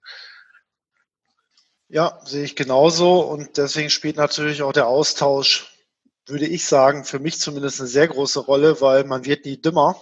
Ja, 1.88 2.20
sehe 2.24 2.44
ich 2.44 2.56
genauso. 2.56 3.20
Und 3.20 3.56
deswegen 3.58 3.90
spielt 3.90 4.16
natürlich 4.16 4.62
auch 4.62 4.72
der 4.72 4.88
Austausch, 4.88 5.66
würde 6.26 6.46
ich 6.46 6.64
sagen, 6.64 7.04
für 7.04 7.20
mich 7.20 7.38
zumindest 7.38 7.80
eine 7.80 7.88
sehr 7.88 8.08
große 8.08 8.40
Rolle, 8.40 8.80
weil 8.80 9.04
man 9.04 9.24
wird 9.24 9.44
nie 9.44 9.60
dümmer. 9.60 10.00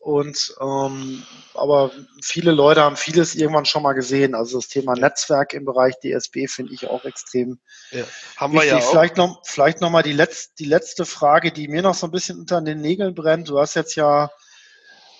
Und 0.00 0.54
ähm, 0.62 1.22
aber 1.52 1.90
viele 2.22 2.52
Leute 2.52 2.80
haben 2.80 2.96
vieles 2.96 3.34
irgendwann 3.34 3.66
schon 3.66 3.82
mal 3.82 3.92
gesehen. 3.92 4.34
Also 4.34 4.56
das 4.56 4.68
Thema 4.68 4.94
Netzwerk 4.94 5.52
im 5.52 5.66
Bereich 5.66 5.94
DSB 6.02 6.46
finde 6.48 6.72
ich 6.72 6.88
auch 6.88 7.04
extrem 7.04 7.60
ja. 7.90 8.04
Haben 8.38 8.54
wichtig. 8.54 8.70
wir 8.70 8.78
ja 8.78 8.82
auch. 8.82 8.90
Vielleicht 8.90 9.18
noch, 9.18 9.42
vielleicht 9.44 9.82
noch 9.82 9.90
mal 9.90 10.02
die 10.02 10.14
letzte, 10.14 10.54
die 10.58 10.64
letzte 10.64 11.04
Frage, 11.04 11.52
die 11.52 11.68
mir 11.68 11.82
noch 11.82 11.94
so 11.94 12.06
ein 12.06 12.12
bisschen 12.12 12.38
unter 12.38 12.62
den 12.62 12.80
Nägeln 12.80 13.14
brennt. 13.14 13.50
Du 13.50 13.60
hast 13.60 13.74
jetzt 13.74 13.94
ja 13.94 14.30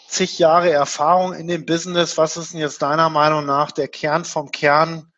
zig 0.08 0.38
Jahre 0.38 0.70
Erfahrung 0.70 1.34
in 1.34 1.46
dem 1.46 1.66
Business. 1.66 2.16
Was 2.16 2.38
ist 2.38 2.54
denn 2.54 2.60
jetzt 2.60 2.80
deiner 2.80 3.10
Meinung 3.10 3.44
nach 3.44 3.72
der 3.72 3.86
Kern 3.86 4.24
vom 4.24 4.50
Kern 4.50 5.12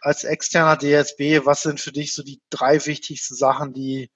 als 0.00 0.22
externer 0.22 0.76
DSB? 0.76 1.44
Was 1.44 1.62
sind 1.62 1.80
für 1.80 1.90
dich 1.90 2.14
so 2.14 2.22
die 2.22 2.40
drei 2.50 2.86
wichtigsten 2.86 3.34
Sachen, 3.34 3.72
die 3.72 4.12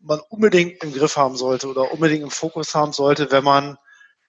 man 0.00 0.20
unbedingt 0.28 0.82
im 0.82 0.92
Griff 0.92 1.16
haben 1.16 1.36
sollte 1.36 1.68
oder 1.68 1.92
unbedingt 1.92 2.22
im 2.22 2.30
Fokus 2.30 2.74
haben 2.74 2.92
sollte, 2.92 3.30
wenn 3.32 3.44
man 3.44 3.78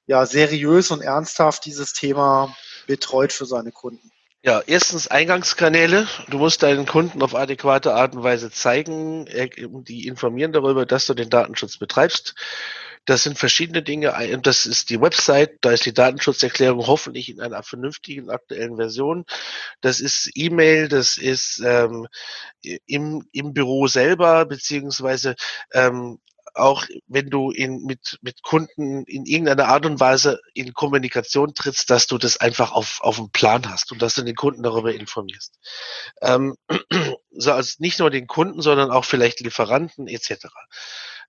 ja 0.07 0.25
seriös 0.25 0.91
und 0.91 1.01
ernsthaft 1.01 1.65
dieses 1.65 1.93
Thema 1.93 2.55
betreut 2.87 3.31
für 3.31 3.45
seine 3.45 3.71
Kunden? 3.71 4.11
Ja, 4.41 4.61
erstens 4.65 5.09
Eingangskanäle. 5.09 6.07
Du 6.29 6.37
musst 6.37 6.63
deinen 6.63 6.85
Kunden 6.85 7.21
auf 7.21 7.35
adäquate 7.35 7.93
Art 7.93 8.15
und 8.15 8.23
Weise 8.23 8.49
zeigen, 8.49 9.25
die 9.25 10.07
informieren 10.07 10.53
darüber, 10.53 10.85
dass 10.85 11.05
du 11.05 11.13
den 11.13 11.29
Datenschutz 11.29 11.77
betreibst. 11.77 12.35
Das 13.05 13.23
sind 13.23 13.39
verschiedene 13.39 13.81
Dinge. 13.81 14.13
Das 14.43 14.65
ist 14.65 14.89
die 14.89 15.01
Website, 15.01 15.57
da 15.61 15.71
ist 15.71 15.85
die 15.85 15.93
Datenschutzerklärung 15.93 16.85
hoffentlich 16.85 17.29
in 17.29 17.41
einer 17.41 17.63
vernünftigen 17.63 18.29
aktuellen 18.29 18.75
Version. 18.75 19.25
Das 19.81 19.99
ist 19.99 20.29
E-Mail, 20.35 20.87
das 20.87 21.17
ist 21.17 21.59
ähm, 21.65 22.07
im, 22.85 23.27
im 23.31 23.53
Büro 23.53 23.87
selber, 23.87 24.45
beziehungsweise 24.45 25.35
ähm, 25.73 26.19
auch 26.53 26.85
wenn 27.07 27.29
du 27.29 27.51
in, 27.51 27.83
mit, 27.85 28.19
mit 28.21 28.41
Kunden 28.43 29.03
in 29.03 29.25
irgendeiner 29.25 29.67
Art 29.67 29.85
und 29.85 29.99
Weise 29.99 30.39
in 30.53 30.73
Kommunikation 30.73 31.53
trittst, 31.53 31.89
dass 31.89 32.07
du 32.07 32.17
das 32.17 32.37
einfach 32.37 32.71
auf, 32.71 32.99
auf 33.01 33.17
dem 33.17 33.31
Plan 33.31 33.69
hast 33.69 33.91
und 33.91 34.01
dass 34.01 34.15
du 34.15 34.23
den 34.23 34.35
Kunden 34.35 34.63
darüber 34.63 34.93
informierst. 34.93 35.57
Ähm, 36.21 36.55
so 37.31 37.51
als 37.51 37.79
nicht 37.79 37.99
nur 37.99 38.09
den 38.09 38.27
Kunden, 38.27 38.61
sondern 38.61 38.91
auch 38.91 39.05
vielleicht 39.05 39.39
Lieferanten 39.39 40.07
etc. 40.07 40.47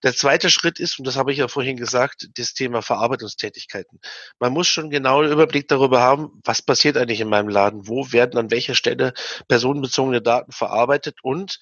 Der 0.03 0.15
zweite 0.15 0.51
Schritt 0.51 0.81
ist, 0.81 0.99
und 0.99 1.07
das 1.07 1.17
habe 1.17 1.33
ich 1.33 1.39
ja 1.39 1.49
vorhin 1.49 1.77
gesagt, 1.77 2.29
das 2.35 2.55
Thema 2.55 2.83
Verarbeitungstätigkeiten. 2.83 4.01
Man 4.39 4.53
muss 4.53 4.67
schon 4.67 4.91
genau 4.91 5.21
einen 5.21 5.33
Überblick 5.33 5.69
darüber 5.69 6.01
haben, 6.01 6.41
was 6.45 6.63
passiert 6.63 6.97
eigentlich 6.97 7.21
in 7.21 7.29
meinem 7.29 7.49
Laden, 7.49 7.87
wo 7.87 8.11
werden 8.13 8.39
an 8.39 8.51
welcher 8.51 8.75
Stelle 8.75 9.13
personenbezogene 9.49 10.23
Daten 10.23 10.53
verarbeitet 10.53 11.19
und 11.23 11.59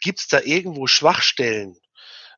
gibt 0.00 0.20
es 0.20 0.28
da 0.28 0.40
irgendwo 0.40 0.86
Schwachstellen, 0.86 1.76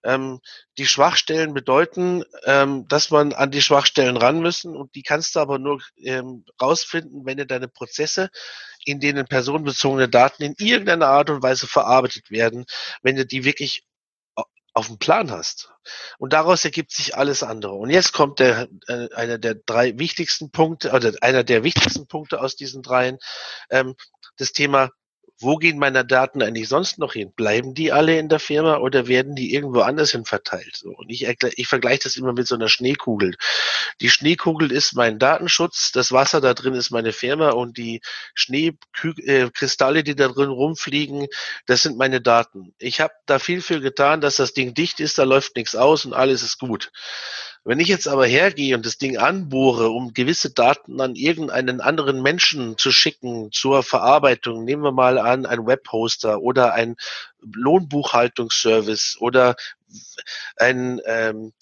ähm, 0.05 0.41
die 0.79 0.87
Schwachstellen 0.87 1.55
bedeuten, 1.55 2.23
ähm, 2.45 2.87
dass 2.89 3.11
man 3.11 3.33
an 3.33 3.51
die 3.51 3.63
Schwachstellen 3.63 4.17
ran 4.17 4.41
müssen 4.41 4.77
und 4.77 4.95
die 4.95 5.03
kannst 5.03 5.35
du 5.35 5.41
aber 5.41 5.59
nur 5.59 5.83
ähm, 5.99 6.45
rausfinden, 6.61 7.25
wenn 7.25 7.39
du 7.39 7.47
deine 7.47 7.69
Prozesse, 7.69 8.31
in 8.85 9.01
denen 9.01 9.27
personenbezogene 9.27 10.09
Daten 10.09 10.43
in 10.43 10.55
irgendeiner 10.59 11.09
Art 11.09 11.31
und 11.31 11.43
Weise 11.43 11.67
verarbeitet 11.67 12.31
werden, 12.31 12.67
wenn 13.03 13.17
du 13.17 13.27
die 13.27 13.45
wirklich 13.45 13.85
auf 14.77 14.89
dem 14.89 14.99
Plan 14.99 15.31
hast. 15.31 15.73
Und 16.19 16.35
daraus 16.35 16.65
ergibt 16.65 16.93
sich 16.93 17.17
alles 17.17 17.43
andere. 17.43 17.73
Und 17.73 17.89
jetzt 17.89 18.13
kommt 18.13 18.41
der, 18.41 18.69
äh, 18.89 19.09
einer 19.15 19.39
der 19.39 19.55
drei 19.55 19.99
wichtigsten 19.99 20.51
Punkte, 20.51 20.93
oder 20.93 21.15
einer 21.23 21.45
der 21.45 21.65
wichtigsten 21.65 22.07
Punkte 22.07 22.41
aus 22.41 22.57
diesen 22.57 22.83
dreien, 22.83 23.19
ähm, 23.71 23.95
das 24.37 24.53
Thema 24.53 24.91
wo 25.39 25.57
gehen 25.57 25.79
meine 25.79 26.05
Daten 26.05 26.43
eigentlich 26.43 26.69
sonst 26.69 26.99
noch 26.99 27.13
hin? 27.13 27.33
Bleiben 27.33 27.75
die 27.75 27.93
alle 27.93 28.19
in 28.19 28.29
der 28.29 28.39
Firma 28.39 28.79
oder 28.79 29.07
werden 29.07 29.35
die 29.35 29.53
irgendwo 29.53 29.81
anders 29.81 30.13
hin 30.13 30.25
verteilt? 30.25 30.77
So, 30.77 30.91
und 30.91 31.11
ich, 31.11 31.27
ich 31.57 31.69
vergleiche 31.69 32.05
das 32.05 32.17
immer 32.17 32.33
mit 32.33 32.47
so 32.47 32.55
einer 32.55 32.69
Schneekugel. 32.69 33.37
Die 34.01 34.09
Schneekugel 34.09 34.73
ist 34.73 34.95
mein 34.95 35.19
Datenschutz, 35.19 35.93
das 35.93 36.13
Wasser 36.13 36.41
da 36.41 36.55
drin 36.55 36.75
ist 36.75 36.91
meine 36.91 37.13
Firma 37.13 37.51
und 37.51 37.77
die 37.77 38.01
Schneekristalle, 38.35 39.99
äh, 40.01 40.03
die 40.03 40.17
da 40.17 40.29
drin 40.29 40.49
rumfliegen, 40.49 41.27
das 41.67 41.83
sind 41.83 41.99
meine 41.99 42.21
Daten. 42.21 42.75
Ich 42.79 43.01
habe 43.01 43.13
da 43.27 43.39
viel 43.39 43.61
für 43.61 43.81
getan, 43.81 44.21
dass 44.21 44.37
das 44.37 44.55
Ding 44.55 44.75
dicht 44.75 45.01
ist, 45.01 45.19
da 45.19 45.25
läuft 45.25 45.57
nichts 45.57 45.77
aus 45.77 46.05
und 46.07 46.15
alles 46.15 46.43
ist 46.43 46.59
gut. 46.59 46.91
Wenn 47.69 47.81
ich 47.81 47.89
jetzt 47.89 48.07
aber 48.07 48.27
hergehe 48.27 48.77
und 48.77 48.87
das 48.87 48.97
Ding 48.97 49.17
anbohre, 49.19 49.91
um 49.91 50.15
gewisse 50.15 50.51
Daten 50.51 51.01
an 51.01 51.17
irgendeinen 51.17 51.81
anderen 51.81 52.23
Menschen 52.23 52.79
zu 52.79 52.93
schicken 52.93 53.51
zur 53.51 53.83
Verarbeitung, 53.83 54.65
nehmen 54.65 54.85
wir 54.85 54.93
mal 54.93 55.19
an, 55.19 55.47
ein 55.47 55.67
Webhoster 55.67 56.41
oder 56.43 56.75
ein 56.75 56.95
Lohnbuchhaltungsservice 57.41 59.17
oder 59.19 59.57
ein 60.57 61.01
ähm, 61.07 61.55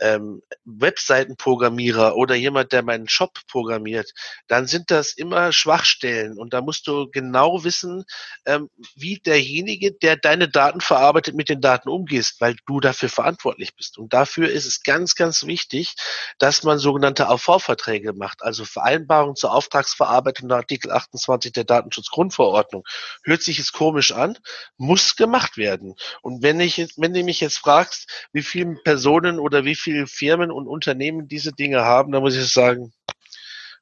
ähm, 0.00 0.42
Webseitenprogrammierer 0.64 2.16
oder 2.16 2.34
jemand, 2.34 2.72
der 2.72 2.82
meinen 2.82 3.08
Shop 3.08 3.38
programmiert, 3.48 4.12
dann 4.46 4.66
sind 4.66 4.90
das 4.90 5.12
immer 5.12 5.52
Schwachstellen 5.52 6.38
und 6.38 6.52
da 6.52 6.60
musst 6.60 6.86
du 6.86 7.08
genau 7.10 7.64
wissen, 7.64 8.04
ähm, 8.44 8.70
wie 8.94 9.18
derjenige, 9.18 9.92
der 9.92 10.16
deine 10.16 10.48
Daten 10.48 10.80
verarbeitet, 10.80 11.34
mit 11.34 11.48
den 11.48 11.60
Daten 11.60 11.88
umgehst, 11.88 12.40
weil 12.40 12.56
du 12.66 12.80
dafür 12.80 13.08
verantwortlich 13.08 13.74
bist. 13.74 13.98
Und 13.98 14.12
dafür 14.12 14.50
ist 14.50 14.66
es 14.66 14.82
ganz, 14.82 15.14
ganz 15.14 15.46
wichtig, 15.46 15.94
dass 16.38 16.62
man 16.62 16.78
sogenannte 16.78 17.28
AV-Verträge 17.28 18.12
macht, 18.12 18.42
also 18.42 18.64
Vereinbarungen 18.64 19.36
zur 19.36 19.52
Auftragsverarbeitung 19.52 20.48
nach 20.48 20.56
Artikel 20.56 20.90
28 20.90 21.52
der 21.52 21.64
Datenschutzgrundverordnung. 21.64 22.84
Hört 23.24 23.42
sich 23.42 23.58
jetzt 23.58 23.72
komisch 23.72 24.12
an, 24.12 24.38
muss 24.76 25.16
gemacht 25.16 25.56
werden. 25.56 25.94
Und 26.22 26.42
wenn 26.42 26.60
ich 26.60 26.76
wenn 26.96 27.14
du 27.14 27.22
mich 27.22 27.40
jetzt 27.40 27.58
fragst, 27.58 28.28
wie 28.32 28.42
viele 28.42 28.76
Personen 28.84 29.38
oder 29.38 29.64
wie 29.64 29.74
viele 29.74 29.85
Firmen 30.06 30.50
und 30.50 30.66
Unternehmen 30.66 31.28
diese 31.28 31.52
Dinge 31.52 31.82
haben, 31.84 32.12
dann 32.12 32.22
muss 32.22 32.36
ich 32.36 32.52
sagen, 32.52 32.92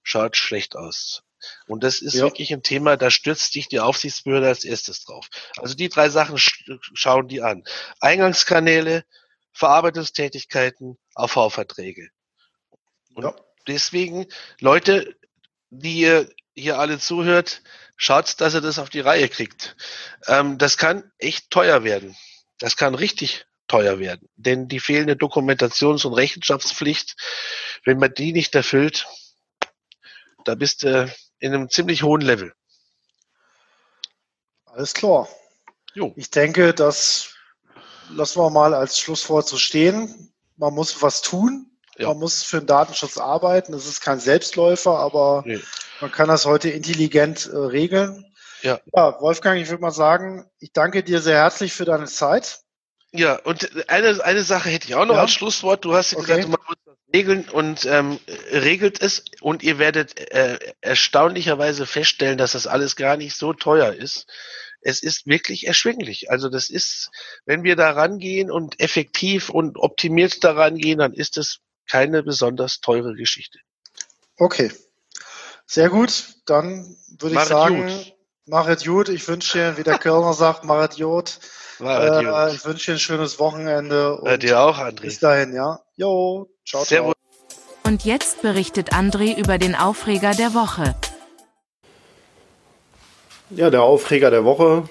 schaut 0.03 0.37
schlecht 0.37 0.77
aus. 0.77 1.23
Und 1.67 1.85
das 1.85 2.01
ist 2.01 2.15
ja. 2.15 2.23
wirklich 2.23 2.53
ein 2.53 2.63
Thema, 2.63 2.97
da 2.97 3.11
stürzt 3.11 3.53
sich 3.53 3.69
die 3.69 3.81
Aufsichtsbehörde 3.81 4.49
als 4.49 4.65
erstes 4.65 5.05
drauf. 5.05 5.29
Also 5.57 5.75
die 5.75 5.89
drei 5.89 6.09
Sachen 6.09 6.39
sch 6.39 6.65
schauen 6.95 7.29
die 7.29 7.43
an. 7.43 7.65
Eingangskanäle, 8.01 9.05
Verarbeitungstätigkeiten, 9.53 10.99
AV-Verträge. 11.15 12.09
Und 13.15 13.25
ja. 13.25 13.35
deswegen, 13.67 14.27
Leute, 14.61 15.15
die 15.71 16.01
ihr 16.01 16.31
hier 16.55 16.79
alle 16.79 16.99
zuhört, 16.99 17.63
schaut, 17.97 18.41
dass 18.41 18.55
ihr 18.55 18.61
das 18.61 18.79
auf 18.79 18.91
die 18.91 19.01
Reihe 19.01 19.29
kriegt. 19.29 19.77
Ähm, 20.27 20.59
das 20.59 20.79
kann 20.79 21.11
echt 21.19 21.51
teuer 21.51 21.85
werden. 21.85 22.17
Das 22.59 22.77
kann 22.77 22.95
richtig 22.95 23.47
teuer 23.75 23.99
werden. 23.99 24.29
Denn 24.37 24.69
die 24.69 24.81
fehlende 24.81 25.15
Dokumentations- 25.15 26.07
und 26.07 26.15
Rechenschaftspflicht, 26.15 27.17
wenn 27.85 27.99
man 27.99 28.15
die 28.15 28.33
nicht 28.33 28.55
erfüllt, 28.55 29.07
da 30.45 30.55
bist 30.55 30.83
du 30.83 31.13
in 31.39 31.55
einem 31.55 31.69
ziemlich 31.69 32.03
hohen 32.03 32.21
Level. 32.21 32.53
Alles 34.67 34.95
klar. 34.95 35.29
Jo. 35.95 36.13
Ich 36.17 36.31
denke, 36.31 36.75
das 36.75 37.35
lassen 38.11 38.41
wir 38.41 38.51
mal 38.51 38.75
als 38.75 38.99
Schlusswort 38.99 39.49
so 39.49 39.57
stehen. 39.57 40.33
Man 40.57 40.75
muss 40.75 41.03
was 41.03 41.21
tun. 41.23 41.71
Ja. 41.97 42.09
Man 42.09 42.19
muss 42.19 42.43
für 42.43 42.59
den 42.59 42.67
Datenschutz 42.67 43.19
arbeiten. 43.19 43.73
Das 43.73 43.87
ist 43.87 44.01
kein 44.01 44.21
Selbstläufer, 44.21 44.99
aber 44.99 45.43
nee. 45.47 45.61
man 46.01 46.11
kann 46.13 46.29
das 46.29 46.45
heute 46.45 46.71
intelligent 46.71 47.47
äh, 47.47 47.57
regeln. 47.57 48.25
Ja. 48.63 48.81
ja, 48.95 49.21
Wolfgang, 49.21 49.61
ich 49.61 49.69
würde 49.69 49.83
mal 49.83 49.91
sagen, 49.91 50.49
ich 50.59 50.73
danke 50.73 51.03
dir 51.03 51.21
sehr 51.21 51.37
herzlich 51.37 51.73
für 51.73 51.85
deine 51.85 52.07
Zeit. 52.07 52.64
Ja, 53.17 53.37
und 53.37 53.89
eine, 53.89 54.25
eine 54.25 54.43
Sache 54.43 54.71
hätte 54.71 54.89
ich 54.89 54.97
auch 54.97 55.07
noch 55.07 55.15
ja. 55.15 55.21
als 55.21 55.33
Schlusswort. 55.33 55.85
Du 55.85 55.95
hast 55.95 56.11
ja 56.11 56.19
okay. 56.19 56.27
gesagt, 56.27 56.49
man 56.49 56.59
muss 56.67 56.77
das 56.85 56.97
regeln 57.15 57.49
und 57.49 57.85
ähm, 57.85 58.19
regelt 58.51 59.01
es 59.01 59.25
und 59.41 59.63
ihr 59.63 59.79
werdet 59.79 60.19
äh, 60.33 60.59
erstaunlicherweise 60.81 61.87
feststellen, 61.87 62.39
dass 62.39 62.53
das 62.53 62.67
alles 62.67 62.97
gar 62.97 63.17
nicht 63.17 63.37
so 63.37 63.53
teuer 63.53 63.93
ist. 63.93 64.27
Es 64.81 65.01
ist 65.01 65.29
wirklich 65.29 65.69
erschwinglich. 65.69 66.29
Also 66.33 66.49
das 66.49 66.71
ist, 66.71 67.11
wenn 67.47 67.63
wir 67.63 67.77
da 67.77 67.93
rangehen 67.93 68.51
und 68.51 68.81
effektiv 68.81 69.49
und 69.49 69.79
optimiert 69.79 70.43
daran 70.43 70.77
gehen, 70.77 70.99
dann 70.99 71.13
ist 71.13 71.39
es 71.39 71.61
keine 71.89 72.25
besonders 72.25 72.81
teure 72.81 73.15
Geschichte. 73.15 73.61
Okay. 74.39 74.73
Sehr 75.67 75.89
gut. 75.89 76.35
Dann 76.47 76.97
würde 77.21 77.37
ich 77.37 77.43
sagen, 77.43 77.87
gut. 77.87 78.15
Mach 78.47 78.69
es 78.69 78.85
gut. 78.85 79.09
Ich 79.09 79.27
wünsche 79.29 79.59
dir, 79.59 79.79
wie 79.79 79.83
der 79.83 79.99
Kölner 79.99 80.33
sagt, 80.35 80.65
mach 80.65 80.89
es 80.89 80.97
gut. 80.97 81.39
Äh, 81.81 82.55
ich 82.55 82.65
wünsche 82.65 82.93
dir 82.93 82.97
ein 82.97 83.01
schönes 83.01 83.39
Wochenende. 83.39 84.17
Und 84.17 84.43
dir 84.43 84.61
auch, 84.61 84.79
André. 84.79 85.03
Bis 85.03 85.19
dahin, 85.19 85.55
ja. 85.55 85.81
Jo, 85.97 86.49
ciao, 86.65 86.85
ciao. 86.85 87.13
Und 87.85 88.05
jetzt 88.05 88.43
berichtet 88.43 88.93
André 88.93 89.37
über 89.37 89.59
den 89.59 89.75
Aufreger 89.75 90.33
der 90.33 90.55
Woche. 90.55 90.95
Ja, 93.51 93.71
der 93.71 93.83
Aufreger 93.83 94.31
der 94.31 94.45
Woche 94.45 94.89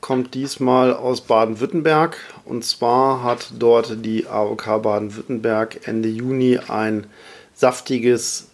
kommt 0.00 0.34
diesmal 0.34 0.94
aus 0.94 1.22
Baden-Württemberg. 1.22 2.16
Und 2.44 2.64
zwar 2.64 3.22
hat 3.22 3.48
dort 3.58 4.04
die 4.04 4.26
AOK 4.26 4.82
Baden-Württemberg 4.82 5.86
Ende 5.86 6.08
Juni 6.08 6.58
ein 6.68 7.06
saftiges, 7.54 8.48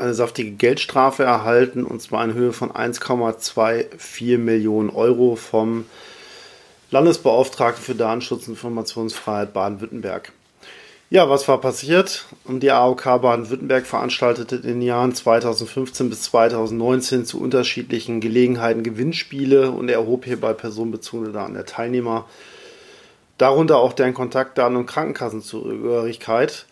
eine 0.00 0.14
saftige 0.14 0.50
Geldstrafe 0.52 1.22
erhalten. 1.22 1.84
Und 1.84 2.02
zwar 2.02 2.24
in 2.24 2.34
Höhe 2.34 2.52
von 2.52 2.70
1,24 2.70 4.38
Millionen 4.38 4.90
Euro 4.90 5.36
vom 5.36 5.86
Landesbeauftragten 6.90 7.84
für 7.84 7.94
Datenschutz 7.94 8.48
und 8.48 8.54
Informationsfreiheit 8.54 9.52
Baden-Württemberg. 9.52 10.32
Ja, 11.12 11.28
was 11.28 11.48
war 11.48 11.60
passiert? 11.60 12.26
Die 12.46 12.70
AOK 12.70 13.02
Baden-Württemberg 13.02 13.84
veranstaltete 13.84 14.54
in 14.54 14.62
den 14.62 14.82
Jahren 14.82 15.12
2015 15.12 16.08
bis 16.08 16.22
2019 16.22 17.26
zu 17.26 17.40
unterschiedlichen 17.40 18.20
Gelegenheiten 18.20 18.84
Gewinnspiele 18.84 19.72
und 19.72 19.88
erhob 19.88 20.24
hierbei 20.24 20.52
personenbezogene 20.52 21.32
Daten 21.32 21.54
der 21.54 21.66
Teilnehmer, 21.66 22.26
darunter 23.38 23.78
auch 23.78 23.92
deren 23.92 24.14
Kontaktdaten 24.14 24.76
und 24.76 24.86
Krankenkassenzugehörigkeit. 24.86 26.66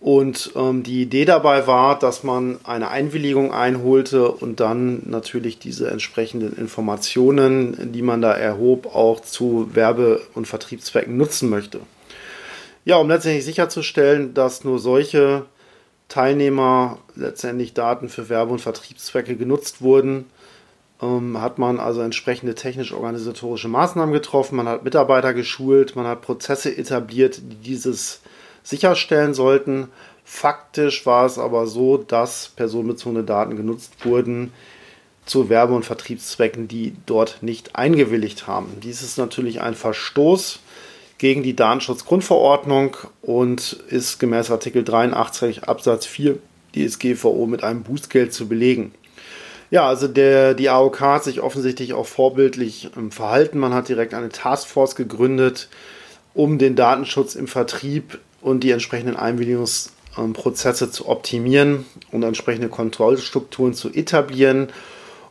Und 0.00 0.52
ähm, 0.56 0.82
die 0.82 1.02
Idee 1.02 1.26
dabei 1.26 1.66
war, 1.66 1.98
dass 1.98 2.24
man 2.24 2.58
eine 2.64 2.88
Einwilligung 2.88 3.52
einholte 3.52 4.30
und 4.30 4.58
dann 4.58 5.02
natürlich 5.04 5.58
diese 5.58 5.90
entsprechenden 5.90 6.56
Informationen, 6.56 7.92
die 7.92 8.00
man 8.00 8.22
da 8.22 8.32
erhob, 8.32 8.94
auch 8.94 9.20
zu 9.20 9.68
Werbe- 9.74 10.22
und 10.34 10.48
Vertriebszwecken 10.48 11.18
nutzen 11.18 11.50
möchte. 11.50 11.80
Ja, 12.86 12.96
um 12.96 13.08
letztendlich 13.08 13.44
sicherzustellen, 13.44 14.32
dass 14.32 14.64
nur 14.64 14.78
solche 14.78 15.44
Teilnehmer 16.08 16.98
letztendlich 17.14 17.74
Daten 17.74 18.08
für 18.08 18.30
Werbe- 18.30 18.52
und 18.52 18.62
Vertriebszwecke 18.62 19.36
genutzt 19.36 19.82
wurden, 19.82 20.24
ähm, 21.02 21.42
hat 21.42 21.58
man 21.58 21.78
also 21.78 22.00
entsprechende 22.00 22.54
technisch-organisatorische 22.54 23.68
Maßnahmen 23.68 24.14
getroffen, 24.14 24.56
man 24.56 24.68
hat 24.68 24.82
Mitarbeiter 24.82 25.34
geschult, 25.34 25.94
man 25.94 26.06
hat 26.06 26.22
Prozesse 26.22 26.74
etabliert, 26.74 27.42
die 27.42 27.56
dieses 27.56 28.22
sicherstellen 28.62 29.34
sollten. 29.34 29.88
Faktisch 30.24 31.06
war 31.06 31.26
es 31.26 31.38
aber 31.38 31.66
so, 31.66 31.96
dass 31.96 32.48
personenbezogene 32.54 33.24
Daten 33.24 33.56
genutzt 33.56 34.04
wurden 34.04 34.52
zu 35.26 35.48
Werbe- 35.48 35.74
und 35.74 35.84
Vertriebszwecken, 35.84 36.68
die 36.68 36.94
dort 37.06 37.38
nicht 37.42 37.76
eingewilligt 37.76 38.46
haben. 38.46 38.78
Dies 38.82 39.02
ist 39.02 39.18
natürlich 39.18 39.60
ein 39.60 39.74
Verstoß 39.74 40.60
gegen 41.18 41.42
die 41.42 41.54
Datenschutzgrundverordnung 41.54 42.96
und 43.22 43.72
ist 43.88 44.18
gemäß 44.18 44.50
Artikel 44.50 44.82
83 44.84 45.64
Absatz 45.64 46.06
4 46.06 46.38
DSGVO 46.74 47.46
mit 47.46 47.62
einem 47.62 47.82
Bußgeld 47.82 48.32
zu 48.32 48.48
belegen. 48.48 48.92
Ja, 49.70 49.86
also 49.86 50.08
der, 50.08 50.54
die 50.54 50.68
AOK 50.68 51.00
hat 51.00 51.24
sich 51.24 51.40
offensichtlich 51.40 51.92
auch 51.92 52.06
vorbildlich 52.06 52.90
ähm, 52.96 53.12
verhalten. 53.12 53.58
Man 53.58 53.72
hat 53.72 53.88
direkt 53.88 54.14
eine 54.14 54.30
Taskforce 54.30 54.96
gegründet, 54.96 55.68
um 56.34 56.58
den 56.58 56.74
Datenschutz 56.74 57.34
im 57.36 57.46
Vertrieb 57.46 58.18
und 58.40 58.60
die 58.60 58.70
entsprechenden 58.70 59.16
Einwilligungsprozesse 59.16 60.90
zu 60.90 61.08
optimieren 61.08 61.86
und 62.12 62.22
entsprechende 62.22 62.68
Kontrollstrukturen 62.68 63.74
zu 63.74 63.90
etablieren. 63.90 64.68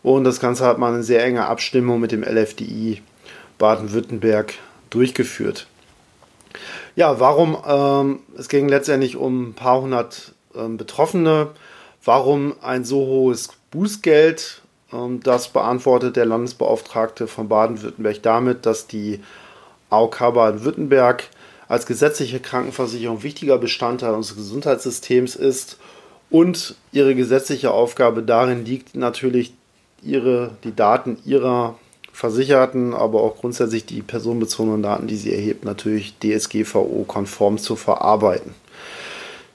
Und 0.03 0.23
das 0.23 0.39
Ganze 0.39 0.65
hat 0.65 0.77
man 0.77 0.95
in 0.95 1.03
sehr 1.03 1.23
enger 1.23 1.49
Abstimmung 1.49 1.99
mit 1.99 2.11
dem 2.11 2.23
LFDI 2.23 3.01
Baden-Württemberg 3.57 4.53
durchgeführt. 4.89 5.67
Ja, 6.95 7.19
warum? 7.19 7.57
Ähm, 7.67 8.19
es 8.37 8.49
ging 8.49 8.67
letztendlich 8.67 9.15
um 9.15 9.49
ein 9.49 9.53
paar 9.53 9.81
hundert 9.81 10.33
ähm, 10.55 10.77
Betroffene. 10.77 11.51
Warum 12.03 12.55
ein 12.61 12.85
so 12.85 12.97
hohes 13.05 13.49
Bußgeld? 13.71 14.61
Ähm, 14.91 15.19
das 15.21 15.49
beantwortet 15.49 16.15
der 16.15 16.25
Landesbeauftragte 16.25 17.27
von 17.27 17.47
Baden-Württemberg 17.47 18.21
damit, 18.23 18.65
dass 18.65 18.87
die 18.87 19.21
AOK 19.89 20.19
Baden-Württemberg 20.33 21.29
als 21.69 21.85
gesetzliche 21.85 22.41
Krankenversicherung 22.41 23.23
wichtiger 23.23 23.57
Bestandteil 23.57 24.13
unseres 24.13 24.37
Gesundheitssystems 24.37 25.35
ist 25.35 25.77
und 26.29 26.75
ihre 26.91 27.15
gesetzliche 27.15 27.71
Aufgabe 27.71 28.23
darin 28.23 28.65
liegt, 28.65 28.95
natürlich 28.95 29.53
ihre, 30.01 30.57
die 30.63 30.75
Daten 30.75 31.19
ihrer 31.25 31.77
Versicherten, 32.11 32.93
aber 32.93 33.21
auch 33.21 33.37
grundsätzlich 33.37 33.85
die 33.85 34.01
personenbezogenen 34.01 34.83
Daten, 34.83 35.07
die 35.07 35.15
sie 35.15 35.33
erhebt, 35.33 35.63
natürlich 35.63 36.15
DSGVO-konform 36.19 37.59
zu 37.59 37.75
verarbeiten. 37.75 38.53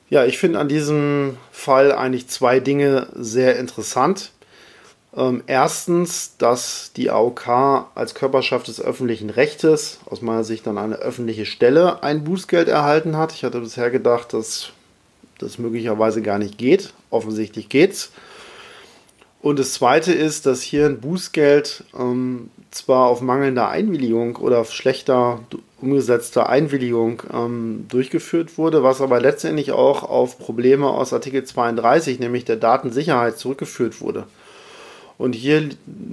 Ja, 0.09 0.25
ich 0.25 0.39
finde 0.39 0.61
an 0.61 0.69
diesem 0.69 1.37
Fall 1.51 1.91
eigentlich 1.91 2.29
zwei 2.29 2.61
Dinge 2.61 3.09
sehr 3.15 3.59
interessant. 3.59 4.31
Ähm, 5.17 5.45
erstens, 5.47 6.37
dass 6.39 6.91
die 6.97 7.11
AOK 7.11 7.49
als 7.95 8.15
Körperschaft 8.15 8.67
des 8.67 8.81
öffentlichen 8.81 9.31
Rechtes 9.31 10.01
aus 10.07 10.23
meiner 10.23 10.45
Sicht 10.45 10.67
dann 10.67 10.79
eine 10.79 10.97
öffentliche 10.97 11.47
Stelle 11.47 12.03
ein 12.03 12.25
Bußgeld 12.25 12.69
erhalten 12.69 13.17
hat. 13.17 13.33
Ich 13.33 13.45
hatte 13.45 13.61
bisher 13.61 13.91
gedacht, 13.91 14.33
dass 14.33 14.71
das 15.39 15.59
möglicherweise 15.59 16.21
gar 16.21 16.39
nicht 16.39 16.59
geht. 16.59 16.93
Offensichtlich 17.11 17.69
geht's. 17.69 18.11
Und 19.41 19.59
das 19.59 19.75
Zweite 19.75 20.13
ist, 20.13 20.47
dass 20.47 20.63
hier 20.63 20.87
ein 20.87 21.01
Bußgeld 21.01 21.85
ähm, 21.97 22.51
zwar 22.71 23.07
auf 23.07 23.21
mangelnder 23.21 23.69
Einwilligung 23.69 24.37
oder 24.37 24.59
auf 24.59 24.73
schlechter 24.73 25.41
umgesetzte 25.81 26.49
Einwilligung 26.49 27.23
ähm, 27.33 27.85
durchgeführt 27.89 28.57
wurde, 28.57 28.83
was 28.83 29.01
aber 29.03 29.21
letztendlich 29.21 29.73
auch 29.73 30.03
auf 30.03 30.39
Probleme 30.39 30.89
aus 30.89 31.13
Artikel 31.13 31.45
32, 31.45 32.19
nämlich 32.19 32.47
der 32.47 32.57
Datensicherheit, 32.57 33.37
zurückgeführt 33.37 34.01
wurde. 34.01 34.25
Und 35.17 35.35
hier 35.35 35.71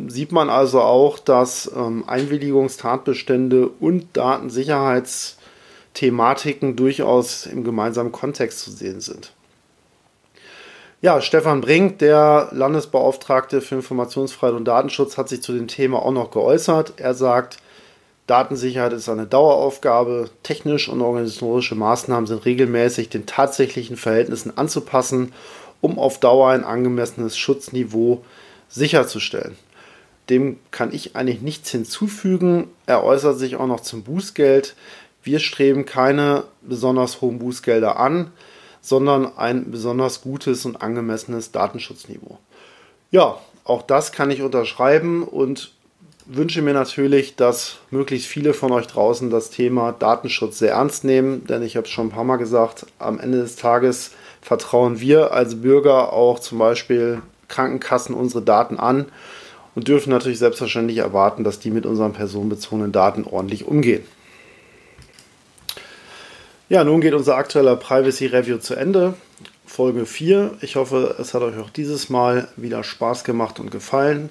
sieht 0.07 0.31
man 0.31 0.49
also 0.49 0.81
auch, 0.81 1.19
dass 1.19 1.69
ähm, 1.75 2.05
Einwilligungstatbestände 2.07 3.67
und 3.67 4.15
Datensicherheitsthematiken 4.15 6.75
durchaus 6.75 7.47
im 7.47 7.63
gemeinsamen 7.63 8.11
Kontext 8.11 8.59
zu 8.59 8.69
sehen 8.71 9.01
sind. 9.01 9.33
Ja, 11.03 11.19
Stefan 11.19 11.61
Brink, 11.61 11.97
der 11.97 12.49
Landesbeauftragte 12.51 13.61
für 13.61 13.73
Informationsfreiheit 13.73 14.55
und 14.55 14.65
Datenschutz, 14.65 15.17
hat 15.17 15.29
sich 15.29 15.41
zu 15.41 15.51
dem 15.51 15.67
Thema 15.67 15.97
auch 15.97 16.11
noch 16.11 16.29
geäußert. 16.29 16.93
Er 16.97 17.15
sagt, 17.15 17.57
Datensicherheit 18.27 18.93
ist 18.93 19.09
eine 19.09 19.25
Daueraufgabe. 19.25 20.29
Technische 20.43 20.91
und 20.91 21.01
organisatorische 21.01 21.73
Maßnahmen 21.73 22.27
sind 22.27 22.45
regelmäßig 22.45 23.09
den 23.09 23.25
tatsächlichen 23.25 23.97
Verhältnissen 23.97 24.55
anzupassen, 24.55 25.33
um 25.81 25.97
auf 25.97 26.19
Dauer 26.19 26.51
ein 26.51 26.63
angemessenes 26.63 27.35
Schutzniveau 27.35 28.23
sicherzustellen. 28.71 29.55
Dem 30.29 30.59
kann 30.71 30.93
ich 30.93 31.15
eigentlich 31.15 31.41
nichts 31.41 31.69
hinzufügen. 31.71 32.69
Er 32.85 33.03
äußert 33.03 33.37
sich 33.37 33.57
auch 33.57 33.67
noch 33.67 33.81
zum 33.81 34.03
Bußgeld. 34.03 34.75
Wir 35.23 35.39
streben 35.39 35.85
keine 35.85 36.43
besonders 36.61 37.21
hohen 37.21 37.39
Bußgelder 37.39 37.99
an 37.99 38.31
sondern 38.81 39.37
ein 39.37 39.71
besonders 39.71 40.21
gutes 40.21 40.65
und 40.65 40.81
angemessenes 40.81 41.51
Datenschutzniveau. 41.51 42.39
Ja, 43.11 43.37
auch 43.63 43.83
das 43.83 44.11
kann 44.11 44.31
ich 44.31 44.41
unterschreiben 44.41 45.23
und 45.23 45.71
wünsche 46.25 46.61
mir 46.61 46.73
natürlich, 46.73 47.35
dass 47.35 47.77
möglichst 47.91 48.27
viele 48.27 48.53
von 48.53 48.71
euch 48.71 48.87
draußen 48.87 49.29
das 49.29 49.49
Thema 49.49 49.91
Datenschutz 49.91 50.59
sehr 50.59 50.73
ernst 50.73 51.03
nehmen, 51.03 51.45
denn 51.45 51.61
ich 51.61 51.77
habe 51.77 51.85
es 51.85 51.91
schon 51.91 52.07
ein 52.07 52.11
paar 52.11 52.23
Mal 52.23 52.37
gesagt, 52.37 52.85
am 52.99 53.19
Ende 53.19 53.39
des 53.39 53.55
Tages 53.55 54.11
vertrauen 54.41 54.99
wir 54.99 55.31
als 55.31 55.61
Bürger 55.61 56.13
auch 56.13 56.39
zum 56.39 56.57
Beispiel 56.57 57.21
Krankenkassen 57.51 58.15
unsere 58.15 58.41
Daten 58.41 58.77
an 58.77 59.05
und 59.75 59.87
dürfen 59.87 60.09
natürlich 60.09 60.39
selbstverständlich 60.39 60.97
erwarten, 60.97 61.43
dass 61.43 61.59
die 61.59 61.71
mit 61.71 61.85
unseren 61.85 62.13
personenbezogenen 62.13 62.91
Daten 62.91 63.25
ordentlich 63.25 63.65
umgehen. 63.65 64.03
Ja, 66.69 66.83
nun 66.83 67.01
geht 67.01 67.13
unser 67.13 67.35
aktueller 67.35 67.75
Privacy 67.75 68.27
Review 68.27 68.57
zu 68.57 68.75
Ende. 68.75 69.15
Folge 69.65 70.05
4. 70.05 70.57
Ich 70.61 70.77
hoffe, 70.77 71.15
es 71.19 71.33
hat 71.33 71.41
euch 71.41 71.57
auch 71.57 71.69
dieses 71.69 72.09
Mal 72.09 72.47
wieder 72.55 72.83
Spaß 72.83 73.23
gemacht 73.23 73.59
und 73.59 73.71
gefallen. 73.71 74.29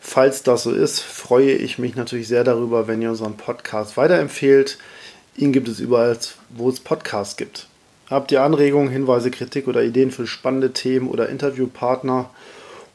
Falls 0.00 0.42
das 0.42 0.64
so 0.64 0.72
ist, 0.72 1.00
freue 1.00 1.52
ich 1.52 1.78
mich 1.78 1.94
natürlich 1.94 2.28
sehr 2.28 2.44
darüber, 2.44 2.88
wenn 2.88 3.02
ihr 3.02 3.10
unseren 3.10 3.36
Podcast 3.36 3.96
weiterempfehlt. 3.96 4.78
Ihn 5.36 5.52
gibt 5.52 5.68
es 5.68 5.80
überall, 5.80 6.18
wo 6.50 6.68
es 6.68 6.80
Podcasts 6.80 7.36
gibt. 7.36 7.68
Habt 8.12 8.30
ihr 8.30 8.42
Anregungen, 8.42 8.90
Hinweise, 8.90 9.30
Kritik 9.30 9.68
oder 9.68 9.82
Ideen 9.82 10.10
für 10.10 10.26
spannende 10.26 10.72
Themen 10.72 11.08
oder 11.08 11.28
Interviewpartner? 11.28 12.30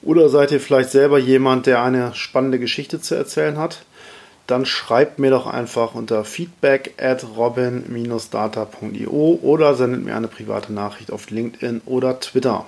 Oder 0.03 0.30
seid 0.30 0.51
ihr 0.51 0.59
vielleicht 0.59 0.91
selber 0.91 1.18
jemand, 1.18 1.65
der 1.65 1.82
eine 1.82 2.13
spannende 2.13 2.59
Geschichte 2.59 3.01
zu 3.01 3.15
erzählen 3.15 3.57
hat? 3.57 3.80
dann 4.47 4.65
schreibt 4.65 5.20
mir 5.20 5.30
doch 5.30 5.45
einfach 5.45 5.93
unter 5.93 6.24
feedback 6.24 6.93
at 6.97 7.26
robin-data.io 7.36 9.39
oder 9.41 9.76
sendet 9.76 10.05
mir 10.05 10.15
eine 10.15 10.30
private 10.30 10.72
Nachricht 10.72 11.11
auf 11.11 11.30
LinkedIn 11.30 11.82
oder 11.86 12.22
Twitter. 12.22 12.65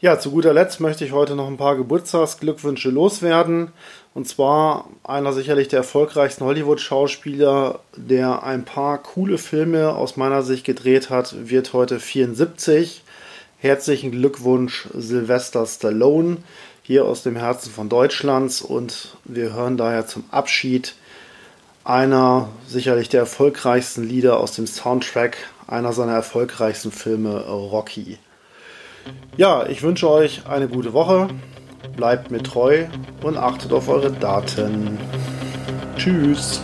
Ja, 0.00 0.20
zu 0.20 0.30
guter 0.30 0.54
Letzt 0.54 0.78
möchte 0.78 1.04
ich 1.04 1.10
heute 1.10 1.34
noch 1.34 1.48
ein 1.48 1.56
paar 1.56 1.76
Geburtstagsglückwünsche 1.76 2.90
loswerden. 2.90 3.72
Und 4.18 4.26
zwar 4.26 4.88
einer 5.04 5.32
sicherlich 5.32 5.68
der 5.68 5.78
erfolgreichsten 5.78 6.44
Hollywood-Schauspieler, 6.44 7.78
der 7.94 8.42
ein 8.42 8.64
paar 8.64 8.98
coole 8.98 9.38
Filme 9.38 9.94
aus 9.94 10.16
meiner 10.16 10.42
Sicht 10.42 10.64
gedreht 10.64 11.08
hat, 11.08 11.48
wird 11.48 11.72
heute 11.72 12.00
74. 12.00 13.04
Herzlichen 13.58 14.10
Glückwunsch, 14.10 14.88
Sylvester 14.92 15.64
Stallone 15.66 16.38
hier 16.82 17.04
aus 17.04 17.22
dem 17.22 17.36
Herzen 17.36 17.70
von 17.70 17.88
Deutschlands 17.88 18.60
und 18.60 19.16
wir 19.22 19.52
hören 19.52 19.76
daher 19.76 20.08
zum 20.08 20.24
Abschied 20.32 20.96
einer 21.84 22.48
sicherlich 22.66 23.08
der 23.08 23.20
erfolgreichsten 23.20 24.02
Lieder 24.02 24.40
aus 24.40 24.50
dem 24.50 24.66
Soundtrack 24.66 25.36
einer 25.68 25.92
seiner 25.92 26.14
erfolgreichsten 26.14 26.90
Filme 26.90 27.46
Rocky. 27.46 28.18
Ja, 29.36 29.64
ich 29.68 29.82
wünsche 29.82 30.10
euch 30.10 30.44
eine 30.48 30.66
gute 30.66 30.92
Woche, 30.92 31.28
bleibt 31.96 32.30
mir 32.30 32.42
treu 32.42 32.86
und 33.22 33.36
achtet 33.36 33.72
auf 33.72 33.88
eure 33.88 34.10
Daten. 34.10 34.98
Tschüss. 35.96 36.60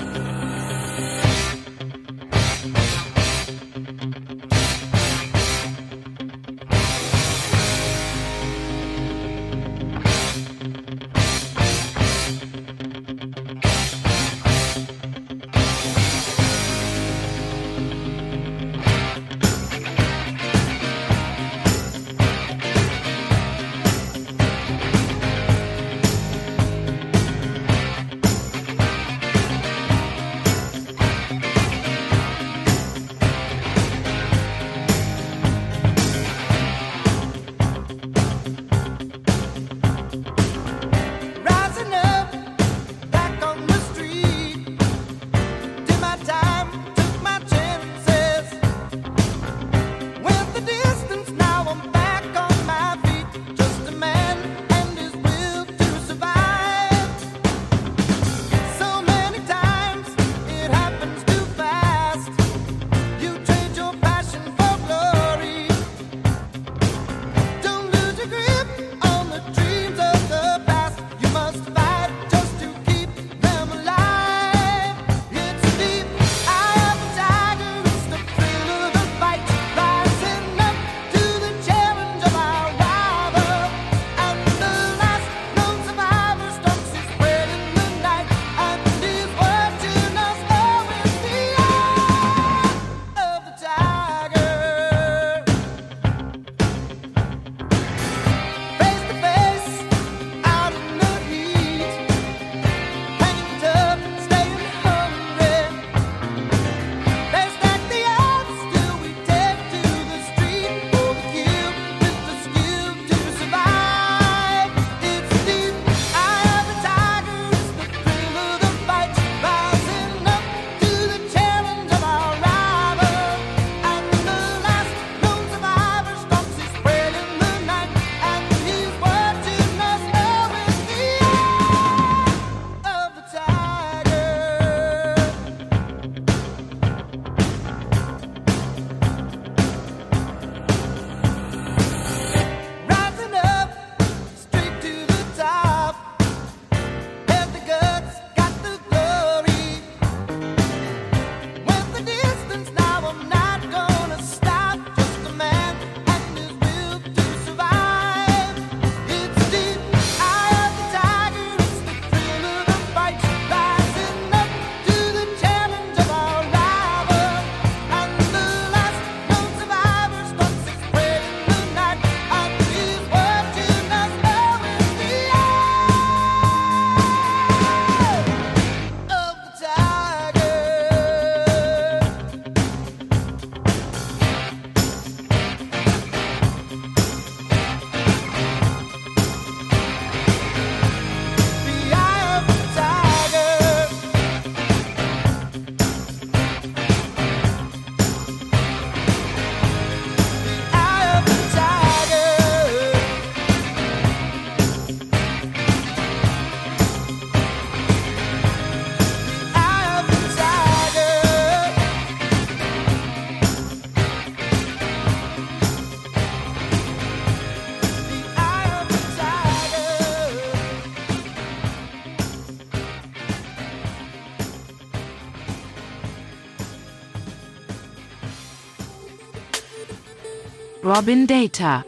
Robin 230.94 231.26
Data. 231.26 231.84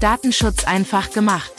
Datenschutz 0.00 0.64
einfach 0.64 1.12
gemacht. 1.12 1.53